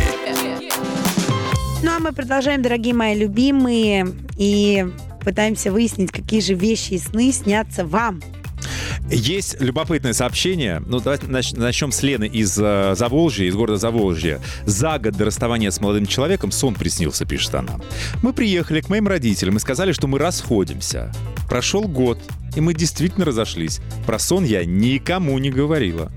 Ну 1.82 1.90
а 1.90 1.98
мы 1.98 2.12
продолжаем, 2.12 2.62
дорогие 2.62 2.94
мои 2.94 3.16
любимые, 3.16 4.06
и 4.36 4.86
пытаемся 5.22 5.70
выяснить, 5.70 6.10
какие 6.10 6.40
же 6.40 6.54
вещи 6.54 6.94
и 6.94 6.98
сны 6.98 7.32
снятся 7.32 7.84
вам. 7.84 8.22
Есть 9.08 9.60
любопытное 9.60 10.12
сообщение. 10.12 10.82
Ну, 10.84 10.98
давайте 10.98 11.26
нач- 11.26 11.56
начнем 11.56 11.92
с 11.92 12.02
Лены 12.02 12.24
из 12.24 12.58
э, 12.58 12.94
Заволжья, 12.96 13.44
из 13.46 13.54
города 13.54 13.78
Заволжья. 13.78 14.40
За 14.64 14.98
год 14.98 15.14
до 15.14 15.26
расставания 15.26 15.70
с 15.70 15.80
молодым 15.80 16.06
человеком 16.06 16.50
сон 16.50 16.74
приснился, 16.74 17.24
пишет 17.24 17.54
она. 17.54 17.78
Мы 18.22 18.32
приехали 18.32 18.80
к 18.80 18.88
моим 18.88 19.06
родителям 19.06 19.58
и 19.58 19.60
сказали, 19.60 19.92
что 19.92 20.08
мы 20.08 20.18
расходимся. 20.18 21.12
Прошел 21.48 21.86
год, 21.86 22.18
и 22.56 22.60
мы 22.60 22.74
действительно 22.74 23.24
разошлись. 23.24 23.80
Про 24.06 24.18
сон 24.18 24.44
я 24.44 24.64
никому 24.64 25.38
не 25.38 25.50
говорила. 25.50 26.10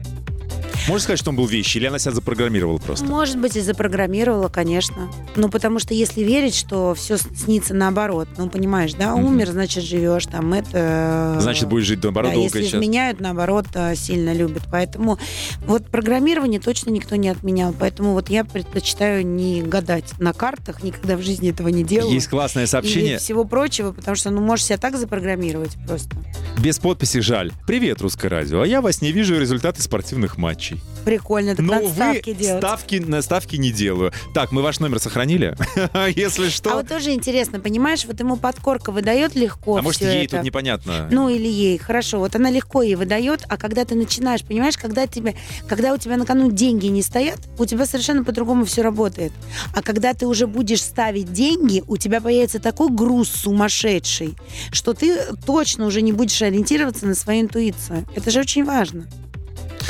Можно 0.89 1.03
сказать, 1.03 1.19
что 1.19 1.29
он 1.29 1.35
был 1.35 1.45
вещи, 1.45 1.77
или 1.77 1.85
она 1.85 1.99
себя 1.99 2.13
запрограммировала 2.13 2.79
просто? 2.79 3.05
Может 3.05 3.39
быть, 3.39 3.55
и 3.55 3.61
запрограммировала, 3.61 4.47
конечно. 4.47 5.11
Ну, 5.35 5.49
потому 5.49 5.77
что 5.77 5.93
если 5.93 6.21
верить, 6.21 6.55
что 6.55 6.95
все 6.95 7.17
снится 7.17 7.75
наоборот, 7.75 8.27
ну, 8.37 8.49
понимаешь, 8.49 8.93
да, 8.93 9.13
умер, 9.13 9.51
значит, 9.51 9.83
живешь, 9.83 10.25
там, 10.25 10.51
это... 10.51 11.37
Значит, 11.41 11.69
будешь 11.69 11.85
жить 11.85 12.01
наоборот 12.01 12.31
да, 12.31 12.35
долго 12.35 12.57
если 12.57 12.63
сейчас. 12.67 12.79
изменяют, 12.81 13.19
наоборот, 13.19 13.67
э, 13.75 13.93
сильно 13.95 14.33
любят. 14.33 14.63
Поэтому 14.71 15.19
вот 15.67 15.85
программирование 15.85 16.59
точно 16.59 16.89
никто 16.89 17.15
не 17.17 17.29
отменял. 17.29 17.71
Поэтому 17.77 18.13
вот 18.13 18.31
я 18.31 18.43
предпочитаю 18.43 19.23
не 19.23 19.61
гадать 19.61 20.19
на 20.19 20.33
картах, 20.33 20.81
никогда 20.81 21.17
в 21.17 21.21
жизни 21.21 21.51
этого 21.51 21.67
не 21.67 21.83
делала. 21.83 22.11
Есть 22.11 22.29
классное 22.29 22.63
И 22.63 22.67
сообщение. 22.67 23.19
всего 23.19 23.45
прочего, 23.45 23.91
потому 23.91 24.15
что, 24.15 24.31
ну, 24.31 24.41
можешь 24.41 24.65
себя 24.65 24.79
так 24.79 24.97
запрограммировать 24.97 25.77
просто. 25.85 26.09
Без 26.57 26.79
подписи 26.79 27.19
жаль. 27.19 27.51
Привет, 27.67 28.01
Русское 28.01 28.27
радио. 28.27 28.61
А 28.61 28.67
я 28.67 28.81
во 28.81 28.91
сне 28.91 29.11
вижу 29.11 29.39
результаты 29.39 29.83
спортивных 29.83 30.37
матчей. 30.37 30.78
Прикольно, 31.05 31.55
так 31.55 31.65
Но, 31.65 31.73
надо 31.73 31.85
увы, 31.85 31.95
ставки 31.95 32.33
делать. 32.33 32.61
ставки, 32.61 32.95
на 32.95 33.21
ставки 33.21 33.55
не 33.55 33.71
делаю. 33.71 34.11
Так, 34.33 34.51
мы 34.51 34.61
ваш 34.61 34.79
номер 34.79 34.99
сохранили? 34.99 35.55
Если 36.15 36.49
что. 36.49 36.73
А 36.73 36.75
вот 36.75 36.87
тоже 36.89 37.11
интересно, 37.13 37.59
понимаешь, 37.59 38.05
вот 38.05 38.19
ему 38.19 38.35
подкорка 38.35 38.91
выдает 38.91 39.33
легко 39.35 39.77
А 39.77 39.81
может, 39.81 40.01
ей 40.01 40.25
это. 40.25 40.35
тут 40.37 40.45
непонятно. 40.45 41.07
Ну 41.09 41.29
или 41.29 41.47
ей, 41.47 41.77
хорошо. 41.77 42.19
Вот 42.19 42.35
она 42.35 42.51
легко 42.51 42.81
ей 42.81 42.95
выдает, 42.95 43.43
а 43.47 43.57
когда 43.57 43.85
ты 43.85 43.95
начинаешь, 43.95 44.43
понимаешь, 44.43 44.77
когда 44.77 45.07
тебе, 45.07 45.35
когда 45.67 45.93
у 45.93 45.97
тебя 45.97 46.17
на 46.17 46.25
кону 46.25 46.51
деньги 46.51 46.87
не 46.87 47.01
стоят, 47.01 47.39
у 47.57 47.65
тебя 47.65 47.85
совершенно 47.85 48.23
по-другому 48.23 48.65
все 48.65 48.81
работает. 48.81 49.31
А 49.73 49.81
когда 49.81 50.13
ты 50.13 50.27
уже 50.27 50.47
будешь 50.47 50.83
ставить 50.83 51.31
деньги, 51.31 51.83
у 51.87 51.97
тебя 51.97 52.19
появится 52.21 52.59
такой 52.59 52.89
груз 52.89 53.29
сумасшедший, 53.29 54.35
что 54.71 54.93
ты 54.93 55.17
точно 55.45 55.85
уже 55.85 56.01
не 56.01 56.11
будешь 56.11 56.41
ориентироваться 56.41 57.05
на 57.07 57.15
свою 57.15 57.41
интуицию. 57.41 58.05
Это 58.15 58.29
же 58.31 58.41
очень 58.41 58.65
важно. 58.65 59.07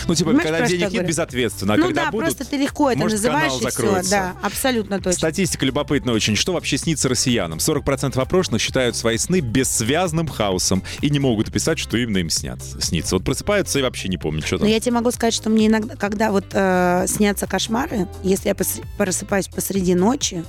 Ну, 0.07 0.15
типа, 0.15 0.31
понимаешь, 0.31 0.49
когда 0.49 0.67
денег 0.67 0.91
нет, 0.91 1.07
безответственно. 1.07 1.73
А 1.73 1.77
ну 1.77 1.85
когда 1.85 2.05
да, 2.05 2.11
будут, 2.11 2.35
просто 2.35 2.45
ты 2.45 2.57
легко 2.57 2.91
это 2.91 2.99
может, 2.99 3.17
называешь 3.17 3.53
канал 3.53 3.57
и 3.57 3.59
все. 3.59 3.69
закроется. 3.69 4.11
Да, 4.11 4.35
абсолютно 4.41 4.97
точно. 4.97 5.13
Статистика 5.13 5.65
любопытна 5.65 6.11
очень. 6.11 6.35
Что 6.35 6.53
вообще 6.53 6.77
снится 6.77 7.09
россиянам? 7.09 7.59
40% 7.59 8.19
опрошенных 8.19 8.61
считают 8.61 8.95
свои 8.95 9.17
сны 9.17 9.39
бессвязным 9.39 10.27
хаосом 10.27 10.83
и 11.01 11.09
не 11.09 11.19
могут 11.19 11.49
описать, 11.49 11.79
что 11.79 11.97
именно 11.97 12.17
им 12.17 12.29
снятся, 12.29 12.81
снится. 12.81 13.15
Вот 13.15 13.23
просыпаются 13.23 13.79
и 13.79 13.81
вообще 13.81 14.07
не 14.07 14.17
помнят, 14.17 14.45
что 14.45 14.55
Но 14.55 14.59
там. 14.61 14.69
я 14.69 14.79
тебе 14.79 14.93
могу 14.93 15.11
сказать, 15.11 15.33
что 15.33 15.49
мне 15.49 15.67
иногда, 15.67 15.95
когда 15.95 16.31
вот 16.31 16.45
э, 16.51 17.05
снятся 17.07 17.47
кошмары, 17.47 18.07
если 18.23 18.49
я 18.49 18.55
просыпаюсь 18.97 19.47
посреди 19.47 19.95
ночи, 19.95 20.43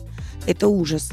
это 0.46 0.68
ужас. 0.68 1.10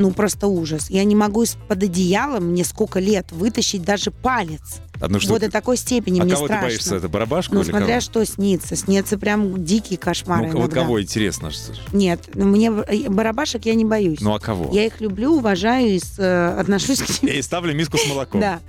Ну, 0.00 0.12
просто 0.12 0.46
ужас. 0.46 0.88
Я 0.88 1.04
не 1.04 1.14
могу 1.14 1.42
из-под 1.42 1.82
одеяла, 1.82 2.40
мне 2.40 2.64
сколько 2.64 2.98
лет, 3.00 3.30
вытащить 3.32 3.82
даже 3.82 4.10
палец. 4.10 4.80
Одну 4.98 5.14
Вот 5.16 5.22
штуку. 5.22 5.40
до 5.40 5.50
такой 5.50 5.76
степени 5.76 6.20
а 6.20 6.24
мне 6.24 6.32
кого 6.34 6.46
страшно. 6.46 6.62
ты 6.68 6.72
боишься? 6.74 6.96
Это 6.96 7.08
барабашку 7.10 7.54
Ну, 7.54 7.60
или 7.62 7.68
смотря 7.70 7.86
кого? 7.88 8.00
что 8.00 8.24
снится. 8.24 8.76
Снятся 8.76 9.18
прям 9.18 9.62
дикие 9.62 9.98
кошмары 9.98 10.46
Ну, 10.48 10.58
иногда. 10.60 10.80
кого 10.82 11.02
интересно? 11.02 11.50
что- 11.50 11.72
Нет, 11.92 12.30
ну, 12.34 12.46
мне 12.46 12.68
э, 12.70 13.08
барабашек 13.10 13.66
я 13.66 13.74
не 13.74 13.84
боюсь. 13.84 14.20
Ну, 14.22 14.32
а 14.34 14.40
кого? 14.40 14.74
Я 14.74 14.86
их 14.86 15.00
люблю, 15.02 15.36
уважаю 15.36 15.88
и 15.96 15.98
с- 15.98 16.18
э, 16.18 16.58
отношусь 16.58 17.00
к 17.02 17.22
ним. 17.22 17.32
И 17.34 17.42
ставлю 17.42 17.74
миску 17.74 17.98
с 17.98 18.06
молоком. 18.08 18.40
Да. 18.40 18.60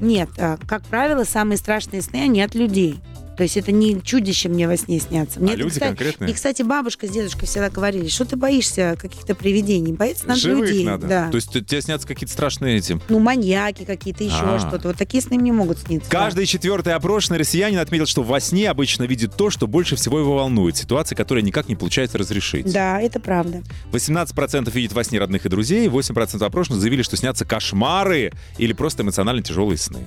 Нет, 0.00 0.28
э, 0.38 0.56
как 0.66 0.82
правило, 0.82 1.22
самые 1.24 1.56
страшные 1.56 2.02
сны, 2.02 2.16
они 2.24 2.42
от 2.42 2.54
людей. 2.56 3.00
То 3.40 3.44
есть 3.44 3.56
это 3.56 3.72
не 3.72 4.02
чудище 4.02 4.50
мне 4.50 4.68
во 4.68 4.76
сне 4.76 5.00
снятся. 5.00 5.40
Мне 5.40 5.52
а 5.52 5.54
это, 5.54 5.62
люди 5.62 5.72
кстати, 5.72 5.88
конкретные? 5.88 6.30
И, 6.30 6.34
кстати, 6.34 6.60
бабушка 6.60 7.06
с 7.06 7.10
дедушкой 7.10 7.48
всегда 7.48 7.70
говорили, 7.70 8.06
что 8.08 8.26
ты 8.26 8.36
боишься 8.36 8.98
каких-то 9.00 9.34
привидений? 9.34 9.94
Боится 9.94 10.28
надо 10.28 10.40
Живых 10.40 10.68
людей. 10.68 10.84
надо. 10.84 11.06
Да. 11.06 11.30
То 11.30 11.36
есть 11.36 11.50
тебе 11.50 11.80
снятся 11.80 12.06
какие-то 12.06 12.34
страшные 12.34 12.76
этим. 12.76 13.00
Ну, 13.08 13.18
маньяки 13.18 13.86
какие-то, 13.86 14.24
еще 14.24 14.42
А. 14.42 14.58
что-то. 14.58 14.88
Вот 14.88 14.98
такие 14.98 15.22
сны 15.22 15.38
мне 15.38 15.52
могут 15.52 15.78
сниться. 15.78 16.10
Каждый 16.10 16.44
четвертый 16.44 16.92
опрошенный 16.92 17.38
россиянин 17.38 17.78
отметил, 17.78 18.04
что 18.04 18.22
во 18.22 18.40
сне 18.40 18.68
обычно 18.68 19.04
видит 19.04 19.34
то, 19.34 19.48
что 19.48 19.66
больше 19.66 19.96
всего 19.96 20.18
его 20.18 20.34
волнует. 20.34 20.76
Ситуация, 20.76 21.16
которая 21.16 21.42
никак 21.42 21.66
не 21.66 21.76
получается 21.76 22.18
разрешить. 22.18 22.70
Да, 22.70 23.00
это 23.00 23.20
правда. 23.20 23.62
18% 23.90 24.70
видит 24.70 24.92
во 24.92 25.02
сне 25.02 25.18
родных 25.18 25.46
и 25.46 25.48
друзей, 25.48 25.88
8% 25.88 26.44
опрошенных 26.44 26.78
заявили, 26.78 27.00
что 27.00 27.16
снятся 27.16 27.46
кошмары 27.46 28.32
или 28.58 28.74
просто 28.74 29.02
эмоционально 29.02 29.42
тяжелые 29.42 29.78
сны. 29.78 30.00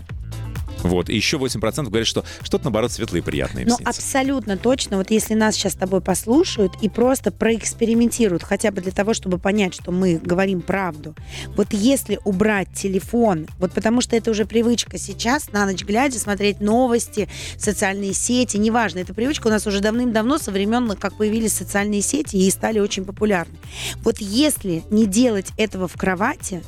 Вот. 0.83 1.09
И 1.09 1.15
еще 1.15 1.37
8% 1.37 1.83
говорят, 1.89 2.07
что 2.07 2.23
что-то, 2.41 2.65
наоборот, 2.65 2.91
светлое 2.91 3.21
и 3.21 3.23
приятное 3.23 3.63
им 3.63 3.69
Ну, 3.69 3.77
абсолютно 3.85 4.57
точно. 4.57 4.97
Вот 4.97 5.11
если 5.11 5.33
нас 5.33 5.55
сейчас 5.55 5.73
с 5.73 5.75
тобой 5.75 6.01
послушают 6.01 6.73
и 6.81 6.89
просто 6.89 7.31
проэкспериментируют, 7.31 8.43
хотя 8.43 8.71
бы 8.71 8.81
для 8.81 8.91
того, 8.91 9.13
чтобы 9.13 9.37
понять, 9.37 9.73
что 9.73 9.91
мы 9.91 10.19
говорим 10.23 10.61
правду. 10.61 11.15
Вот 11.55 11.67
если 11.71 12.19
убрать 12.23 12.69
телефон, 12.73 13.47
вот 13.59 13.71
потому 13.71 14.01
что 14.01 14.15
это 14.15 14.31
уже 14.31 14.45
привычка 14.45 14.97
сейчас, 14.97 15.51
на 15.51 15.65
ночь 15.65 15.83
глядя, 15.83 16.19
смотреть 16.19 16.59
новости, 16.59 17.29
социальные 17.57 18.13
сети, 18.13 18.57
неважно, 18.57 18.99
эта 18.99 19.13
привычка 19.13 19.47
у 19.47 19.49
нас 19.49 19.65
уже 19.67 19.79
давным-давно, 19.79 20.37
со 20.37 20.51
времен, 20.51 20.89
как 20.97 21.15
появились 21.15 21.53
социальные 21.53 22.01
сети 22.01 22.35
и 22.37 22.49
стали 22.49 22.79
очень 22.79 23.05
популярны. 23.05 23.55
Вот 24.03 24.19
если 24.19 24.83
не 24.89 25.05
делать 25.05 25.47
этого 25.57 25.87
в 25.87 25.93
кровати, 25.93 26.61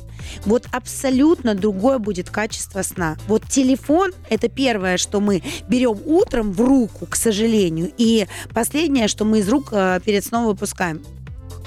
вот 0.44 0.66
абсолютно 0.72 1.54
другое 1.54 1.98
будет 1.98 2.30
качество 2.30 2.82
сна. 2.82 3.16
Вот 3.28 3.44
телефон– 3.48 4.12
это 4.30 4.48
первое, 4.48 4.96
что 4.96 5.20
мы 5.20 5.42
берем 5.68 5.98
утром 6.04 6.52
в 6.52 6.60
руку, 6.60 7.06
к 7.06 7.16
сожалению, 7.16 7.92
и 7.96 8.26
последнее, 8.54 9.08
что 9.08 9.24
мы 9.24 9.40
из 9.40 9.48
рук 9.48 9.68
э, 9.72 10.00
перед 10.04 10.24
сном 10.24 10.46
выпускаем. 10.46 11.02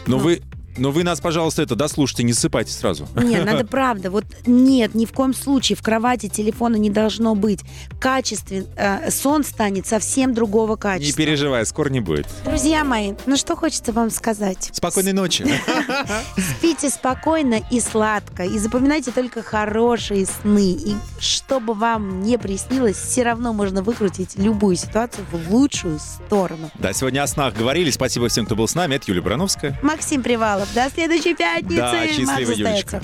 Но 0.08 0.18
ну. 0.18 0.24
вы 0.24 0.42
Но 0.80 0.92
вы 0.92 1.04
нас, 1.04 1.20
пожалуйста, 1.20 1.62
это 1.62 1.76
дослушайте, 1.76 2.24
не 2.24 2.34
ссыпайте 2.34 2.72
сразу. 2.72 3.08
Нет, 3.16 3.46
надо 3.46 3.66
правда. 3.70 4.10
Вот 4.10 4.26
нет, 4.46 4.96
ни 4.96 5.06
в 5.06 5.12
коем 5.14 5.34
случае 5.34 5.76
в 5.76 5.82
кровати 5.82 6.30
телефона 6.30 6.76
не 6.78 6.90
должно 6.90 7.36
быть. 7.36 7.60
Качествен, 8.00 8.66
э, 8.78 9.12
сон 9.12 9.44
станет 9.44 9.86
совсем 9.88 10.34
другого 10.34 10.74
Не 10.76 10.78
качества. 10.82 11.18
переживай, 11.18 11.66
скоро 11.66 11.90
не 11.90 12.00
будет. 12.00 12.28
Друзья 12.46 12.84
мои, 12.84 13.14
ну 13.26 13.36
что 13.38 13.56
хочется 13.56 13.92
вам 13.92 14.10
сказать? 14.10 14.70
Спокойной 14.74 15.14
ночи. 15.14 15.46
Спите 16.58 16.90
спокойно 16.90 17.60
и 17.70 17.80
сладко. 17.80 18.44
И 18.44 18.58
запоминайте 18.58 19.12
только 19.12 19.42
хорошие 19.42 20.26
сны. 20.26 20.72
И 20.72 20.96
что 21.20 21.60
бы 21.60 21.74
вам 21.74 22.24
не 22.24 22.38
приснилось, 22.38 22.96
все 22.98 23.24
равно 23.24 23.54
можно 23.54 23.82
выкрутить 23.82 24.38
любую 24.38 24.76
ситуацию 24.76 25.26
в 25.32 25.52
лучшую 25.54 26.00
сторону. 26.00 26.70
Да, 26.76 26.94
сегодня 26.94 27.24
о 27.24 27.28
снах 27.28 27.54
говорили. 27.56 27.92
Спасибо 27.92 28.28
всем, 28.30 28.46
кто 28.46 28.56
был 28.56 28.68
с 28.68 28.76
нами. 28.76 28.96
Это 28.96 29.06
Юлия 29.08 29.22
Барановская. 29.22 29.78
Максим 29.82 30.24
Привалов, 30.24 30.69
до 30.74 30.90
следующей 30.90 31.36
пятницы. 31.36 31.76
Да, 31.76 32.08
счастливо, 32.08 32.52
Юлечка. 32.52 33.02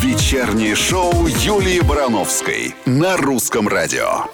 Вечернее 0.00 0.74
шоу 0.74 1.26
Юлии 1.26 1.80
Барановской 1.80 2.74
на 2.86 3.16
русском 3.16 3.68
радио. 3.68 4.24